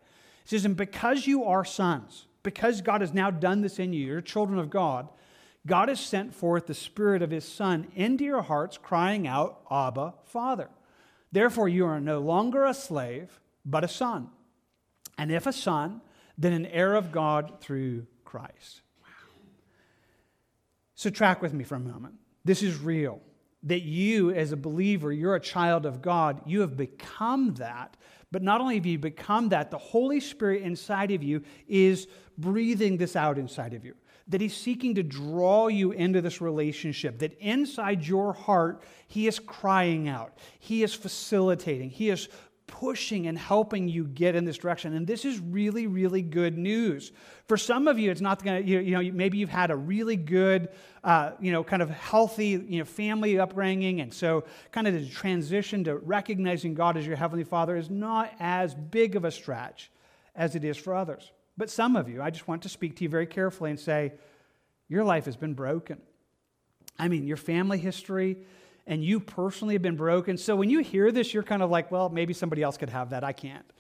[0.44, 4.06] He says, And because you are sons, because God has now done this in you,
[4.06, 5.08] you're children of God,
[5.66, 10.14] God has sent forth the Spirit of His Son into your hearts, crying out, Abba,
[10.24, 10.68] Father.
[11.32, 14.28] Therefore, you are no longer a slave, but a son.
[15.18, 16.00] And if a son,
[16.38, 18.80] then an heir of God through Christ.
[19.02, 19.08] Wow.
[20.94, 22.14] So, track with me for a moment.
[22.44, 23.20] This is real
[23.64, 26.40] that you, as a believer, you're a child of God.
[26.46, 27.96] You have become that.
[28.32, 32.06] But not only have you become that, the Holy Spirit inside of you is
[32.38, 33.94] breathing this out inside of you.
[34.30, 37.18] That He's seeking to draw you into this relationship.
[37.18, 40.38] That inside your heart, He is crying out.
[40.58, 41.90] He is facilitating.
[41.90, 42.28] He is
[42.70, 44.94] pushing and helping you get in this direction.
[44.94, 47.10] And this is really, really good news.
[47.48, 50.16] For some of you, it's not going to, you know, maybe you've had a really
[50.16, 50.68] good,
[51.02, 54.00] uh, you know, kind of healthy, you know, family upbringing.
[54.00, 58.32] And so kind of the transition to recognizing God as your Heavenly Father is not
[58.38, 59.90] as big of a stretch
[60.36, 61.32] as it is for others.
[61.60, 64.14] But some of you, I just want to speak to you very carefully and say,
[64.88, 65.98] your life has been broken.
[66.98, 68.38] I mean, your family history,
[68.86, 70.38] and you personally have been broken.
[70.38, 73.10] So when you hear this, you're kind of like, well, maybe somebody else could have
[73.10, 73.24] that.
[73.24, 73.70] I can't.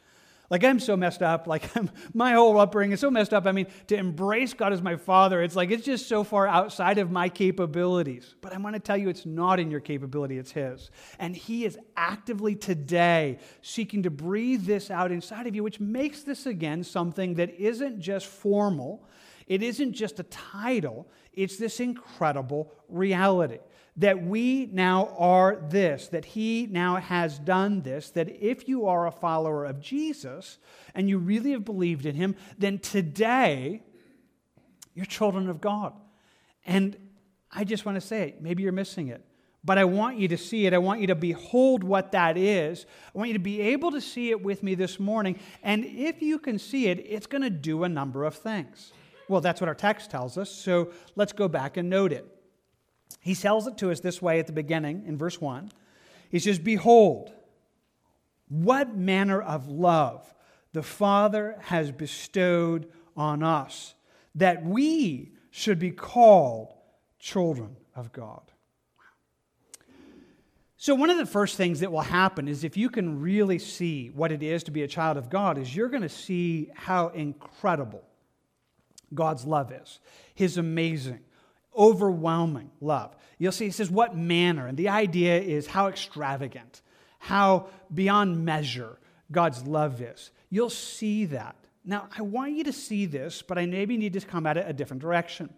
[0.50, 1.46] Like, I'm so messed up.
[1.46, 3.46] Like, I'm, my whole upbringing is so messed up.
[3.46, 6.98] I mean, to embrace God as my father, it's like, it's just so far outside
[6.98, 8.34] of my capabilities.
[8.40, 10.90] But I want to tell you, it's not in your capability, it's His.
[11.20, 16.22] And He is actively today seeking to breathe this out inside of you, which makes
[16.22, 19.06] this again something that isn't just formal,
[19.46, 23.58] it isn't just a title, it's this incredible reality
[24.00, 29.06] that we now are this, that He now has done this, that if you are
[29.06, 30.58] a follower of Jesus
[30.94, 33.82] and you really have believed in Him, then today
[34.94, 35.92] you're children of God.
[36.64, 36.96] And
[37.52, 39.22] I just want to say, maybe you're missing it.
[39.62, 40.72] But I want you to see it.
[40.72, 42.86] I want you to behold what that is.
[43.14, 45.38] I want you to be able to see it with me this morning.
[45.62, 48.94] And if you can see it, it's going to do a number of things.
[49.28, 50.50] Well, that's what our text tells us.
[50.50, 52.39] So let's go back and note it.
[53.18, 55.72] He tells it to us this way at the beginning in verse 1.
[56.30, 57.32] He says, Behold,
[58.48, 60.32] what manner of love
[60.72, 63.94] the Father has bestowed on us,
[64.34, 66.72] that we should be called
[67.18, 68.42] children of God.
[70.76, 74.08] So, one of the first things that will happen is if you can really see
[74.08, 77.08] what it is to be a child of God, is you're going to see how
[77.08, 78.02] incredible
[79.12, 80.00] God's love is.
[80.34, 81.20] His amazing,
[81.76, 83.14] overwhelming love.
[83.38, 84.66] You'll see, he says, what manner?
[84.66, 86.82] And the idea is how extravagant,
[87.18, 88.98] how beyond measure
[89.30, 90.30] God's love is.
[90.50, 91.56] you'll see that.
[91.84, 94.66] Now, I want you to see this, but I maybe need to come at it
[94.68, 95.48] a different direction.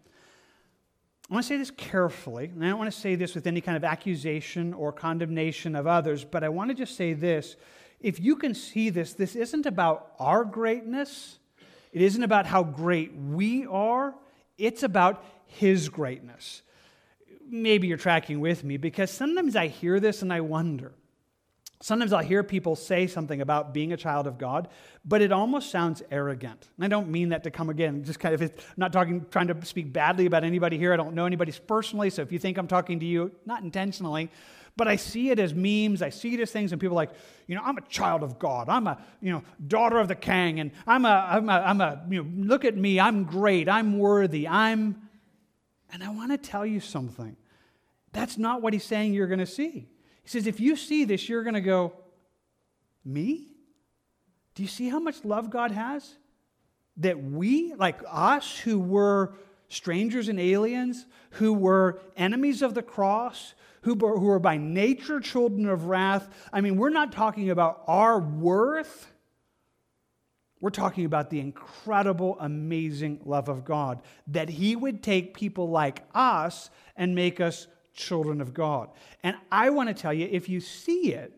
[1.28, 3.60] I want to say this carefully, and I don't want to say this with any
[3.60, 7.56] kind of accusation or condemnation of others, but I want to just say this.
[8.00, 11.38] If you can see this, this isn't about our greatness,
[11.92, 14.14] it isn't about how great we are,
[14.58, 15.24] it's about
[15.58, 16.62] His greatness.
[17.48, 20.92] Maybe you're tracking with me because sometimes I hear this and I wonder
[21.82, 24.68] Sometimes I'll hear people say something about being a child of God,
[25.04, 26.68] but it almost sounds arrogant.
[26.76, 29.48] And I don't mean that to come again, just kind of, I'm not talking, trying
[29.48, 30.92] to speak badly about anybody here.
[30.92, 34.30] I don't know anybody personally, so if you think I'm talking to you, not intentionally,
[34.76, 37.10] but I see it as memes, I see it as things, and people like,
[37.48, 38.68] you know, I'm a child of God.
[38.68, 42.04] I'm a, you know, daughter of the king, and I'm a, I'm a, I'm a
[42.08, 45.08] you know, look at me, I'm great, I'm worthy, I'm,
[45.92, 47.36] and I want to tell you something.
[48.12, 49.88] That's not what he's saying you're going to see.
[50.22, 51.92] He says, if you see this, you're going to go,
[53.04, 53.48] Me?
[54.54, 56.16] Do you see how much love God has?
[56.98, 59.34] That we, like us who were
[59.68, 65.68] strangers and aliens, who were enemies of the cross, who who were by nature children
[65.68, 69.11] of wrath, I mean, we're not talking about our worth.
[70.62, 74.00] We're talking about the incredible, amazing love of God.
[74.28, 78.90] That He would take people like us and make us children of God.
[79.24, 81.36] And I want to tell you if you see it,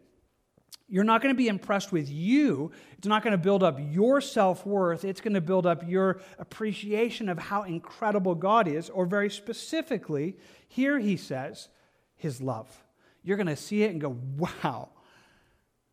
[0.90, 2.70] you're not going to be impressed with you.
[2.98, 5.06] It's not going to build up your self worth.
[5.06, 10.36] It's going to build up your appreciation of how incredible God is, or very specifically,
[10.68, 11.70] here he says,
[12.14, 12.68] his love.
[13.22, 14.90] You're going to see it and go, wow,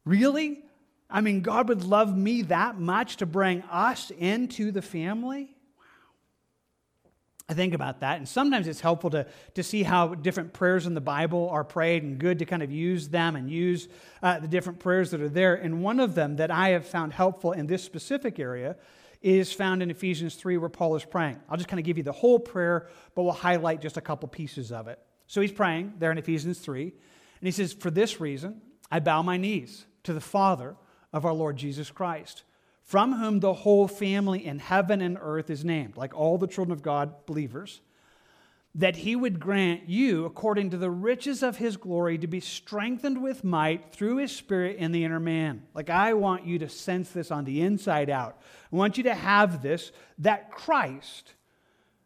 [0.03, 0.65] really?
[1.11, 5.53] I mean, God would love me that much to bring us into the family?
[5.77, 5.83] Wow.
[7.49, 8.17] I think about that.
[8.17, 12.03] And sometimes it's helpful to, to see how different prayers in the Bible are prayed
[12.03, 13.89] and good to kind of use them and use
[14.23, 15.55] uh, the different prayers that are there.
[15.55, 18.77] And one of them that I have found helpful in this specific area
[19.21, 21.39] is found in Ephesians 3, where Paul is praying.
[21.49, 24.27] I'll just kind of give you the whole prayer, but we'll highlight just a couple
[24.27, 24.99] pieces of it.
[25.27, 26.91] So he's praying there in Ephesians 3, and
[27.41, 30.75] he says, For this reason, I bow my knees to the Father
[31.13, 32.43] of our Lord Jesus Christ
[32.91, 36.73] from whom the whole family in heaven and earth is named, like all the children
[36.73, 37.79] of God, believers,
[38.75, 43.21] that he would grant you, according to the riches of his glory, to be strengthened
[43.21, 45.63] with might through his spirit in the inner man.
[45.73, 48.37] Like I want you to sense this on the inside out.
[48.71, 51.33] I want you to have this that Christ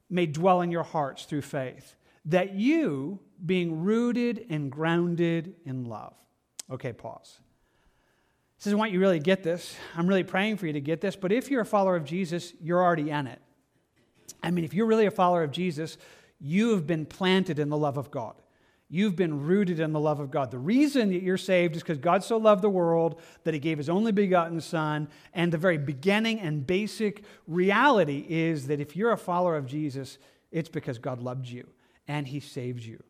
[0.10, 1.95] may dwell in your hearts through faith,
[2.26, 6.14] that you, being rooted and grounded in love.
[6.69, 7.40] Okay, pause
[8.65, 9.75] says, I want you really get this.
[9.95, 11.15] I'm really praying for you to get this.
[11.15, 13.39] But if you're a follower of Jesus, you're already in it.
[14.41, 15.99] I mean, if you're really a follower of Jesus,
[16.39, 18.33] you have been planted in the love of God.
[18.89, 20.49] You've been rooted in the love of God.
[20.49, 23.77] The reason that you're saved is because God so loved the world that he gave
[23.77, 25.09] his only begotten Son.
[25.33, 30.17] And the very beginning and basic reality is that if you're a follower of Jesus,
[30.51, 31.67] it's because God loved you
[32.07, 33.03] and he saved you.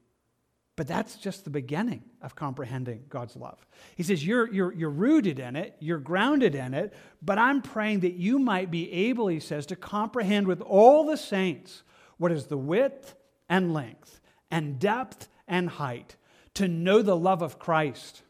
[0.75, 3.65] But that's just the beginning of comprehending God's love.
[3.95, 8.01] He says, you're, you're, you're rooted in it, you're grounded in it, but I'm praying
[8.01, 11.83] that you might be able, he says, to comprehend with all the saints
[12.17, 13.15] what is the width
[13.47, 14.19] and length
[14.51, 16.15] and depth and height,
[16.55, 18.23] to know the love of Christ,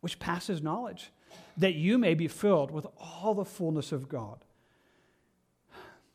[0.00, 1.10] which passes knowledge,
[1.56, 4.44] that you may be filled with all the fullness of God.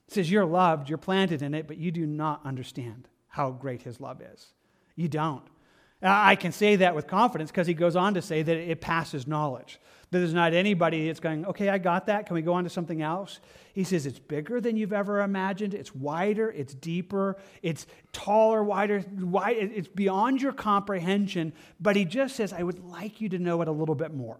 [0.07, 3.81] He says, You're loved, you're planted in it, but you do not understand how great
[3.81, 4.53] his love is.
[4.95, 5.43] You don't.
[6.05, 9.27] I can say that with confidence because he goes on to say that it passes
[9.27, 9.79] knowledge.
[10.11, 12.27] That there's not anybody that's going, okay, I got that.
[12.27, 13.39] Can we go on to something else?
[13.73, 15.73] He says it's bigger than you've ever imagined.
[15.73, 21.53] It's wider, it's deeper, it's taller, wider, wide, it's beyond your comprehension.
[21.79, 24.39] But he just says, I would like you to know it a little bit more.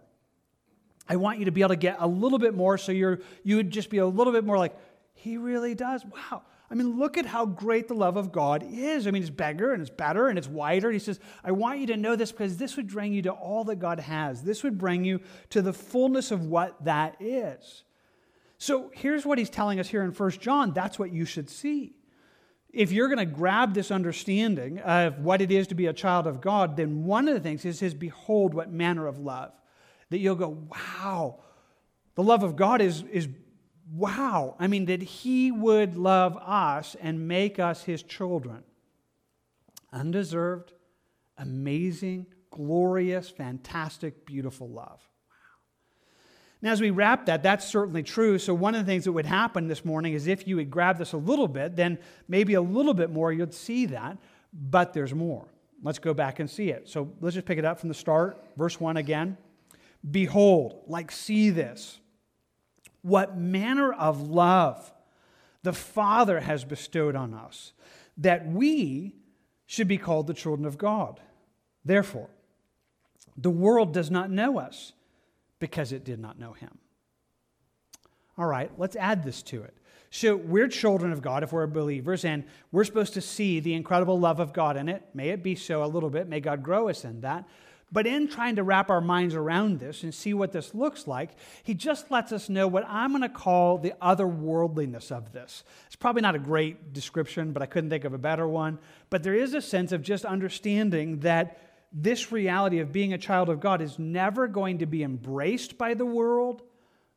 [1.08, 3.56] I want you to be able to get a little bit more so you're, you
[3.56, 4.76] would just be a little bit more like,
[5.14, 6.04] he really does.
[6.04, 6.42] Wow.
[6.70, 9.06] I mean, look at how great the love of God is.
[9.06, 10.90] I mean, it's bigger and it's better and it's wider.
[10.90, 13.64] he says, I want you to know this because this would bring you to all
[13.64, 14.42] that God has.
[14.42, 15.20] This would bring you
[15.50, 17.84] to the fullness of what that is.
[18.58, 21.94] So here's what he's telling us here in 1 John that's what you should see.
[22.72, 26.26] If you're going to grab this understanding of what it is to be a child
[26.26, 29.52] of God, then one of the things is his behold what manner of love.
[30.10, 31.40] That you'll go, wow,
[32.16, 33.28] the love of God is, is
[33.90, 34.56] wow.
[34.58, 38.64] I mean, that He would love us and make us His children.
[39.92, 40.72] Undeserved,
[41.38, 45.06] amazing, glorious, fantastic, beautiful love.
[46.62, 48.38] Now, as we wrap that, that's certainly true.
[48.38, 50.98] So, one of the things that would happen this morning is if you would grab
[50.98, 51.98] this a little bit, then
[52.28, 54.16] maybe a little bit more, you'd see that.
[54.52, 55.46] But there's more.
[55.82, 56.88] Let's go back and see it.
[56.88, 58.42] So, let's just pick it up from the start.
[58.56, 59.36] Verse 1 again.
[60.10, 62.00] Behold, like, see this
[63.06, 64.92] what manner of love
[65.62, 67.72] the Father has bestowed on us,
[68.16, 69.14] that we
[69.66, 71.20] should be called the children of God.
[71.84, 72.28] Therefore,
[73.36, 74.92] the world does not know us
[75.58, 76.78] because it did not know him.
[78.36, 79.74] All right, let's add this to it.
[80.10, 84.18] So, we're children of God if we're believers, and we're supposed to see the incredible
[84.18, 85.02] love of God in it.
[85.14, 86.28] May it be so a little bit.
[86.28, 87.46] May God grow us in that.
[87.92, 91.30] But in trying to wrap our minds around this and see what this looks like,
[91.62, 95.62] he just lets us know what I'm going to call the otherworldliness of this.
[95.86, 98.78] It's probably not a great description, but I couldn't think of a better one.
[99.08, 101.58] But there is a sense of just understanding that
[101.92, 105.94] this reality of being a child of God is never going to be embraced by
[105.94, 106.62] the world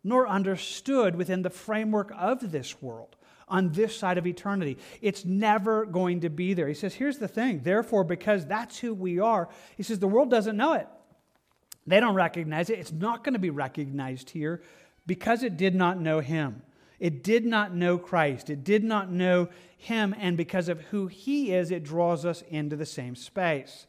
[0.03, 3.15] nor understood within the framework of this world
[3.49, 4.77] on this side of eternity.
[5.01, 6.67] It's never going to be there.
[6.67, 7.61] He says, Here's the thing.
[7.63, 10.87] Therefore, because that's who we are, he says, the world doesn't know it.
[11.87, 12.79] They don't recognize it.
[12.79, 14.61] It's not going to be recognized here
[15.07, 16.61] because it did not know him.
[16.99, 18.49] It did not know Christ.
[18.49, 20.13] It did not know him.
[20.19, 23.87] And because of who he is, it draws us into the same space.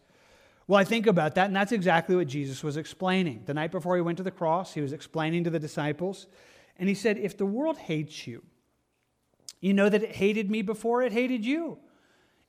[0.67, 3.43] Well, I think about that, and that's exactly what Jesus was explaining.
[3.45, 6.29] The night before he went to the cross, he was explaining to the disciples,
[6.79, 8.45] and he said, If the world hates you,
[9.61, 11.79] you know that it hated me before it hated you.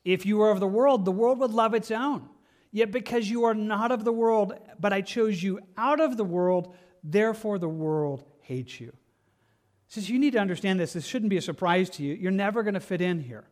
[0.03, 2.29] If you were of the world, the world would love its own.
[2.71, 6.23] Yet because you are not of the world, but I chose you out of the
[6.23, 6.73] world,
[7.03, 8.93] therefore the world hates you.
[9.87, 10.93] Says you need to understand this.
[10.93, 12.13] This shouldn't be a surprise to you.
[12.13, 13.45] You're never going to fit in here.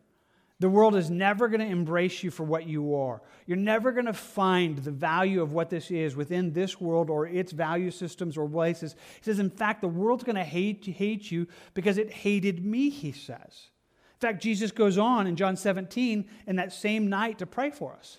[0.60, 3.22] The world is never going to embrace you for what you are.
[3.46, 7.26] You're never going to find the value of what this is within this world or
[7.26, 8.94] its value systems or places.
[9.16, 12.90] He says, in fact, the world's going to hate, hate you because it hated me,
[12.90, 13.70] he says.
[14.14, 17.94] In fact, Jesus goes on in John 17 in that same night to pray for
[17.94, 18.18] us.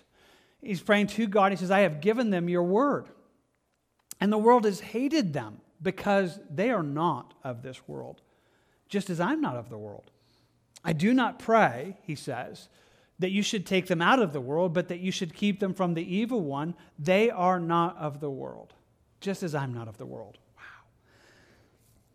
[0.60, 1.52] He's praying to God.
[1.52, 3.06] He says, I have given them your word.
[4.20, 8.20] And the world has hated them because they are not of this world,
[8.88, 10.10] just as I'm not of the world.
[10.84, 12.68] I do not pray, he says,
[13.18, 15.74] that you should take them out of the world, but that you should keep them
[15.74, 16.74] from the evil one.
[16.98, 18.74] They are not of the world,
[19.20, 20.38] just as I'm not of the world.
[20.56, 20.62] Wow.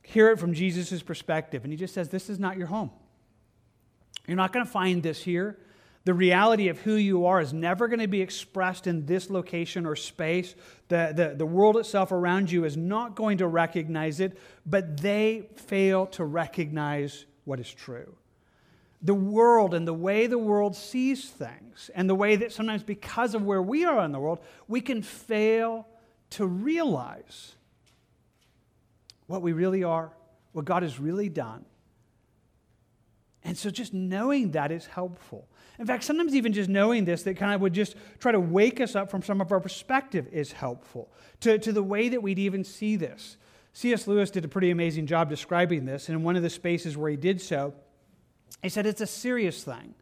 [0.04, 1.64] Hear it from Jesus' perspective.
[1.64, 2.92] And he just says, This is not your home.
[4.28, 5.58] You're not going to find this here.
[6.04, 9.86] The reality of who you are is never going to be expressed in this location
[9.86, 10.56] or space.
[10.88, 15.50] The, the, the world itself around you is not going to recognize it, but they
[15.56, 18.16] fail to recognize what is true
[19.02, 23.36] the world and the way the world sees things, and the way that sometimes because
[23.36, 25.88] of where we are in the world, we can fail
[26.32, 27.56] to realize
[29.28, 30.12] what we really are,
[30.54, 31.66] what God has really done.
[33.44, 35.48] And so just knowing that is helpful.
[35.80, 38.82] In fact, sometimes even just knowing this, that kind of would just try to wake
[38.82, 41.12] us up from some of our perspective is helpful
[41.42, 43.38] to, to the way that we'd even see this.
[43.74, 44.08] C.S.
[44.08, 47.12] Lewis did a pretty amazing job describing this, and in one of the spaces where
[47.12, 47.76] he did so,
[48.62, 49.94] he said it's a serious thing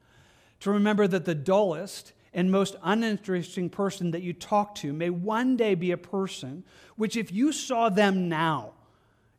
[0.62, 5.56] to remember that the dullest and most uninteresting person that you talk to may one
[5.56, 6.64] day be a person
[6.98, 8.74] which, if you saw them now,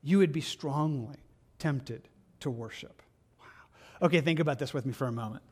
[0.03, 1.17] you would be strongly
[1.59, 2.09] tempted
[2.41, 3.03] to worship.
[3.41, 4.07] Wow.
[4.07, 5.43] Okay, think about this with me for a moment.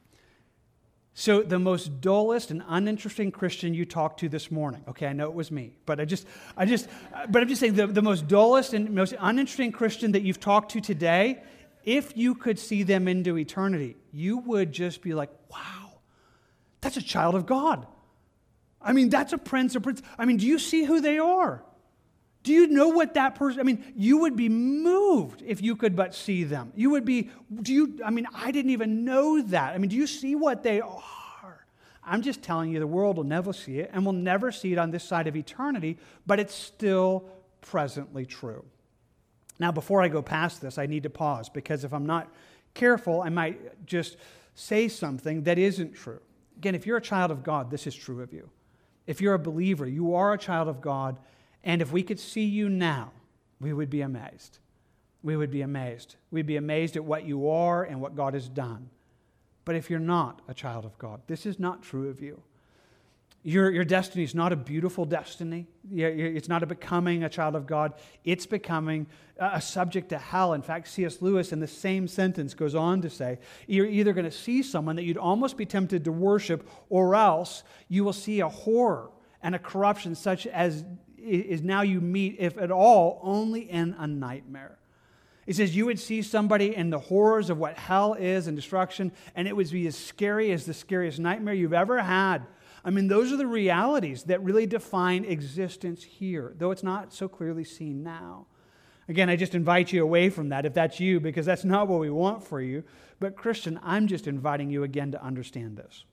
[1.12, 5.26] So, the most dullest and uninteresting Christian you talked to this morning, okay, I know
[5.26, 6.26] it was me, but I just,
[6.56, 6.89] I just,
[7.28, 10.72] but I'm just saying the, the most dullest and most uninteresting Christian that you've talked
[10.72, 11.43] to today
[11.85, 15.93] if you could see them into eternity, you would just be like, wow,
[16.81, 17.86] that's a child of God.
[18.81, 20.02] I mean, that's a prince of prince.
[20.19, 21.62] I mean, do you see who they are?
[22.43, 25.97] Do you know what that person, I mean, you would be moved if you could
[25.97, 26.73] but see them.
[26.77, 27.31] You would be,
[27.62, 29.74] do you, I mean, I didn't even know that.
[29.74, 31.66] I mean, do you see what they are?
[32.06, 34.78] I'm just telling you, the world will never see it and will never see it
[34.78, 37.31] on this side of eternity, but it's still
[37.62, 38.66] presently true.
[39.59, 42.32] Now, before I go past this, I need to pause because if I'm not
[42.74, 44.16] careful, I might just
[44.55, 46.20] say something that isn't true.
[46.56, 48.48] Again, if you're a child of God, this is true of you.
[49.06, 51.18] If you're a believer, you are a child of God,
[51.62, 53.12] and if we could see you now,
[53.60, 54.59] we would be amazed.
[55.22, 56.16] We would be amazed.
[56.31, 58.90] We'd be amazed at what you are and what God has done.
[59.64, 62.43] But if you're not a child of God, this is not true of you.
[63.46, 65.66] Your, your destiny is not a beautiful destiny.
[65.92, 67.92] It's not a becoming a child of God.
[68.24, 69.06] It's becoming
[69.38, 70.54] a subject to hell.
[70.54, 71.20] In fact, C.S.
[71.20, 74.96] Lewis, in the same sentence, goes on to say you're either going to see someone
[74.96, 79.10] that you'd almost be tempted to worship, or else you will see a horror
[79.42, 80.82] and a corruption such as
[81.18, 84.78] is now you meet, if at all, only in a nightmare.
[85.44, 89.12] He says you would see somebody in the horrors of what hell is and destruction,
[89.34, 92.46] and it would be as scary as the scariest nightmare you've ever had
[92.85, 97.28] I mean, those are the realities that really define existence here, though it's not so
[97.28, 98.47] clearly seen now.
[99.09, 102.01] Again, I just invite you away from that if that's you, because that's not what
[102.01, 102.85] we want for you.
[103.20, 106.05] But, Christian, I'm just inviting you again to understand this.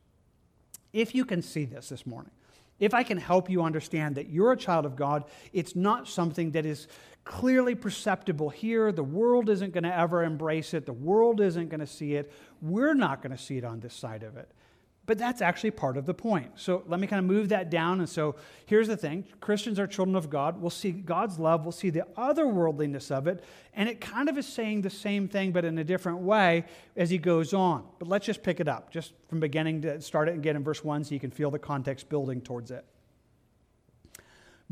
[0.94, 2.32] If you can see this this morning,
[2.80, 6.52] if I can help you understand that you're a child of God, it's not something
[6.52, 6.88] that is
[7.24, 8.92] clearly perceptible here.
[8.92, 12.32] The world isn't going to ever embrace it, the world isn't going to see it.
[12.62, 14.52] We're not going to see it on this side of it.
[15.08, 16.52] But that's actually part of the point.
[16.56, 18.00] So let me kind of move that down.
[18.00, 20.62] And so here's the thing Christians are children of God.
[20.62, 23.44] We'll see God's love, we'll see the otherworldliness of it.
[23.74, 26.66] And it kind of is saying the same thing, but in a different way
[26.96, 27.86] as he goes on.
[28.00, 30.64] But let's just pick it up, just from beginning to start it and get in
[30.64, 32.86] verse 1 so you can feel the context building towards it.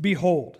[0.00, 0.58] Behold,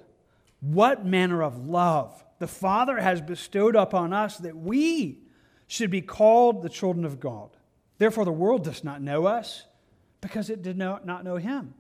[0.61, 5.21] what manner of love the Father has bestowed upon us that we
[5.69, 7.51] should be called the children of God.
[8.01, 9.67] Therefore, the world does not know us
[10.23, 11.75] because it did not know him.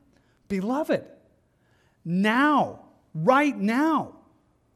[0.48, 1.02] Beloved,
[2.04, 2.80] now,
[3.14, 4.16] right now,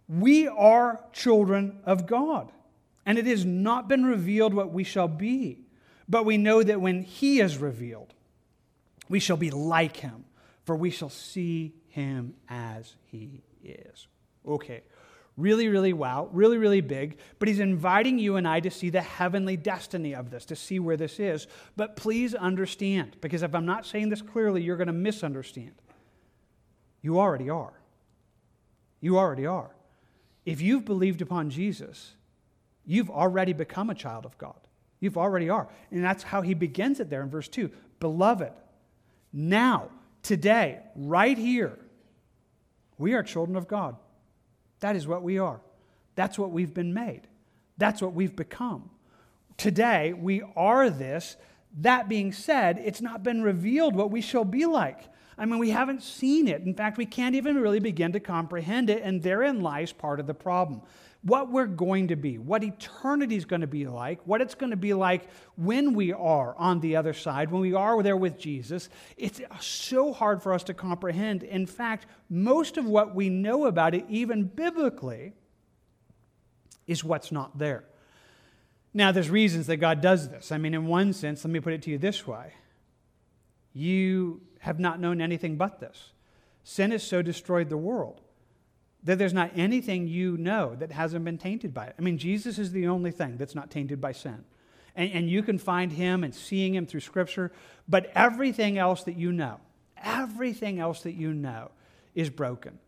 [0.09, 2.51] we are children of God.
[3.05, 5.59] And it has not been revealed what we shall be.
[6.09, 8.15] But we know that when he is revealed,
[9.11, 10.25] we shall be like him,
[10.65, 14.09] for we shall see him as he is.
[14.49, 14.83] Okay,
[15.37, 17.19] Really, really wow, really, really big.
[17.39, 20.79] But he's inviting you and I to see the heavenly destiny of this, to see
[20.79, 21.49] where this is.
[21.77, 25.73] But please understand, because if I'm not saying this clearly, you're going to misunderstand.
[27.03, 27.73] You already are.
[29.01, 29.71] You already are.
[30.47, 32.15] If you've believed upon Jesus,
[32.87, 34.55] you've already become a child of God.
[35.01, 35.69] You've already are.
[35.91, 37.71] And that's how he begins it there in verse 2.
[37.99, 38.53] Beloved,
[39.33, 39.91] now,
[40.23, 41.79] today, right here,
[42.99, 43.97] we are children of God.
[44.81, 45.61] That is what we are.
[46.15, 47.23] That's what we've been made.
[47.79, 48.91] That's what we've become.
[49.57, 51.37] Today, we are this.
[51.79, 55.09] That being said, it's not been revealed what we shall be like.
[55.37, 56.63] I mean, we haven't seen it.
[56.63, 60.27] In fact, we can't even really begin to comprehend it, and therein lies part of
[60.27, 60.83] the problem.
[61.25, 64.71] What we're going to be, what eternity is going to be like, what it's going
[64.71, 65.27] to be like
[65.57, 70.13] when we are on the other side, when we are there with Jesus, it's so
[70.13, 71.43] hard for us to comprehend.
[71.43, 75.33] In fact, most of what we know about it, even biblically,
[76.87, 77.85] is what's not there.
[78.93, 80.53] Now, there's reasons that God does this.
[80.53, 82.53] I mean, in one sense, let me put it to you this way
[83.75, 86.13] you have not known anything but this.
[86.63, 88.21] Sin has so destroyed the world
[89.05, 91.95] that there's not anything you know that hasn't been tainted by it.
[91.99, 94.45] I mean, Jesus is the only thing that's not tainted by sin.
[94.97, 97.53] And, and you can find him and seeing him through Scripture,
[97.89, 99.61] but everything else that you know,
[100.03, 101.71] everything else that you know
[102.15, 102.79] is broken.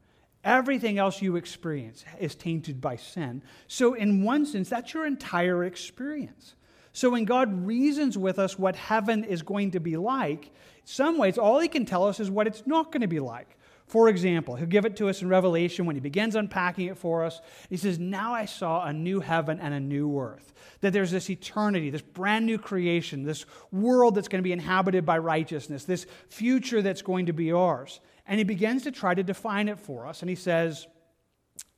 [0.43, 3.43] Everything else you experience is tainted by sin.
[3.67, 6.55] So, in one sense, that's your entire experience.
[6.93, 10.53] So, when God reasons with us what heaven is going to be like,
[10.85, 13.59] some ways, all he can tell us is what it's not going to be like.
[13.87, 17.25] For example, he'll give it to us in Revelation when he begins unpacking it for
[17.25, 17.41] us.
[17.71, 20.53] He says, Now I saw a new heaven and a new earth.
[20.81, 25.07] That there's this eternity, this brand new creation, this world that's going to be inhabited
[25.07, 28.01] by righteousness, this future that's going to be ours.
[28.27, 30.21] And he begins to try to define it for us.
[30.21, 30.89] And he says,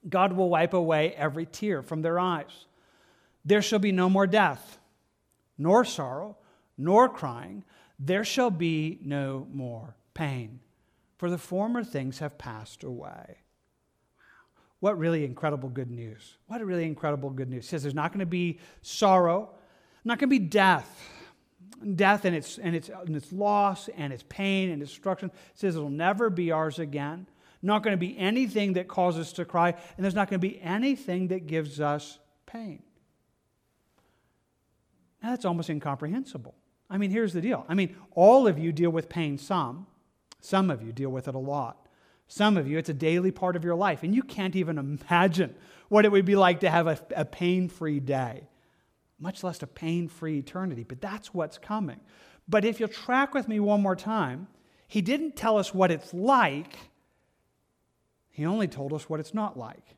[0.09, 2.67] God will wipe away every tear from their eyes.
[3.45, 4.79] There shall be no more death,
[5.59, 6.39] nor sorrow,
[6.79, 7.65] nor crying.
[7.99, 10.61] There shall be no more pain
[11.19, 13.39] for the former things have passed away.
[14.81, 16.37] What really incredible good news.
[16.47, 17.65] What a really incredible good news.
[17.65, 19.51] It says there's not going to be sorrow,
[20.05, 20.89] not going to be death.
[21.95, 25.29] Death and its, and, its, and its loss and its pain and destruction.
[25.29, 27.27] It says it'll never be ours again.
[27.61, 30.49] Not going to be anything that causes us to cry, and there's not going to
[30.49, 32.83] be anything that gives us pain.
[35.23, 36.55] Now, that's almost incomprehensible.
[36.89, 37.67] I mean, here's the deal.
[37.69, 39.89] I mean, all of you deal with pain some.
[40.41, 41.89] Some of you deal with it a lot.
[42.29, 45.55] Some of you, it's a daily part of your life, and you can't even imagine
[45.89, 48.49] what it would be like to have a, a pain free day,
[49.19, 50.85] much less a pain free eternity.
[50.85, 52.01] But that's what's coming.
[52.47, 54.47] But if you'll track with me one more time,
[54.89, 56.79] he didn't tell us what it's like,
[58.31, 59.97] he only told us what it's not like.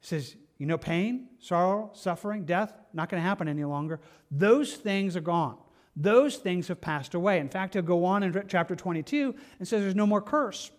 [0.00, 4.00] He says, You know, pain, sorrow, suffering, death, not going to happen any longer.
[4.30, 5.58] Those things are gone
[5.96, 7.40] those things have passed away.
[7.40, 10.70] In fact, he'll go on in chapter 22 and says there's no more curse.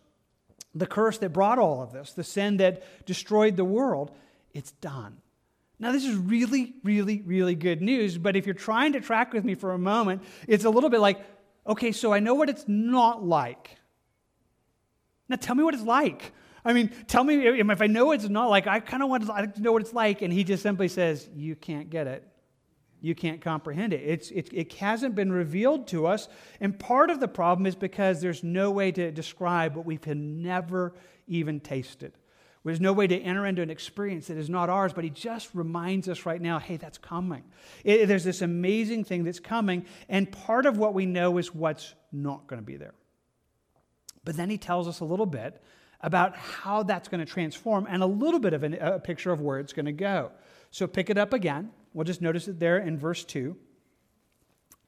[0.76, 4.12] The curse that brought all of this, the sin that destroyed the world,
[4.54, 5.18] it's done.
[5.80, 9.44] Now, this is really, really, really good news, but if you're trying to track with
[9.44, 11.20] me for a moment, it's a little bit like,
[11.66, 13.76] okay, so I know what it's not like.
[15.30, 16.32] Now, tell me what it's like.
[16.64, 19.62] I mean, tell me if I know it's not like, I kind of want to
[19.62, 20.22] know what it's like.
[20.22, 22.28] And he just simply says, You can't get it
[23.02, 24.02] you can't comprehend it.
[24.04, 24.50] It's, it.
[24.52, 26.28] It hasn't been revealed to us.
[26.60, 30.18] And part of the problem is because there's no way to describe what we have
[30.18, 30.94] never
[31.28, 32.14] even tasted.
[32.64, 35.50] There's no way to enter into an experience that is not ours, but he just
[35.54, 37.44] reminds us right now hey, that's coming.
[37.86, 41.96] It, there's this amazing thing that's coming, and part of what we know is what's
[42.12, 42.94] not going to be there.
[44.26, 45.62] But then he tells us a little bit
[46.02, 49.40] about how that's going to transform and a little bit of an, a picture of
[49.40, 50.32] where it's going to go.
[50.70, 51.72] So pick it up again.
[51.98, 53.58] We'll just notice it there in verse 2.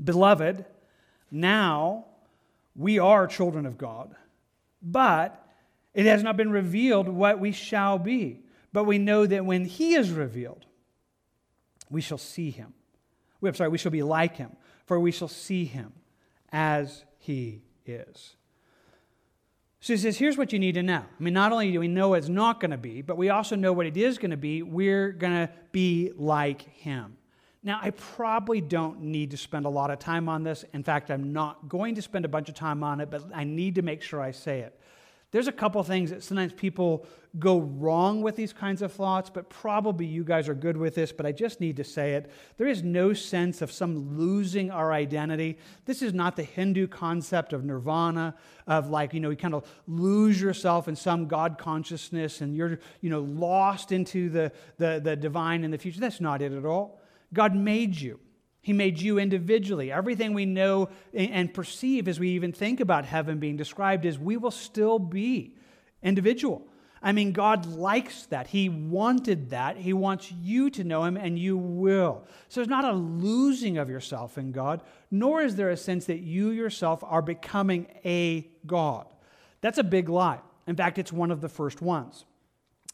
[0.03, 0.63] Beloved,
[1.31, 2.05] now
[2.75, 4.13] we are children of God,
[4.79, 5.43] but
[5.95, 8.41] it has not been revealed what we shall be.
[8.71, 10.67] But we know that when he is revealed,
[11.89, 12.75] we shall see him.
[13.41, 14.51] I'm sorry, we shall be like him,
[14.85, 15.91] for we shall see him
[16.51, 18.35] as he is.
[19.81, 20.97] So he says, here's what you need to know.
[20.97, 23.55] I mean, not only do we know it's not going to be, but we also
[23.55, 24.61] know what it is going to be.
[24.61, 27.15] We're going to be like him.
[27.63, 30.63] Now, I probably don't need to spend a lot of time on this.
[30.73, 33.43] In fact, I'm not going to spend a bunch of time on it, but I
[33.43, 34.78] need to make sure I say it.
[35.31, 37.05] There's a couple things that sometimes people
[37.37, 41.11] go wrong with these kinds of thoughts, but probably you guys are good with this,
[41.11, 42.31] but I just need to say it.
[42.57, 45.59] There is no sense of some losing our identity.
[45.85, 48.33] This is not the Hindu concept of nirvana,
[48.65, 52.79] of like, you know, you kind of lose yourself in some God consciousness and you're,
[53.01, 55.99] you know, lost into the, the, the divine in the future.
[55.99, 56.99] That's not it at all.
[57.31, 58.19] God made you.
[58.69, 59.91] He made you individually.
[59.91, 64.37] Everything we know and perceive as we even think about heaven being described is we
[64.37, 65.55] will still be
[66.03, 66.67] individual.
[67.01, 68.45] I mean, God likes that.
[68.45, 69.77] He wanted that.
[69.77, 72.25] He wants you to know Him, and you will.
[72.47, 76.19] So there's not a losing of yourself in God, nor is there a sense that
[76.19, 79.07] you yourself are becoming a God.
[79.61, 80.41] That's a big lie.
[80.67, 82.23] In fact, it's one of the first ones.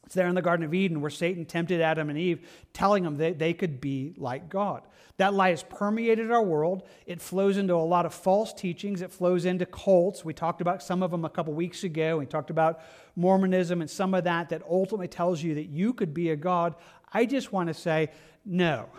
[0.05, 3.17] It's there in the Garden of Eden where Satan tempted Adam and Eve, telling them
[3.17, 4.83] that they could be like God.
[5.17, 6.83] That lie has permeated our world.
[7.05, 9.01] It flows into a lot of false teachings.
[9.01, 10.25] It flows into cults.
[10.25, 12.17] We talked about some of them a couple weeks ago.
[12.17, 12.81] We talked about
[13.15, 16.75] Mormonism and some of that that ultimately tells you that you could be a God.
[17.13, 18.09] I just want to say,
[18.43, 18.89] no.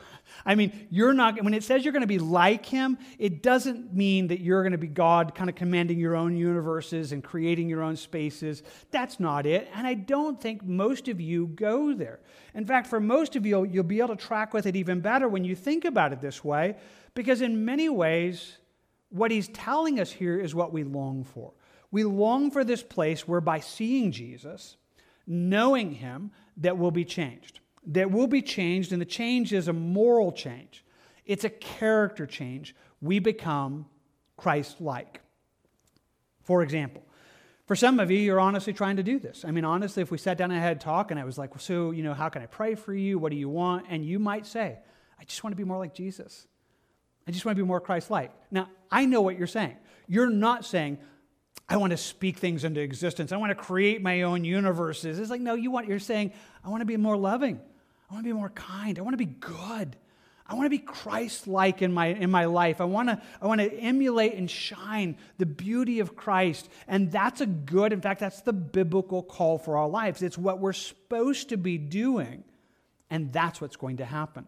[0.45, 3.95] I mean, you're not, when it says you're going to be like him, it doesn't
[3.95, 7.69] mean that you're going to be God kind of commanding your own universes and creating
[7.69, 8.63] your own spaces.
[8.91, 9.69] That's not it.
[9.75, 12.21] And I don't think most of you go there.
[12.55, 15.29] In fact, for most of you, you'll be able to track with it even better
[15.29, 16.77] when you think about it this way,
[17.15, 18.59] because in many ways,
[19.11, 21.53] what he's telling us here is what we long for.
[21.91, 24.77] We long for this place where by seeing Jesus,
[25.27, 29.73] knowing him, that will be changed that will be changed, and the change is a
[29.73, 30.85] moral change.
[31.25, 32.75] It's a character change.
[33.01, 33.87] We become
[34.37, 35.21] Christ like.
[36.45, 37.03] For example,
[37.67, 39.45] for some of you, you're honestly trying to do this.
[39.45, 41.51] I mean, honestly, if we sat down and had a talk and I was like,
[41.59, 43.19] so, you know, how can I pray for you?
[43.19, 43.87] What do you want?
[43.89, 44.79] And you might say,
[45.19, 46.47] I just want to be more like Jesus.
[47.27, 48.33] I just want to be more Christ like.
[48.53, 49.77] Now, I know what you're saying.
[50.07, 50.99] You're not saying,
[51.69, 53.33] I want to speak things into existence.
[53.33, 55.19] I want to create my own universes.
[55.19, 56.33] It's like, no, you want, you're saying,
[56.65, 57.61] I want to be more loving.
[58.09, 58.99] I want to be more kind.
[58.99, 59.97] I want to be good.
[60.49, 62.81] I want to be Christ like in my, in my life.
[62.81, 66.69] I want, to, I want to emulate and shine the beauty of Christ.
[66.87, 70.23] And that's a good, in fact, that's the biblical call for our lives.
[70.23, 72.45] It's what we're supposed to be doing.
[73.11, 74.47] And that's what's going to happen.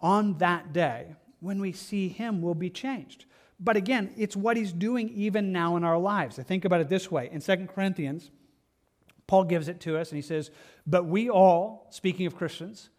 [0.00, 3.24] On that day, when we see Him, we'll be changed.
[3.60, 6.40] But again, it's what He's doing even now in our lives.
[6.40, 8.30] I think about it this way in 2 Corinthians,
[9.26, 10.50] Paul gives it to us and he says,
[10.86, 12.90] But we all, speaking of Christians,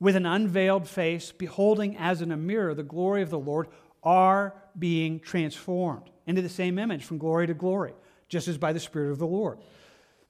[0.00, 3.68] with an unveiled face, beholding as in a mirror the glory of the Lord,
[4.02, 7.92] are being transformed into the same image from glory to glory,
[8.28, 9.58] just as by the Spirit of the Lord.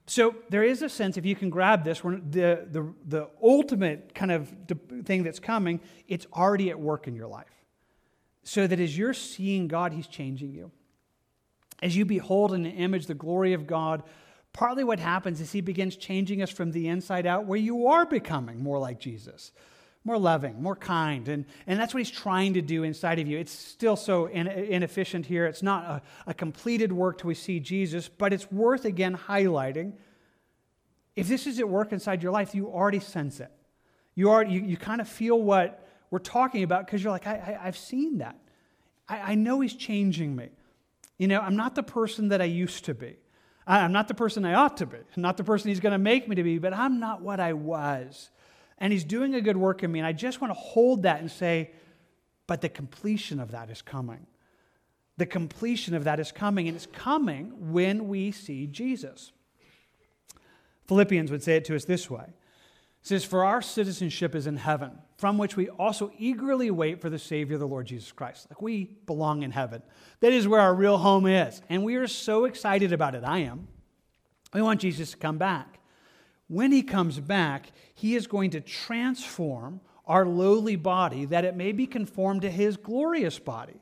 [0.06, 4.32] So there is a sense, if you can grab this, the, the, the ultimate kind
[4.32, 4.52] of
[5.04, 7.46] thing that's coming, it's already at work in your life.
[8.42, 10.72] So that as you're seeing God, He's changing you.
[11.80, 14.02] As you behold in the image the glory of God,
[14.52, 18.04] Partly what happens is he begins changing us from the inside out, where you are
[18.04, 19.52] becoming more like Jesus,
[20.04, 21.28] more loving, more kind.
[21.28, 23.38] And, and that's what he's trying to do inside of you.
[23.38, 25.46] It's still so in, inefficient here.
[25.46, 29.92] It's not a, a completed work till we see Jesus, but it's worth again highlighting.
[31.14, 33.50] If this is at work inside your life, you already sense it.
[34.14, 37.58] You, are, you, you kind of feel what we're talking about because you're like, I,
[37.60, 38.36] I, have seen that.
[39.08, 40.48] I, I know he's changing me.
[41.18, 43.16] You know, I'm not the person that I used to be.
[43.66, 45.98] I'm not the person I ought to be, I'm not the person He's going to
[45.98, 48.30] make me to be, but I'm not what I was.
[48.78, 49.98] And He's doing a good work in me.
[49.98, 51.70] And I just want to hold that and say,
[52.50, 54.26] but the completion of that is coming.
[55.18, 59.30] The completion of that is coming, and it's coming when we see Jesus.
[60.86, 64.56] Philippians would say it to us this way it says, For our citizenship is in
[64.56, 68.46] heaven, from which we also eagerly wait for the Savior, the Lord Jesus Christ.
[68.48, 69.82] Like we belong in heaven.
[70.20, 71.60] That is where our real home is.
[71.68, 73.22] And we are so excited about it.
[73.22, 73.68] I am.
[74.54, 75.78] We want Jesus to come back.
[76.48, 81.72] when he comes back, he is going to transform our lowly body that it may
[81.72, 83.80] be conformed to his glorious body,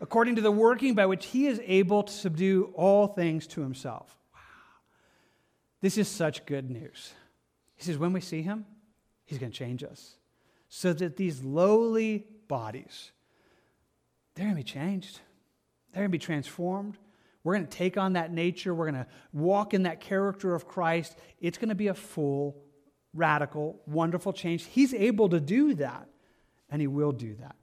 [0.00, 4.18] according to the working by which he is able to subdue all things to himself.
[4.34, 4.40] Wow.
[5.80, 7.12] This is such good news.
[7.76, 8.66] He says, when we see him,
[9.24, 10.16] he's going to change us
[10.68, 13.12] so that these lowly bodies,
[14.34, 15.20] they're going to be changed.
[15.92, 16.98] They're going to be transformed.
[17.42, 18.74] We're going to take on that nature.
[18.74, 21.16] We're going to walk in that character of Christ.
[21.40, 22.56] It's going to be a full,
[23.14, 24.64] radical, wonderful change.
[24.64, 26.08] He's able to do that,
[26.68, 27.56] and He will do that.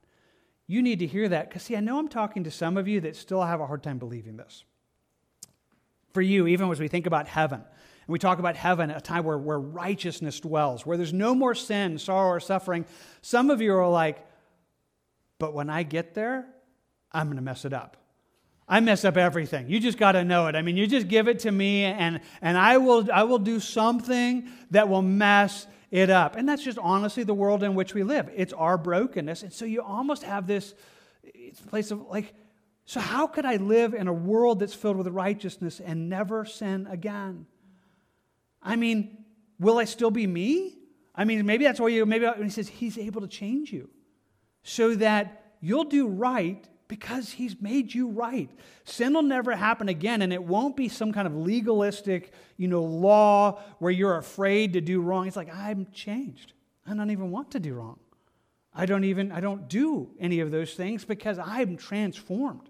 [0.67, 3.01] You need to hear that because, see, I know I'm talking to some of you
[3.01, 4.63] that still have a hard time believing this.
[6.13, 7.63] For you, even as we think about heaven,
[8.05, 11.55] and we talk about heaven, a time where, where righteousness dwells, where there's no more
[11.55, 12.85] sin, sorrow, or suffering,
[13.21, 14.25] some of you are like,
[15.39, 16.45] but when I get there,
[17.11, 17.97] I'm going to mess it up.
[18.67, 19.69] I mess up everything.
[19.69, 20.55] You just got to know it.
[20.55, 23.59] I mean, you just give it to me and, and I, will, I will do
[23.59, 26.35] something that will mess it up.
[26.35, 28.29] And that's just honestly the world in which we live.
[28.35, 29.43] It's our brokenness.
[29.43, 30.73] And so you almost have this
[31.67, 32.33] place of like,
[32.85, 36.87] so how could I live in a world that's filled with righteousness and never sin
[36.89, 37.45] again?
[38.63, 39.25] I mean,
[39.59, 40.77] will I still be me?
[41.13, 43.89] I mean, maybe that's why you, maybe he says he's able to change you
[44.63, 48.49] so that you'll do right because he's made you right.
[48.83, 52.83] Sin will never happen again, and it won't be some kind of legalistic, you know,
[52.83, 55.27] law where you're afraid to do wrong.
[55.27, 56.53] It's like, I'm changed.
[56.85, 57.99] I don't even want to do wrong.
[58.75, 62.69] I don't even, I don't do any of those things because I'm transformed.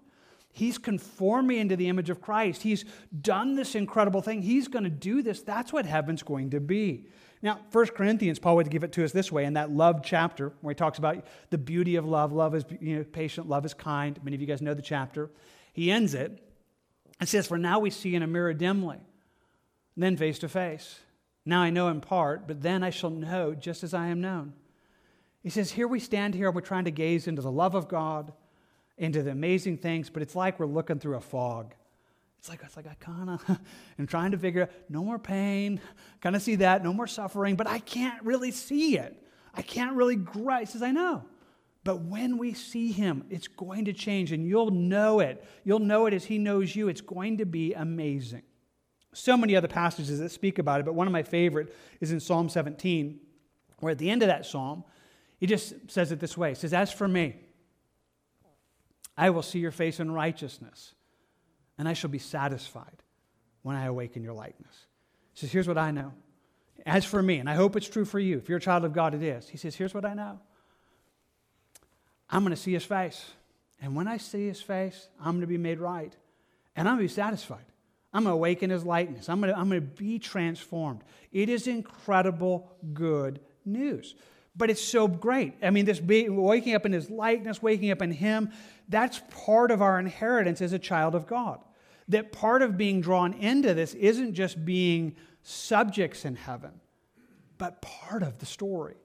[0.54, 2.62] He's conformed me into the image of Christ.
[2.62, 2.84] He's
[3.20, 4.40] done this incredible thing.
[4.40, 5.42] He's going to do this.
[5.42, 7.08] That's what heaven's going to be.
[7.42, 10.52] Now, 1 Corinthians, Paul would give it to us this way in that love chapter
[10.60, 12.32] where he talks about the beauty of love.
[12.32, 14.16] Love is you know, patient, love is kind.
[14.22, 15.28] Many of you guys know the chapter.
[15.72, 16.40] He ends it
[17.18, 19.00] and says, For now we see in a mirror dimly,
[19.96, 21.00] then face to face.
[21.44, 24.52] Now I know in part, but then I shall know just as I am known.
[25.42, 28.32] He says, Here we stand here, we're trying to gaze into the love of God,
[28.96, 31.74] into the amazing things, but it's like we're looking through a fog.
[32.38, 33.58] It's like, it's like I kind of
[33.98, 35.80] am trying to figure out no more pain,
[36.20, 39.20] kind of see that, no more suffering, but I can't really see it.
[39.54, 40.60] I can't really grasp.
[40.60, 41.24] He says, I know.
[41.84, 45.44] But when we see him, it's going to change and you'll know it.
[45.64, 46.88] You'll know it as he knows you.
[46.88, 48.42] It's going to be amazing.
[49.12, 52.20] So many other passages that speak about it, but one of my favorite is in
[52.20, 53.20] Psalm 17,
[53.78, 54.82] where at the end of that psalm,
[55.38, 56.50] he just says it this way.
[56.50, 57.36] He says, As for me,
[59.16, 60.94] I will see your face in righteousness
[61.78, 63.02] and I shall be satisfied
[63.62, 64.86] when I awaken your likeness.
[65.32, 66.12] He says, Here's what I know.
[66.86, 68.92] As for me, and I hope it's true for you, if you're a child of
[68.92, 69.48] God, it is.
[69.48, 70.38] He says, Here's what I know.
[72.30, 73.24] I'm going to see his face.
[73.80, 76.14] And when I see his face, I'm going to be made right.
[76.76, 77.64] And I'm going to be satisfied.
[78.12, 79.28] I'm going to awaken his likeness.
[79.28, 81.02] I'm going to, I'm going to be transformed.
[81.32, 84.14] It is incredible good news.
[84.56, 85.54] But it's so great.
[85.62, 88.50] I mean, this being, waking up in his likeness, waking up in him,
[88.88, 91.60] that's part of our inheritance as a child of God.
[92.08, 96.72] That part of being drawn into this isn't just being subjects in heaven,
[97.58, 98.96] but part of the story,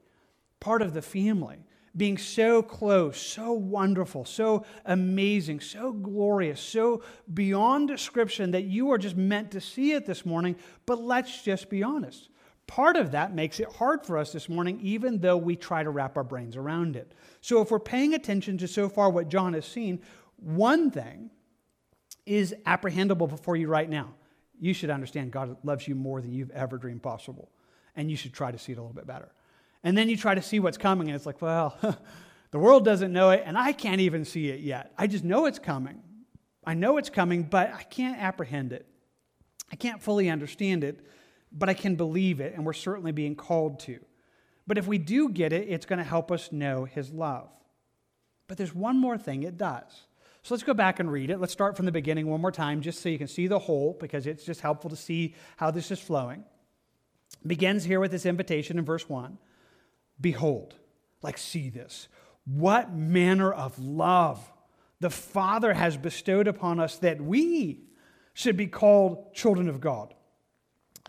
[0.60, 1.58] part of the family.
[1.98, 7.02] Being so close, so wonderful, so amazing, so glorious, so
[7.34, 10.56] beyond description that you are just meant to see it this morning.
[10.86, 12.29] But let's just be honest
[12.70, 15.90] Part of that makes it hard for us this morning, even though we try to
[15.90, 17.12] wrap our brains around it.
[17.42, 20.04] So, if we're paying attention to so far what John has seen,
[20.36, 21.32] one thing
[22.28, 24.14] is apprehendable before you right now.
[24.60, 27.50] You should understand God loves you more than you've ever dreamed possible.
[27.96, 29.32] And you should try to see it a little bit better.
[29.84, 31.76] And then you try to see what's coming, and it's like, well,
[32.52, 34.94] the world doesn't know it, and I can't even see it yet.
[34.96, 36.04] I just know it's coming.
[36.64, 38.86] I know it's coming, but I can't apprehend it.
[39.72, 41.04] I can't fully understand it
[41.52, 44.00] but I can believe it, and we're certainly being called to.
[44.68, 47.50] But if we do get it, it's going to help us know His love.
[48.48, 50.06] But there's one more thing it does.
[50.44, 51.40] So let's go back and read it.
[51.40, 53.98] Let's start from the beginning one more time, just so you can see the whole,
[54.00, 56.44] because it's just helpful to see how this is flowing.
[57.42, 59.38] It begins here with this invitation in verse 1
[60.22, 60.76] Behold,
[61.22, 62.08] like, see this.
[62.46, 64.52] What manner of love
[65.00, 67.84] the Father has bestowed upon us that we
[68.34, 70.14] should be called children of God.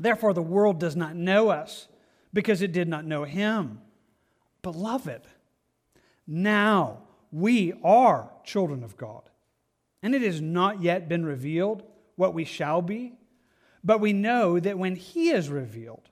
[0.01, 1.87] Therefore, the world does not know us
[2.33, 3.83] because it did not know him.
[4.63, 5.21] Beloved,
[6.27, 9.29] now we are children of God.
[10.03, 11.83] And it has not yet been revealed
[12.17, 13.13] what we shall be,
[13.85, 16.09] but we know that when he is revealed,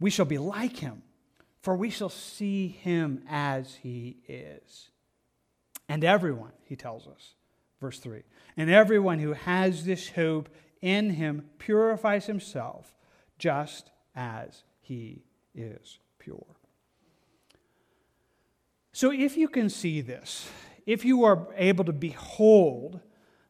[0.00, 1.02] we shall be like him,
[1.62, 4.90] for we shall see him as he is.
[5.88, 7.34] And everyone, he tells us,
[7.80, 8.22] verse 3,
[8.56, 10.48] and everyone who has this hope
[10.80, 12.94] in him purifies himself
[13.38, 15.24] just as he
[15.54, 16.56] is pure.
[18.92, 20.48] So, if you can see this,
[20.86, 23.00] if you are able to behold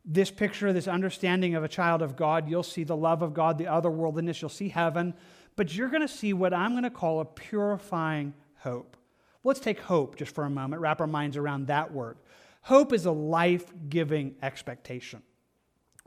[0.04, 3.58] this picture, this understanding of a child of God, you'll see the love of God,
[3.58, 5.14] the otherworldliness, you'll see heaven,
[5.54, 8.96] but you're going to see what I'm going to call a purifying hope.
[9.44, 12.18] Let's take hope just for a moment, wrap our minds around that word.
[12.62, 15.22] Hope is a life giving expectation.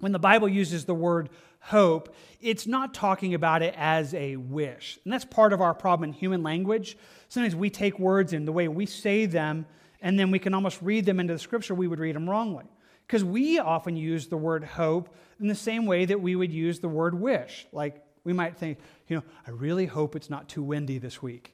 [0.02, 1.30] When the Bible uses the word
[1.60, 5.00] hope, it's not talking about it as a wish.
[5.04, 6.98] And that's part of our problem in human language.
[7.30, 9.68] Sometimes we take words in the way we say them,
[10.02, 12.66] and then we can almost read them into the scripture, we would read them wrongly.
[13.06, 16.80] Because we often use the word hope in the same way that we would use
[16.80, 17.68] the word wish.
[17.72, 21.54] Like we might think, you know, I really hope it's not too windy this week.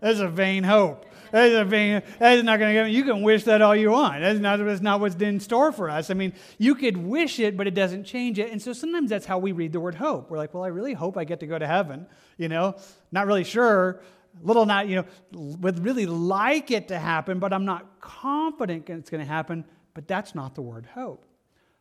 [0.00, 1.06] That's a vain hope.
[1.32, 2.02] That is a vain.
[2.18, 2.90] That is not going to get.
[2.90, 4.20] You can wish that all you want.
[4.20, 4.58] That's not.
[4.58, 6.10] That's not what's in store for us.
[6.10, 8.52] I mean, you could wish it, but it doesn't change it.
[8.52, 10.30] And so sometimes that's how we read the word hope.
[10.30, 12.06] We're like, well, I really hope I get to go to heaven.
[12.36, 12.76] You know,
[13.10, 14.00] not really sure.
[14.42, 14.88] Little not.
[14.88, 15.04] You know,
[15.60, 19.64] would really like it to happen, but I'm not confident it's going to happen.
[19.94, 21.24] But that's not the word hope.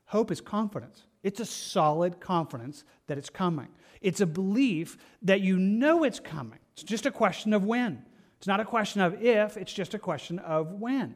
[0.06, 1.04] Hope is confidence.
[1.22, 3.68] It's a solid confidence that it's coming.
[4.06, 6.60] It's a belief that you know it's coming.
[6.74, 8.06] It's just a question of when.
[8.38, 11.16] It's not a question of if, it's just a question of when.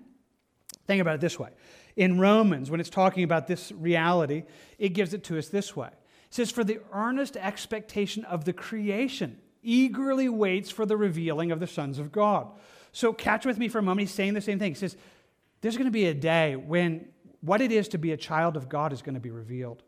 [0.87, 1.49] Think about it this way.
[1.95, 4.41] In Romans, when it's talking about this reality,
[4.79, 5.89] it gives it to us this way.
[5.89, 11.59] It says, For the earnest expectation of the creation eagerly waits for the revealing of
[11.59, 12.47] the sons of God.
[12.91, 14.07] So, catch with me for a moment.
[14.07, 14.71] He's saying the same thing.
[14.71, 14.97] He says,
[15.61, 17.09] There's going to be a day when
[17.41, 19.83] what it is to be a child of God is going to be revealed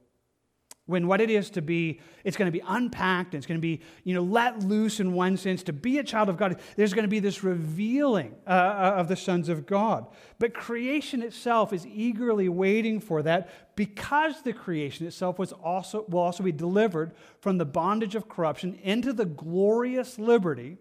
[0.88, 3.62] when what it is to be it's going to be unpacked and it's going to
[3.62, 5.64] be you know let loose in one sense.
[5.64, 9.08] To be a child of god there's going to be this revealing uh, uh, of
[9.08, 10.08] the sons of god.
[10.40, 16.20] But creation itself is eagerly waiting for that because the creation itself was also will
[16.20, 20.78] also be delivered from the bondage of corruption into the glorious liberty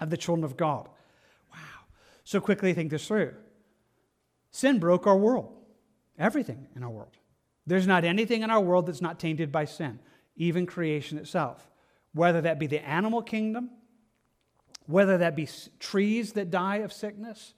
[0.00, 0.88] of the children of god.
[1.52, 1.58] Wow.
[2.24, 3.34] So quickly think this through.
[4.50, 5.52] Sin broke our world.
[6.16, 7.16] Everything in our world
[7.66, 9.98] there's not anything in our world that's not tainted by sin,
[10.36, 11.70] even creation itself.
[12.12, 13.70] Whether that be the animal kingdom,
[14.86, 15.48] whether that be
[15.80, 17.54] trees that die of sickness,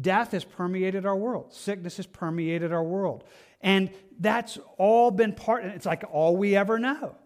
[0.00, 3.24] death has permeated our world, sickness has permeated our world.
[3.60, 7.16] And that's all been part, it's like all we ever know.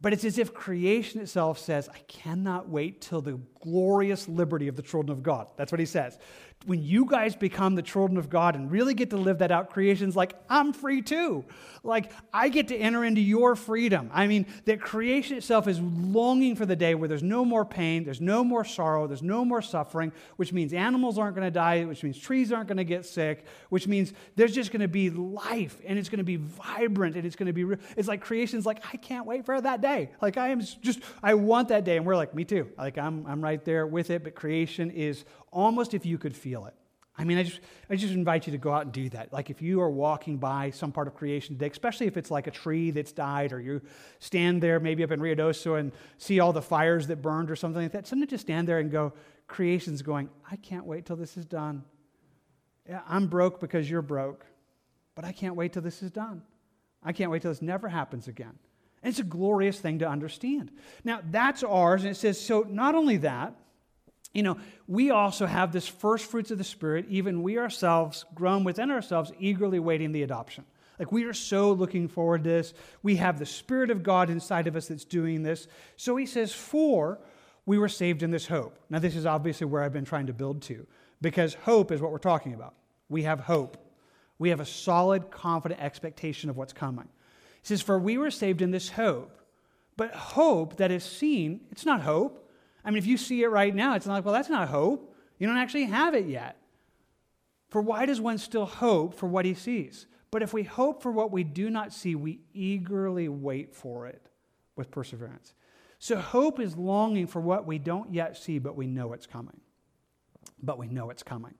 [0.00, 4.76] But it's as if creation itself says, I cannot wait till the glorious liberty of
[4.76, 5.48] the children of God.
[5.56, 6.18] That's what he says
[6.66, 9.70] when you guys become the children of God and really get to live that out,
[9.70, 11.44] creation's like, I'm free too.
[11.84, 14.10] Like, I get to enter into your freedom.
[14.12, 18.04] I mean, that creation itself is longing for the day where there's no more pain,
[18.04, 21.84] there's no more sorrow, there's no more suffering, which means animals aren't going to die,
[21.84, 25.10] which means trees aren't going to get sick, which means there's just going to be
[25.10, 28.20] life and it's going to be vibrant and it's going to be, re- it's like
[28.20, 30.10] creation's like, I can't wait for that day.
[30.20, 31.96] Like, I am just, I want that day.
[31.96, 32.68] And we're like, me too.
[32.76, 36.66] Like, I'm, I'm right there with it, but creation is almost if you could feel
[36.66, 36.74] it.
[37.20, 37.60] I mean, I just,
[37.90, 39.32] I just invite you to go out and do that.
[39.32, 42.46] Like if you are walking by some part of creation today, especially if it's like
[42.46, 43.82] a tree that's died, or you
[44.20, 47.82] stand there maybe up in Ruidoso and see all the fires that burned or something
[47.82, 49.12] like that, sometimes just stand there and go,
[49.48, 51.82] creation's going, I can't wait till this is done.
[52.88, 54.46] Yeah, I'm broke because you're broke,
[55.16, 56.42] but I can't wait till this is done.
[57.02, 58.54] I can't wait till this never happens again.
[59.02, 60.70] And it's a glorious thing to understand.
[61.02, 63.54] Now, that's ours, and it says, so not only that,
[64.34, 68.64] you know, we also have this first fruits of the Spirit, even we ourselves, groan
[68.64, 70.64] within ourselves, eagerly waiting the adoption.
[70.98, 72.74] Like we are so looking forward to this.
[73.02, 75.68] We have the Spirit of God inside of us that's doing this.
[75.96, 77.20] So he says, For
[77.66, 78.78] we were saved in this hope.
[78.90, 80.86] Now, this is obviously where I've been trying to build to,
[81.20, 82.74] because hope is what we're talking about.
[83.08, 83.76] We have hope.
[84.38, 87.08] We have a solid, confident expectation of what's coming.
[87.62, 89.34] He says, For we were saved in this hope.
[89.96, 92.47] But hope that is seen, it's not hope.
[92.84, 95.14] I mean, if you see it right now, it's like, well, that's not hope.
[95.38, 96.56] You don't actually have it yet.
[97.68, 100.06] For why does one still hope for what he sees?
[100.30, 104.28] But if we hope for what we do not see, we eagerly wait for it
[104.76, 105.54] with perseverance.
[105.98, 109.60] So hope is longing for what we don't yet see, but we know it's coming.
[110.62, 111.54] But we know it's coming.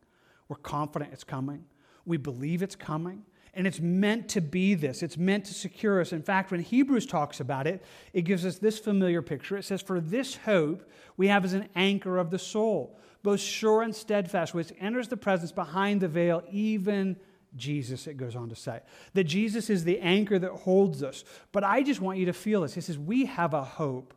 [0.48, 1.64] We're confident it's coming.
[2.06, 3.24] We believe it's coming.
[3.58, 5.02] And it's meant to be this.
[5.02, 6.12] It's meant to secure us.
[6.12, 7.82] In fact, when Hebrews talks about it,
[8.12, 9.56] it gives us this familiar picture.
[9.56, 13.82] It says, For this hope we have as an anchor of the soul, both sure
[13.82, 17.16] and steadfast, which enters the presence behind the veil, even
[17.56, 18.78] Jesus, it goes on to say.
[19.14, 21.24] That Jesus is the anchor that holds us.
[21.50, 22.74] But I just want you to feel this.
[22.74, 24.14] He says, We have a hope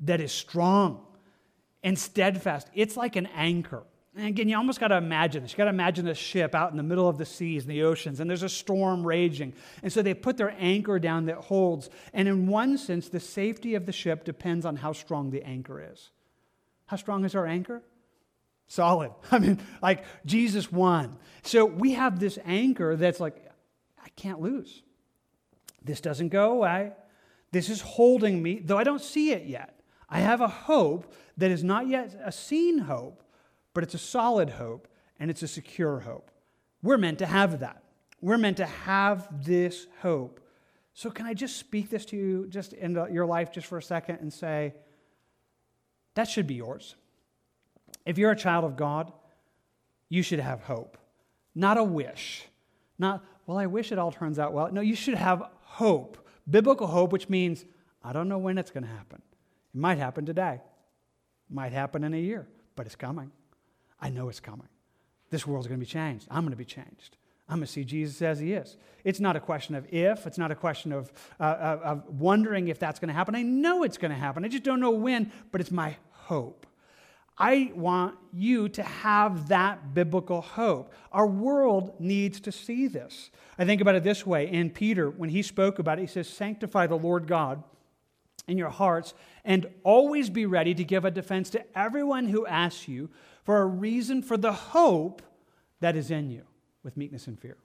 [0.00, 1.06] that is strong
[1.84, 2.68] and steadfast.
[2.74, 3.84] It's like an anchor.
[4.14, 5.52] And again, you almost got to imagine this.
[5.52, 7.82] You got to imagine a ship out in the middle of the seas and the
[7.82, 9.54] oceans, and there's a storm raging.
[9.82, 11.88] And so they put their anchor down that holds.
[12.12, 15.82] And in one sense, the safety of the ship depends on how strong the anchor
[15.92, 16.10] is.
[16.86, 17.82] How strong is our anchor?
[18.66, 19.12] Solid.
[19.30, 21.16] I mean, like Jesus won.
[21.42, 23.36] So we have this anchor that's like,
[24.04, 24.82] I can't lose.
[25.82, 26.92] This doesn't go away.
[27.50, 29.80] This is holding me, though I don't see it yet.
[30.08, 33.22] I have a hope that is not yet a seen hope,
[33.74, 34.88] but it's a solid hope
[35.18, 36.30] and it's a secure hope.
[36.82, 37.82] We're meant to have that.
[38.20, 40.40] We're meant to have this hope.
[40.94, 43.82] So, can I just speak this to you just in your life just for a
[43.82, 44.74] second and say,
[46.14, 46.94] that should be yours.
[48.04, 49.12] If you're a child of God,
[50.08, 50.98] you should have hope,
[51.54, 52.44] not a wish.
[52.98, 54.70] Not, well, I wish it all turns out well.
[54.70, 56.18] No, you should have hope.
[56.48, 57.64] Biblical hope, which means,
[58.02, 59.22] I don't know when it's going to happen.
[59.74, 60.60] It might happen today,
[61.48, 62.46] it might happen in a year,
[62.76, 63.30] but it's coming.
[64.02, 64.68] I know it's coming.
[65.30, 66.26] This world's going to be changed.
[66.30, 67.16] I'm going to be changed.
[67.48, 68.76] I'm going to see Jesus as he is.
[69.04, 72.78] It's not a question of if, it's not a question of, uh, of wondering if
[72.78, 73.34] that's going to happen.
[73.34, 74.44] I know it's going to happen.
[74.44, 76.66] I just don't know when, but it's my hope.
[77.38, 80.92] I want you to have that biblical hope.
[81.12, 83.30] Our world needs to see this.
[83.58, 84.50] I think about it this way.
[84.50, 87.62] In Peter, when he spoke about it, he says, Sanctify the Lord God
[88.46, 89.14] in your hearts
[89.44, 93.10] and always be ready to give a defense to everyone who asks you
[93.42, 95.22] for a reason for the hope
[95.80, 96.42] that is in you
[96.82, 97.56] with meekness and fear.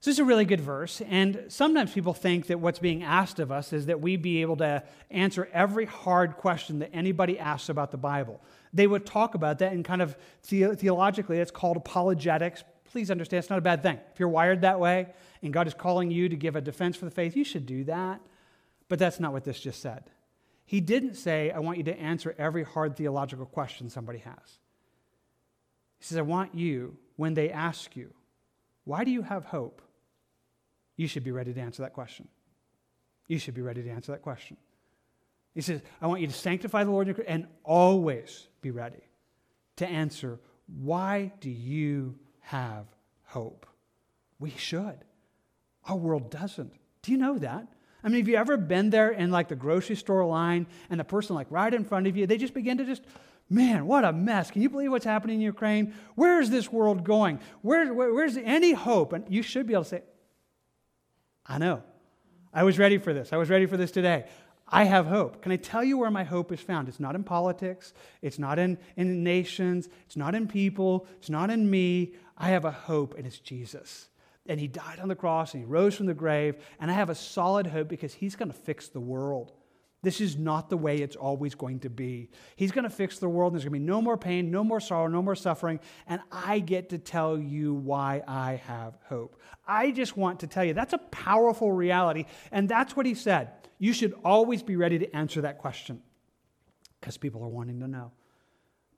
[0.00, 3.40] So this is a really good verse, and sometimes people think that what's being asked
[3.40, 7.70] of us is that we be able to answer every hard question that anybody asks
[7.70, 8.42] about the Bible.
[8.74, 10.14] They would talk about that, and kind of
[10.50, 12.64] the- theologically, it's called apologetics.
[12.92, 13.98] Please understand, it's not a bad thing.
[14.12, 15.06] If you're wired that way,
[15.42, 17.84] and God is calling you to give a defense for the faith, you should do
[17.84, 18.20] that.
[18.90, 20.04] But that's not what this just said.
[20.64, 24.58] He didn't say, I want you to answer every hard theological question somebody has.
[25.98, 28.12] He says, I want you, when they ask you,
[28.84, 29.82] why do you have hope?
[30.96, 32.28] You should be ready to answer that question.
[33.28, 34.56] You should be ready to answer that question.
[35.54, 39.02] He says, I want you to sanctify the Lord and always be ready
[39.76, 42.86] to answer, why do you have
[43.24, 43.66] hope?
[44.38, 44.98] We should.
[45.86, 46.72] Our world doesn't.
[47.02, 47.68] Do you know that?
[48.04, 51.04] I mean, have you ever been there in like the grocery store line and the
[51.04, 53.02] person like right in front of you, they just begin to just,
[53.48, 54.50] man, what a mess.
[54.50, 55.94] Can you believe what's happening in Ukraine?
[56.14, 57.40] Where is this world going?
[57.62, 59.14] Where, where, where's any hope?
[59.14, 60.02] And you should be able to say,
[61.46, 61.82] I know.
[62.52, 63.32] I was ready for this.
[63.32, 64.26] I was ready for this today.
[64.68, 65.40] I have hope.
[65.40, 66.88] Can I tell you where my hope is found?
[66.88, 67.94] It's not in politics.
[68.20, 69.88] It's not in, in nations.
[70.06, 71.06] It's not in people.
[71.18, 72.14] It's not in me.
[72.36, 74.08] I have a hope, and it's Jesus
[74.46, 76.56] and he died on the cross and he rose from the grave.
[76.80, 79.52] And I have a solid hope because he's going to fix the world.
[80.02, 82.28] This is not the way it's always going to be.
[82.56, 83.52] He's going to fix the world.
[83.52, 85.80] And there's going to be no more pain, no more sorrow, no more suffering.
[86.06, 89.40] And I get to tell you why I have hope.
[89.66, 92.26] I just want to tell you that's a powerful reality.
[92.52, 93.50] And that's what he said.
[93.78, 96.02] You should always be ready to answer that question
[97.00, 98.12] because people are wanting to know.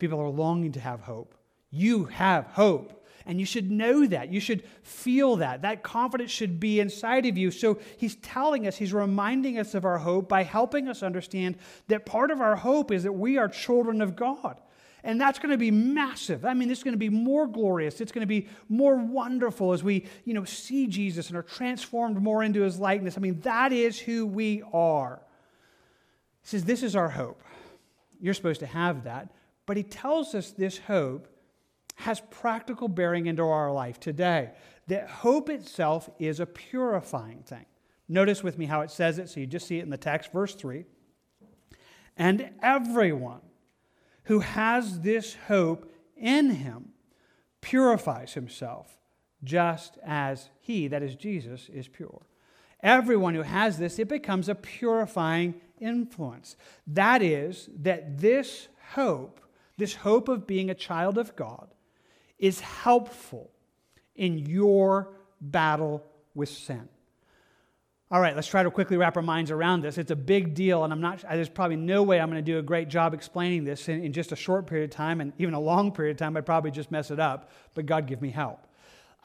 [0.00, 1.36] People are longing to have hope.
[1.70, 3.05] You have hope.
[3.26, 4.32] And you should know that.
[4.32, 5.62] You should feel that.
[5.62, 7.50] That confidence should be inside of you.
[7.50, 11.56] So he's telling us, he's reminding us of our hope by helping us understand
[11.88, 14.60] that part of our hope is that we are children of God.
[15.02, 16.44] And that's going to be massive.
[16.44, 18.00] I mean, this is going to be more glorious.
[18.00, 22.20] It's going to be more wonderful as we, you know, see Jesus and are transformed
[22.20, 23.16] more into his likeness.
[23.16, 25.20] I mean, that is who we are.
[26.42, 27.40] He says, This is our hope.
[28.20, 29.30] You're supposed to have that.
[29.64, 31.28] But he tells us this hope
[31.96, 34.52] has practical bearing into our life today.
[34.86, 37.66] That hope itself is a purifying thing.
[38.08, 40.30] Notice with me how it says it, so you just see it in the text,
[40.32, 40.84] verse 3.
[42.16, 43.40] And everyone
[44.24, 46.90] who has this hope in him
[47.60, 48.96] purifies himself
[49.42, 52.22] just as he, that is Jesus, is pure.
[52.80, 56.56] Everyone who has this, it becomes a purifying influence.
[56.86, 59.40] That is, that this hope,
[59.76, 61.68] this hope of being a child of God,
[62.38, 63.50] is helpful
[64.14, 66.04] in your battle
[66.34, 66.88] with sin.
[68.08, 69.98] All right, let's try to quickly wrap our minds around this.
[69.98, 72.58] It's a big deal, and I'm not, there's probably no way I'm going to do
[72.58, 75.54] a great job explaining this in, in just a short period of time, and even
[75.54, 78.30] a long period of time, I'd probably just mess it up, but God give me
[78.30, 78.66] help.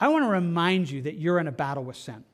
[0.00, 2.24] I want to remind you that you're in a battle with sin.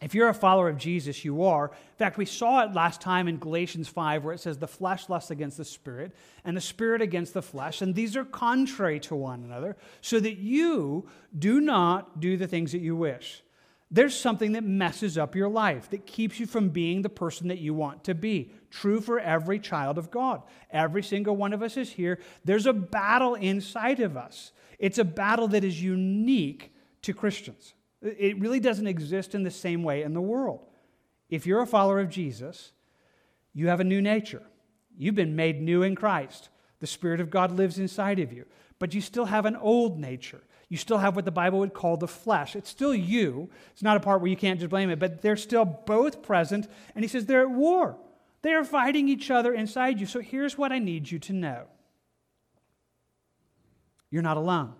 [0.00, 1.66] If you're a follower of Jesus, you are.
[1.66, 5.08] In fact, we saw it last time in Galatians 5, where it says, The flesh
[5.08, 6.14] lusts against the spirit,
[6.44, 10.38] and the spirit against the flesh, and these are contrary to one another, so that
[10.38, 13.42] you do not do the things that you wish.
[13.90, 17.58] There's something that messes up your life, that keeps you from being the person that
[17.58, 18.52] you want to be.
[18.70, 20.42] True for every child of God.
[20.70, 22.20] Every single one of us is here.
[22.44, 24.52] There's a battle inside of us.
[24.78, 26.72] It's a battle that is unique
[27.02, 27.72] to Christians.
[28.02, 30.60] It really doesn't exist in the same way in the world.
[31.28, 32.72] If you're a follower of Jesus,
[33.52, 34.42] you have a new nature.
[34.96, 36.48] You've been made new in Christ.
[36.80, 38.46] The Spirit of God lives inside of you.
[38.78, 40.40] But you still have an old nature.
[40.68, 42.54] You still have what the Bible would call the flesh.
[42.54, 43.50] It's still you.
[43.72, 46.68] It's not a part where you can't just blame it, but they're still both present.
[46.94, 47.96] And he says they're at war.
[48.42, 50.06] They are fighting each other inside you.
[50.06, 51.64] So here's what I need you to know
[54.10, 54.74] you're not alone.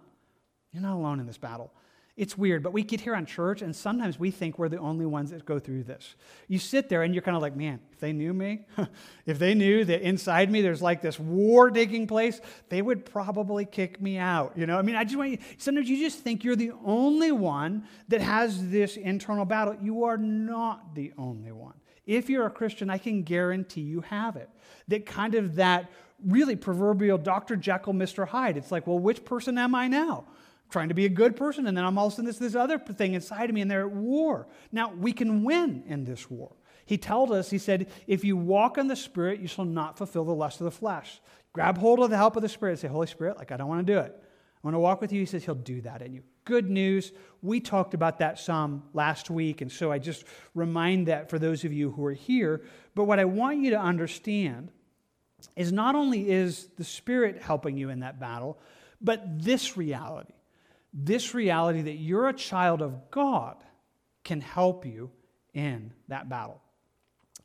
[0.72, 1.72] You're not alone in this battle.
[2.18, 5.06] It's weird, but we get here on church, and sometimes we think we're the only
[5.06, 6.16] ones that go through this.
[6.48, 8.66] You sit there and you're kind of like, man, if they knew me,
[9.26, 12.40] if they knew that inside me there's like this war taking place,
[12.70, 14.54] they would probably kick me out.
[14.56, 17.30] You know, I mean, I just want you, sometimes you just think you're the only
[17.30, 19.76] one that has this internal battle.
[19.80, 21.74] You are not the only one.
[22.04, 24.50] If you're a Christian, I can guarantee you have it.
[24.88, 25.88] That kind of that
[26.26, 27.54] really proverbial Dr.
[27.54, 28.26] Jekyll, Mr.
[28.26, 28.56] Hyde.
[28.56, 30.24] It's like, well, which person am I now?
[30.70, 33.48] Trying to be a good person, and then I'm also this, this other thing inside
[33.48, 34.48] of me, and they're at war.
[34.70, 36.52] Now, we can win in this war.
[36.84, 40.24] He told us, he said, if you walk in the Spirit, you shall not fulfill
[40.24, 41.20] the lust of the flesh.
[41.52, 42.78] Grab hold of the help of the Spirit.
[42.78, 44.14] Say, Holy Spirit, like, I don't want to do it.
[44.14, 45.20] I want to walk with you.
[45.20, 46.22] He says he'll do that in you.
[46.44, 47.12] Good news.
[47.42, 50.24] We talked about that some last week, and so I just
[50.54, 52.62] remind that for those of you who are here.
[52.94, 54.72] But what I want you to understand
[55.56, 58.58] is not only is the Spirit helping you in that battle,
[59.00, 60.32] but this reality
[60.92, 63.56] this reality that you're a child of God
[64.24, 65.10] can help you
[65.54, 66.60] in that battle.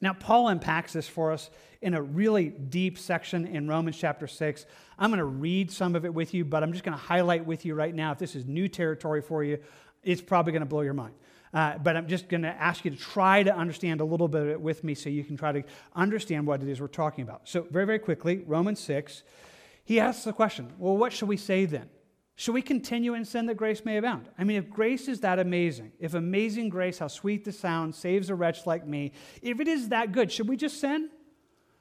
[0.02, 1.49] Now, Paul unpacks this for us
[1.82, 4.65] in a really deep section in Romans chapter 6.
[4.99, 7.45] I'm going to read some of it with you, but I'm just going to highlight
[7.45, 8.11] with you right now.
[8.11, 9.60] If this is new territory for you,
[10.03, 11.14] it's probably going to blow your mind.
[11.53, 14.41] Uh, but I'm just going to ask you to try to understand a little bit
[14.41, 15.64] of it with me so you can try to
[15.95, 17.48] understand what it is we're talking about.
[17.48, 19.24] So, very, very quickly, Romans 6,
[19.86, 21.90] he asks the question well, what should we say then?
[22.36, 24.28] Should we continue in sin that grace may abound?
[24.38, 28.30] I mean, if grace is that amazing, if amazing grace, how sweet the sound, saves
[28.30, 29.12] a wretch like me,
[29.42, 31.10] if it is that good, should we just sin?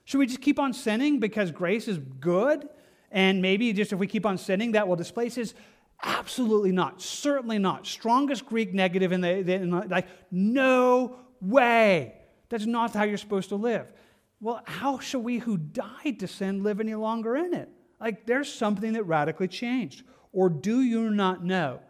[0.05, 2.69] Should we just keep on sinning because grace is good?
[3.11, 5.55] And maybe just if we keep on sinning, that will displace his?
[6.03, 7.01] Absolutely not.
[7.01, 7.87] Certainly not.
[7.87, 12.15] Strongest Greek negative in the, in the like, no way.
[12.49, 13.93] That's not how you're supposed to live.
[14.41, 17.71] Well, how shall we who died to sin live any longer in it?
[18.01, 20.03] Like, there's something that radically changed.
[20.33, 21.81] Or do you not know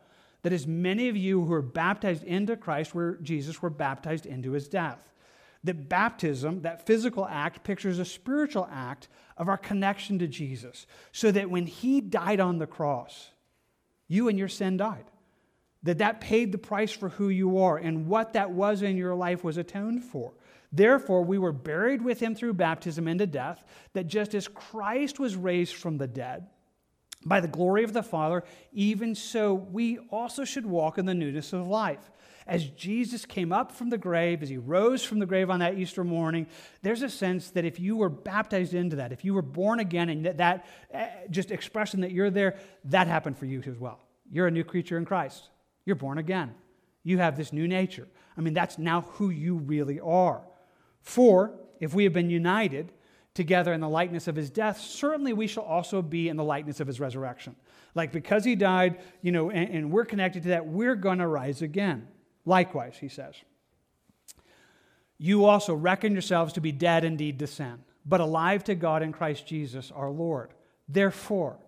[0.42, 4.52] that as many of you who are baptized into Christ, where Jesus, were baptized into
[4.52, 4.98] his death?
[5.64, 9.06] That baptism, that physical act, pictures a spiritual act
[9.36, 10.86] of our connection to Jesus.
[11.12, 13.30] So that when he died on the cross,
[14.08, 15.04] you and your sin died.
[15.84, 19.14] That that paid the price for who you are, and what that was in your
[19.14, 20.32] life was atoned for.
[20.72, 23.62] Therefore, we were buried with him through baptism into death,
[23.92, 26.46] that just as Christ was raised from the dead,
[27.24, 31.52] by the glory of the Father, even so we also should walk in the newness
[31.52, 32.10] of life.
[32.46, 35.78] As Jesus came up from the grave, as he rose from the grave on that
[35.78, 36.48] Easter morning,
[36.82, 40.08] there's a sense that if you were baptized into that, if you were born again,
[40.08, 44.00] and that, that uh, just expression that you're there, that happened for you as well.
[44.30, 45.50] You're a new creature in Christ.
[45.84, 46.54] You're born again.
[47.04, 48.08] You have this new nature.
[48.36, 50.42] I mean, that's now who you really are.
[51.00, 52.92] For if we have been united,
[53.34, 56.80] together in the likeness of his death, certainly we shall also be in the likeness
[56.80, 57.56] of his resurrection.
[57.94, 61.26] Like because he died, you know, and, and we're connected to that, we're going to
[61.26, 62.08] rise again.
[62.44, 63.34] Likewise, he says.
[65.18, 69.12] You also reckon yourselves to be dead indeed to sin, but alive to God in
[69.12, 70.52] Christ Jesus our Lord.
[70.88, 71.58] Therefore,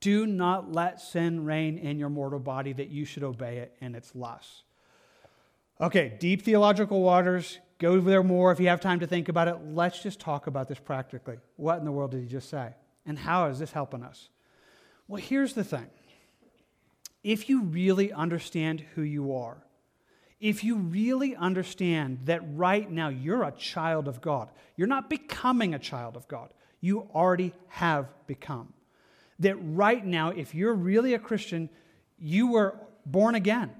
[0.00, 3.94] do not let sin reign in your mortal body that you should obey it in
[3.94, 4.62] its lusts.
[5.80, 7.58] Okay, deep theological waters.
[7.78, 9.56] Go there more if you have time to think about it.
[9.62, 11.36] Let's just talk about this practically.
[11.56, 12.70] What in the world did he just say?
[13.04, 14.28] And how is this helping us?
[15.08, 15.86] Well, here's the thing
[17.22, 19.58] if you really understand who you are,
[20.40, 25.74] if you really understand that right now you're a child of God, you're not becoming
[25.74, 28.72] a child of God, you already have become.
[29.40, 31.68] That right now, if you're really a Christian,
[32.18, 32.74] you were
[33.04, 33.70] born again.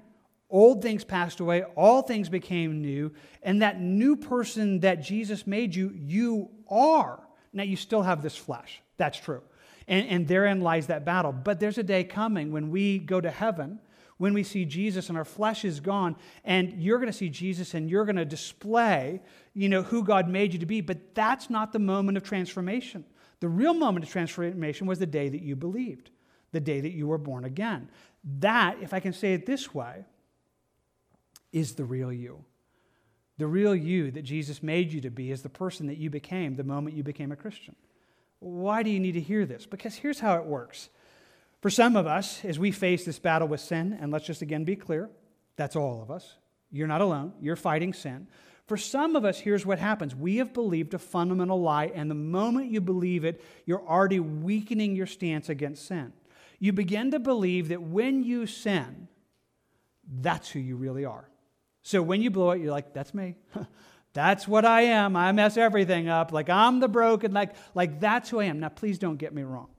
[0.49, 3.11] Old things passed away, all things became new,
[3.43, 7.19] and that new person that Jesus made you, you are.
[7.51, 8.81] Now, you still have this flesh.
[8.97, 9.41] That's true.
[9.87, 11.31] And, and therein lies that battle.
[11.31, 13.79] But there's a day coming when we go to heaven,
[14.17, 17.73] when we see Jesus and our flesh is gone, and you're going to see Jesus
[17.73, 19.21] and you're going to display,
[19.53, 20.81] you know, who God made you to be.
[20.81, 23.05] But that's not the moment of transformation.
[23.39, 26.09] The real moment of transformation was the day that you believed,
[26.51, 27.89] the day that you were born again.
[28.39, 30.05] That, if I can say it this way,
[31.51, 32.43] is the real you.
[33.37, 36.55] The real you that Jesus made you to be is the person that you became
[36.55, 37.75] the moment you became a Christian.
[38.39, 39.65] Why do you need to hear this?
[39.65, 40.89] Because here's how it works.
[41.61, 44.63] For some of us, as we face this battle with sin, and let's just again
[44.63, 45.09] be clear,
[45.55, 46.35] that's all of us.
[46.71, 47.33] You're not alone.
[47.41, 48.27] You're fighting sin.
[48.67, 50.13] For some of us, here's what happens.
[50.13, 54.95] We have believed a fundamental lie, and the moment you believe it, you're already weakening
[54.95, 56.11] your stance against sin.
[56.59, 59.07] You begin to believe that when you sin,
[60.21, 61.29] that's who you really are.
[61.87, 63.37] So when you blow it, you're like, that's me.
[64.13, 65.15] that's what I am.
[65.15, 66.33] I mess everything up.
[66.33, 68.59] Like I'm the broken, like, like that's who I am.
[68.59, 69.69] Now, please don't get me wrong.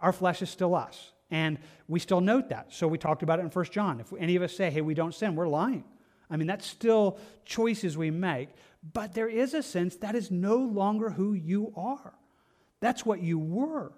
[0.00, 1.12] Our flesh is still us.
[1.30, 2.72] And we still note that.
[2.72, 4.00] So we talked about it in 1 John.
[4.00, 5.84] If any of us say, hey, we don't sin, we're lying.
[6.28, 8.48] I mean, that's still choices we make.
[8.92, 12.14] But there is a sense that is no longer who you are.
[12.80, 13.92] That's what you were.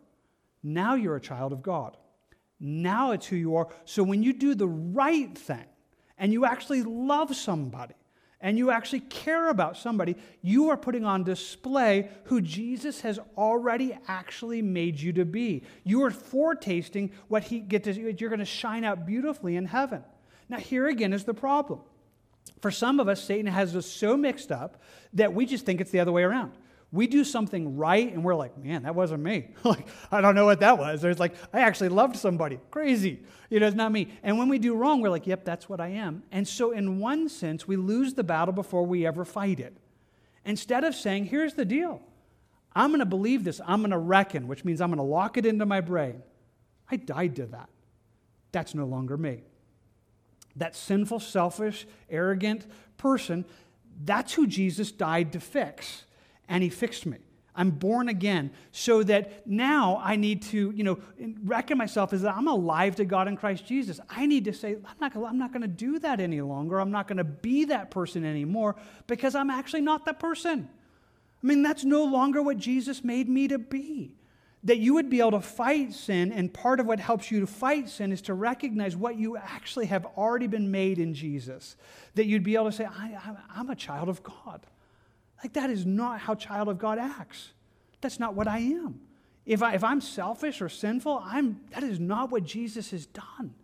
[0.62, 1.96] Now you're a child of God.
[2.60, 3.68] Now it's who you are.
[3.86, 5.64] So when you do the right thing
[6.19, 7.95] and you actually love somebody,
[8.40, 13.99] and you actually care about somebody, you are putting on display who Jesus has already
[14.07, 15.65] actually made you to be.
[15.85, 17.89] You are foretasting what he gets.
[17.97, 20.05] You're going to shine out beautifully in heaven.
[20.49, 21.81] Now, here again is the problem.
[22.61, 24.82] For some of us, Satan has us so mixed up
[25.12, 26.53] that we just think it's the other way around
[26.90, 29.48] we do something right and we're like, man, that wasn't me.
[29.65, 31.02] like, I don't know what that was.
[31.02, 32.59] There's like, I actually loved somebody.
[32.70, 33.23] Crazy.
[33.51, 34.09] You know, it's not me.
[34.23, 36.23] And when we do wrong, we're like, yep, that's what I am.
[36.32, 39.77] And so, in one sense, we lose the battle before we ever fight it.
[40.44, 42.01] Instead of saying, here's the deal
[42.74, 45.36] I'm going to believe this, I'm going to reckon, which means I'm going to lock
[45.36, 46.23] it into my brain.
[46.90, 47.69] I died to that.
[48.51, 49.43] That's no longer me.
[50.56, 52.66] That sinful, selfish, arrogant
[52.97, 53.44] person,
[54.05, 56.05] that's who Jesus died to fix
[56.48, 57.18] and he fixed me.
[57.54, 61.00] I'm born again so that now I need to, you know,
[61.42, 63.98] reckon myself as that I'm alive to God in Christ Jesus.
[64.08, 66.78] I need to say, I'm not, I'm not going to do that any longer.
[66.78, 68.76] I'm not going to be that person anymore
[69.08, 70.68] because I'm actually not that person.
[71.42, 74.14] I mean, that's no longer what Jesus made me to be.
[74.62, 77.46] That you would be able to fight sin, and part of what helps you to
[77.46, 81.76] fight sin is to recognize what you actually have already been made in Jesus.
[82.16, 84.66] That you'd be able to say, I, I'm a child of God.
[85.43, 87.52] Like, that is not how child of God acts.
[88.01, 89.01] That's not what I am.
[89.47, 93.55] If, I, if I'm selfish or sinful, I'm, that is not what Jesus has done.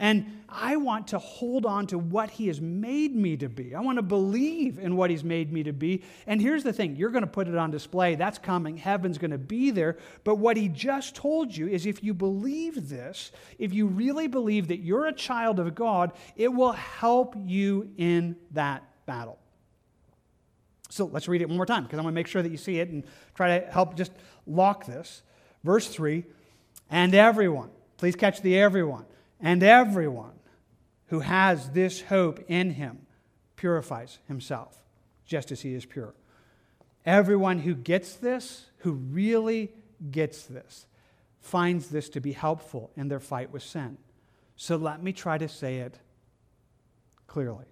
[0.00, 3.74] And I want to hold on to what he has made me to be.
[3.74, 6.02] I want to believe in what he's made me to be.
[6.26, 8.14] And here's the thing you're going to put it on display.
[8.14, 8.78] That's coming.
[8.78, 9.98] Heaven's going to be there.
[10.24, 14.68] But what he just told you is if you believe this, if you really believe
[14.68, 19.38] that you're a child of God, it will help you in that battle.
[20.90, 22.56] So let's read it one more time because I want to make sure that you
[22.56, 23.04] see it and
[23.34, 24.12] try to help just
[24.46, 25.22] lock this.
[25.64, 26.24] Verse 3
[26.90, 29.06] And everyone, please catch the everyone,
[29.40, 30.32] and everyone
[31.06, 33.06] who has this hope in him
[33.56, 34.82] purifies himself
[35.24, 36.14] just as he is pure.
[37.06, 39.72] Everyone who gets this, who really
[40.10, 40.86] gets this,
[41.40, 43.96] finds this to be helpful in their fight with sin.
[44.56, 45.98] So let me try to say it
[47.26, 47.64] clearly.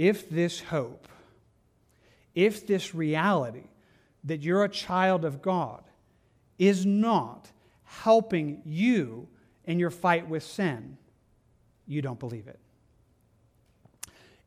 [0.00, 1.06] If this hope,
[2.34, 3.66] if this reality
[4.24, 5.82] that you're a child of God
[6.58, 7.50] is not
[7.84, 9.28] helping you
[9.66, 10.96] in your fight with sin,
[11.86, 12.58] you don't believe it.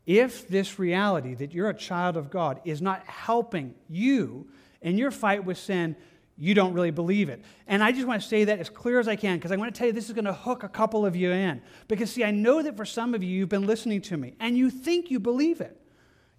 [0.07, 4.47] If this reality that you're a child of God is not helping you
[4.81, 5.95] in your fight with sin,
[6.43, 7.41] you don't really believe it.
[7.67, 9.73] And I just want to say that as clear as I can because I want
[9.73, 11.61] to tell you this is going to hook a couple of you in.
[11.87, 14.57] Because, see, I know that for some of you, you've been listening to me and
[14.57, 15.79] you think you believe it.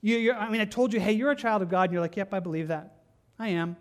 [0.02, 2.16] You, I mean, I told you, hey, you're a child of God, and you're like,
[2.18, 2.96] yep, I believe that.
[3.38, 3.78] I am.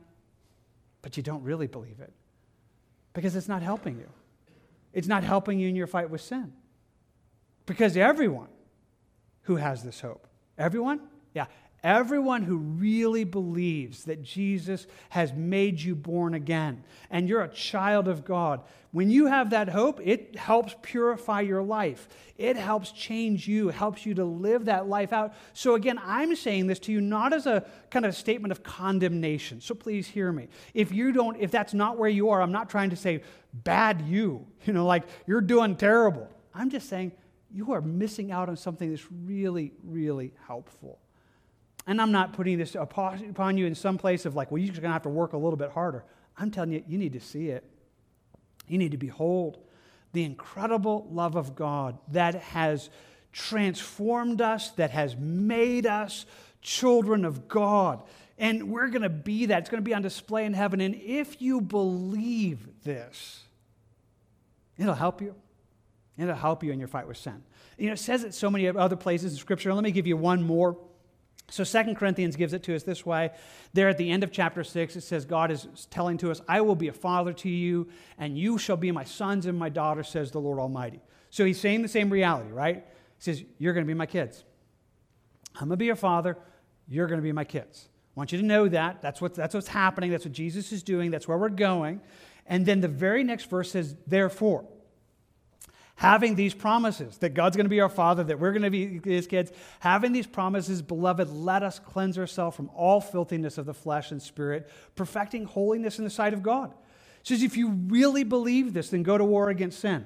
[1.02, 2.14] But you don't really believe it
[3.12, 4.08] because it's not helping you.
[4.94, 6.54] It's not helping you in your fight with sin.
[7.66, 8.48] Because everyone
[9.42, 10.26] who has this hope,
[10.58, 11.02] everyone,
[11.34, 11.48] yeah,
[11.84, 18.08] Everyone who really believes that Jesus has made you born again and you're a child
[18.08, 18.62] of God,
[18.94, 22.08] when you have that hope, it helps purify your life.
[22.38, 25.34] It helps change you, helps you to live that life out.
[25.54, 29.62] So, again, I'm saying this to you not as a kind of statement of condemnation.
[29.62, 30.48] So, please hear me.
[30.76, 34.02] If you don't, if that's not where you are, I'm not trying to say bad
[34.02, 36.30] you, you know, like you're doing terrible.
[36.54, 37.14] I'm just saying
[37.52, 41.00] you are missing out on something that's really, really helpful.
[41.86, 44.82] And I'm not putting this upon you in some place of like, well, you're just
[44.82, 46.06] going to have to work a little bit harder.
[46.38, 47.64] I'm telling you, you need to see it.
[48.68, 49.60] You need to behold
[50.14, 52.90] the incredible love of God that has
[53.34, 56.26] transformed us, that has made us
[56.62, 58.04] children of God.
[58.38, 59.60] And we're going to be that.
[59.60, 60.82] It's going to be on display in heaven.
[60.82, 63.42] And if you believe this,
[64.78, 65.36] it'll help you.
[66.18, 67.44] it'll help you in your fight with sin.
[67.78, 69.74] You know, it says it so many other places in Scripture.
[69.74, 70.78] Let me give you one more.
[71.50, 73.32] So Second Corinthians gives it to us this way.
[73.74, 76.62] There at the end of chapter 6, it says, God is telling to us, I
[76.62, 80.08] will be a father to you, and you shall be my sons and my daughters,
[80.08, 81.02] says the Lord Almighty.
[81.30, 82.78] So he's saying the same reality, right?
[82.78, 82.84] He
[83.20, 84.44] says, You're going to be my kids.
[85.56, 86.38] I'm going to be your father.
[86.88, 87.88] You're going to be my kids.
[88.16, 89.02] I want you to know that.
[89.02, 90.12] That's, what, that's what's happening.
[90.12, 91.12] That's what Jesus is doing.
[91.12, 92.02] That's where we're going.
[92.46, 94.66] And then the very next verse says, Therefore
[95.96, 99.00] having these promises that God's going to be our Father, that we're going to be
[99.04, 103.74] His kids, having these promises, beloved, let us cleanse ourselves from all filthiness of the
[103.74, 106.74] flesh and spirit, perfecting holiness in the sight of God.
[107.24, 110.06] Says, if you really believe this, then go to war against sin.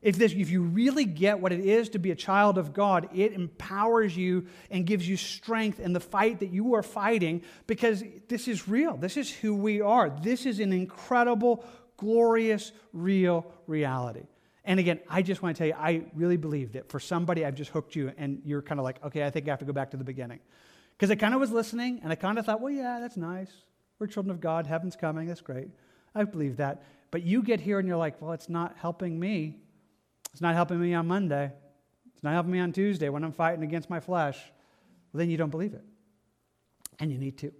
[0.00, 3.08] If, this, if you really get what it is to be a child of God,
[3.14, 8.04] it empowers you and gives you strength in the fight that you are fighting because
[8.28, 8.96] this is real.
[8.96, 10.10] This is who we are.
[10.10, 11.64] This is an incredible,
[11.96, 14.26] glorious, real reality.
[14.68, 17.54] And again, I just want to tell you, I really believe that for somebody, I've
[17.54, 19.72] just hooked you, and you're kind of like, okay, I think I have to go
[19.72, 20.40] back to the beginning.
[20.94, 23.50] Because I kind of was listening, and I kind of thought, well, yeah, that's nice.
[23.98, 24.66] We're children of God.
[24.66, 25.26] Heaven's coming.
[25.26, 25.68] That's great.
[26.14, 26.84] I believe that.
[27.10, 29.56] But you get here, and you're like, well, it's not helping me.
[30.32, 31.50] It's not helping me on Monday.
[32.14, 34.36] It's not helping me on Tuesday when I'm fighting against my flesh.
[35.14, 35.84] Well, then you don't believe it.
[37.00, 37.52] And you need to.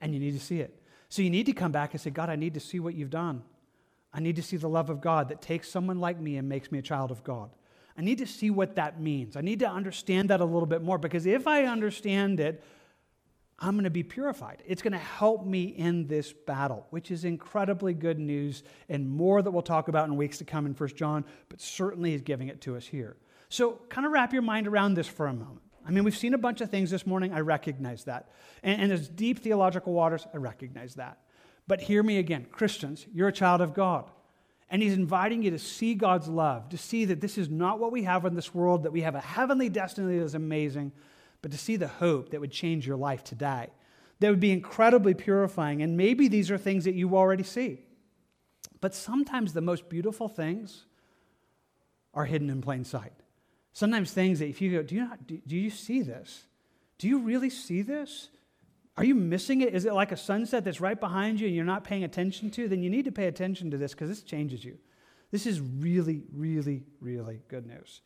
[0.00, 0.82] And you need to see it.
[1.10, 3.10] So you need to come back and say, God, I need to see what you've
[3.10, 3.42] done.
[4.14, 6.70] I need to see the love of God that takes someone like me and makes
[6.70, 7.50] me a child of God.
[7.98, 9.36] I need to see what that means.
[9.36, 12.62] I need to understand that a little bit more because if I understand it,
[13.58, 14.62] I'm going to be purified.
[14.66, 19.42] It's going to help me in this battle, which is incredibly good news and more
[19.42, 22.48] that we'll talk about in weeks to come in 1 John, but certainly he's giving
[22.48, 23.16] it to us here.
[23.48, 25.60] So, kind of wrap your mind around this for a moment.
[25.86, 27.32] I mean, we've seen a bunch of things this morning.
[27.32, 28.30] I recognize that.
[28.62, 31.18] And, and as deep theological waters, I recognize that.
[31.66, 34.10] But hear me again Christians, you're a child of God.
[34.70, 37.92] And he's inviting you to see God's love, to see that this is not what
[37.92, 40.90] we have in this world, that we have a heavenly destiny that is amazing,
[41.42, 43.68] but to see the hope that would change your life today,
[44.20, 45.82] that would be incredibly purifying.
[45.82, 47.82] And maybe these are things that you already see.
[48.80, 50.86] But sometimes the most beautiful things
[52.14, 53.12] are hidden in plain sight.
[53.72, 56.44] Sometimes things that if you go, do you, not, do, do you see this?
[56.98, 58.28] Do you really see this?
[58.96, 59.74] Are you missing it?
[59.74, 62.68] Is it like a sunset that's right behind you and you're not paying attention to?
[62.68, 64.78] Then you need to pay attention to this because this changes you.
[65.32, 68.02] This is really, really, really good news.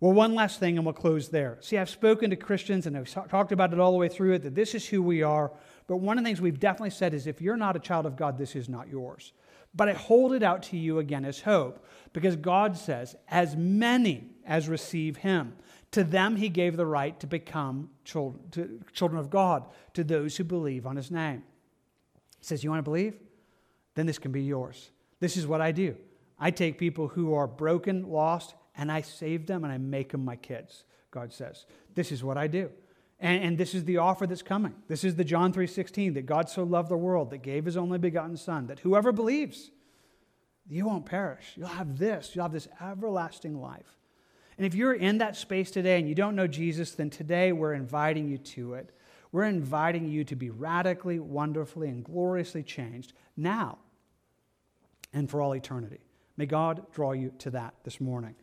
[0.00, 1.58] Well, one last thing and we'll close there.
[1.60, 4.42] See, I've spoken to Christians and I've talked about it all the way through it
[4.42, 5.52] that this is who we are.
[5.86, 8.16] But one of the things we've definitely said is if you're not a child of
[8.16, 9.32] God, this is not yours.
[9.74, 14.26] But I hold it out to you again as hope because God says, as many
[14.44, 15.54] as receive him.
[15.92, 20.86] To them he gave the right to become children, of God, to those who believe
[20.86, 21.42] on his name.
[22.38, 23.14] He says, You want to believe?
[23.94, 24.90] Then this can be yours.
[25.20, 25.94] This is what I do.
[26.38, 30.24] I take people who are broken, lost, and I save them and I make them
[30.24, 31.66] my kids, God says.
[31.94, 32.70] This is what I do.
[33.20, 34.74] And, and this is the offer that's coming.
[34.88, 37.98] This is the John 3.16, that God so loved the world that gave his only
[37.98, 39.70] begotten son, that whoever believes,
[40.68, 41.52] you won't perish.
[41.54, 42.34] You'll have this.
[42.34, 43.98] You'll have this everlasting life.
[44.62, 47.74] And if you're in that space today and you don't know Jesus, then today we're
[47.74, 48.90] inviting you to it.
[49.32, 53.78] We're inviting you to be radically, wonderfully, and gloriously changed now
[55.12, 55.98] and for all eternity.
[56.36, 58.36] May God draw you to that this morning.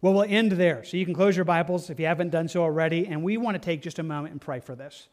[0.00, 0.84] Well, we'll end there.
[0.84, 3.08] So you can close your Bibles if you haven't done so already.
[3.08, 5.08] And we want to take just a moment and pray for this.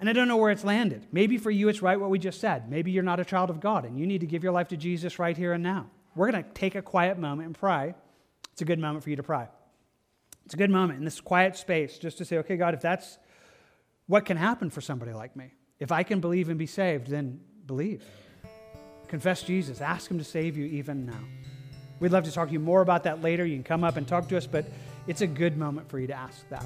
[0.00, 1.06] And I don't know where it's landed.
[1.12, 2.68] Maybe for you, it's right what we just said.
[2.68, 4.76] Maybe you're not a child of God and you need to give your life to
[4.76, 5.86] Jesus right here and now.
[6.16, 7.94] We're going to take a quiet moment and pray.
[8.50, 9.46] It's a good moment for you to pray.
[10.46, 13.18] It's a good moment in this quiet space just to say, okay, God, if that's
[14.06, 17.40] what can happen for somebody like me, if I can believe and be saved, then
[17.66, 18.04] believe.
[19.08, 19.80] Confess Jesus.
[19.80, 21.18] Ask Him to save you even now.
[21.98, 23.44] We'd love to talk to you more about that later.
[23.44, 24.66] You can come up and talk to us, but
[25.08, 26.64] it's a good moment for you to ask that.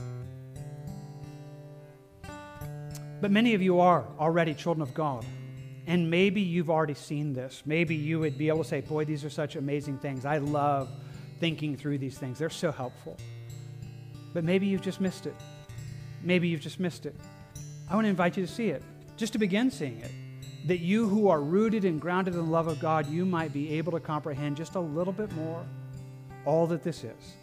[3.23, 5.25] But many of you are already children of God.
[5.87, 7.63] And maybe you've already seen this.
[7.65, 10.27] Maybe you would be able to say, Boy, these are such amazing things.
[10.27, 10.91] I love
[11.39, 13.17] thinking through these things, they're so helpful.
[14.33, 15.35] But maybe you've just missed it.
[16.23, 17.15] Maybe you've just missed it.
[17.89, 18.83] I want to invite you to see it,
[19.17, 20.11] just to begin seeing it.
[20.67, 23.79] That you who are rooted and grounded in the love of God, you might be
[23.79, 25.65] able to comprehend just a little bit more
[26.45, 27.35] all that this is.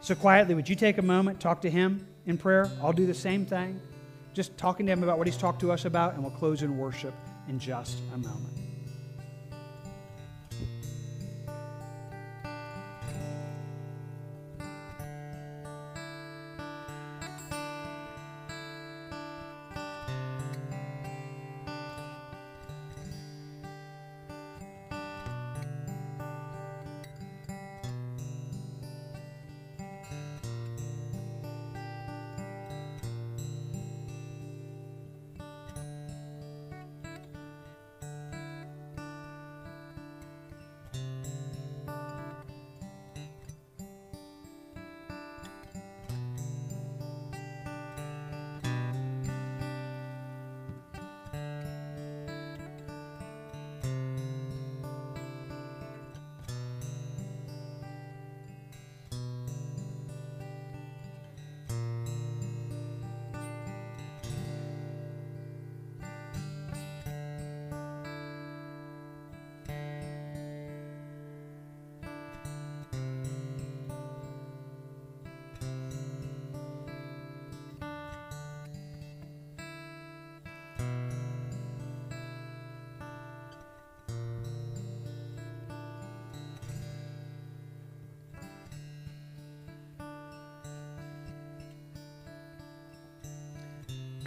[0.00, 2.70] So, quietly, would you take a moment, talk to Him in prayer?
[2.82, 3.80] I'll do the same thing.
[4.34, 6.76] Just talking to Him about what He's talked to us about, and we'll close in
[6.76, 7.14] worship
[7.48, 8.61] in just a moment.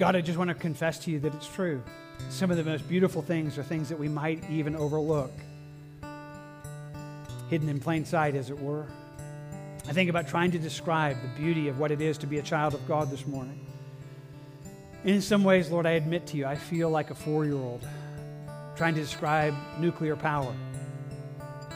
[0.06, 1.82] God, I just want to confess to you that it's true.
[2.30, 5.32] Some of the most beautiful things are things that we might even overlook,
[7.50, 8.86] hidden in plain sight, as it were.
[9.90, 12.44] I think about trying to describe the beauty of what it is to be a
[12.44, 13.66] child of God this morning.
[15.06, 17.84] In some ways, Lord, I admit to you, I feel like a four year old
[18.76, 20.54] trying to describe nuclear power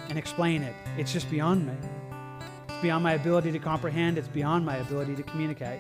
[0.08, 0.76] and explain it.
[1.00, 1.74] It's just beyond me.
[2.68, 5.80] It's beyond my ability to comprehend, it's beyond my ability to communicate.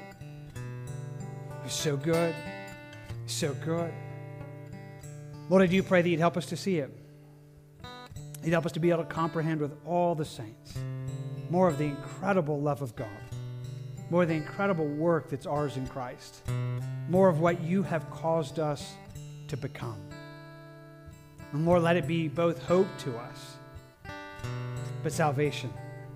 [1.70, 2.36] So good.
[3.28, 3.94] so good.
[5.50, 6.92] Lord, I do pray that you'd help us to see it.
[8.44, 10.74] You'd help us to be able to comprehend with all the saints
[11.50, 13.08] more of the incredible love of God,
[14.10, 16.42] more of the incredible work that's ours in Christ,
[17.08, 18.94] more of what you have caused us
[19.48, 20.02] to become.
[21.54, 23.58] And Lord, let it be both hope to us,
[25.04, 25.72] but salvation,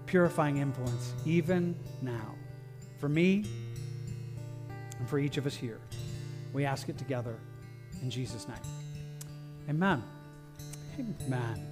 [0.07, 2.35] purifying influence, even now.
[2.99, 3.45] For me
[5.03, 5.79] and for each of us here.
[6.53, 7.35] We ask it together
[8.01, 8.57] in Jesus' name.
[9.69, 10.01] Amen.
[10.97, 11.67] Amen.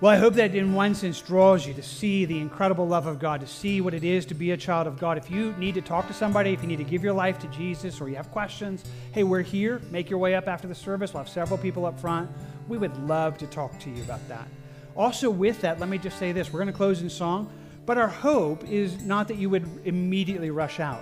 [0.00, 3.20] Well, I hope that in one sense draws you to see the incredible love of
[3.20, 5.16] God, to see what it is to be a child of God.
[5.16, 7.46] If you need to talk to somebody, if you need to give your life to
[7.48, 8.82] Jesus, or you have questions,
[9.12, 9.80] hey, we're here.
[9.92, 11.14] Make your way up after the service.
[11.14, 12.28] We'll have several people up front.
[12.66, 14.48] We would love to talk to you about that.
[14.96, 17.48] Also, with that, let me just say this we're going to close in song,
[17.86, 21.00] but our hope is not that you would immediately rush out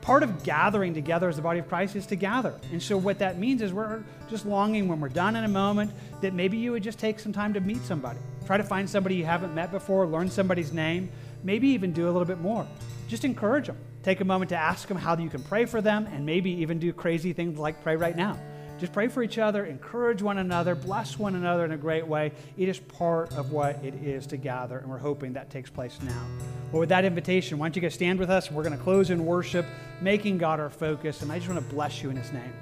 [0.00, 2.54] part of gathering together as the body of Christ is to gather.
[2.72, 5.92] And so, what that means is we're just longing when we're done in a moment
[6.20, 8.18] that maybe you would just take some time to meet somebody.
[8.46, 11.10] Try to find somebody you haven't met before, learn somebody's name,
[11.42, 12.66] maybe even do a little bit more.
[13.08, 13.76] Just encourage them.
[14.02, 16.78] Take a moment to ask them how you can pray for them, and maybe even
[16.78, 18.38] do crazy things like pray right now.
[18.78, 22.30] Just pray for each other, encourage one another, bless one another in a great way.
[22.56, 25.98] It is part of what it is to gather, and we're hoping that takes place
[26.02, 26.22] now.
[26.70, 28.52] Well, with that invitation, why don't you guys stand with us?
[28.52, 29.66] We're going to close in worship,
[30.00, 32.52] making God our focus, and I just want to bless you in His name.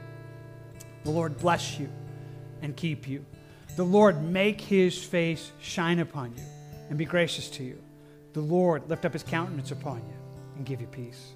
[1.05, 1.91] The Lord bless you
[2.63, 3.25] and keep you.
[3.77, 6.43] The Lord make His face shine upon you
[6.89, 7.79] and be gracious to you.
[8.33, 10.15] The Lord lift up His countenance upon you
[10.57, 11.36] and give you peace.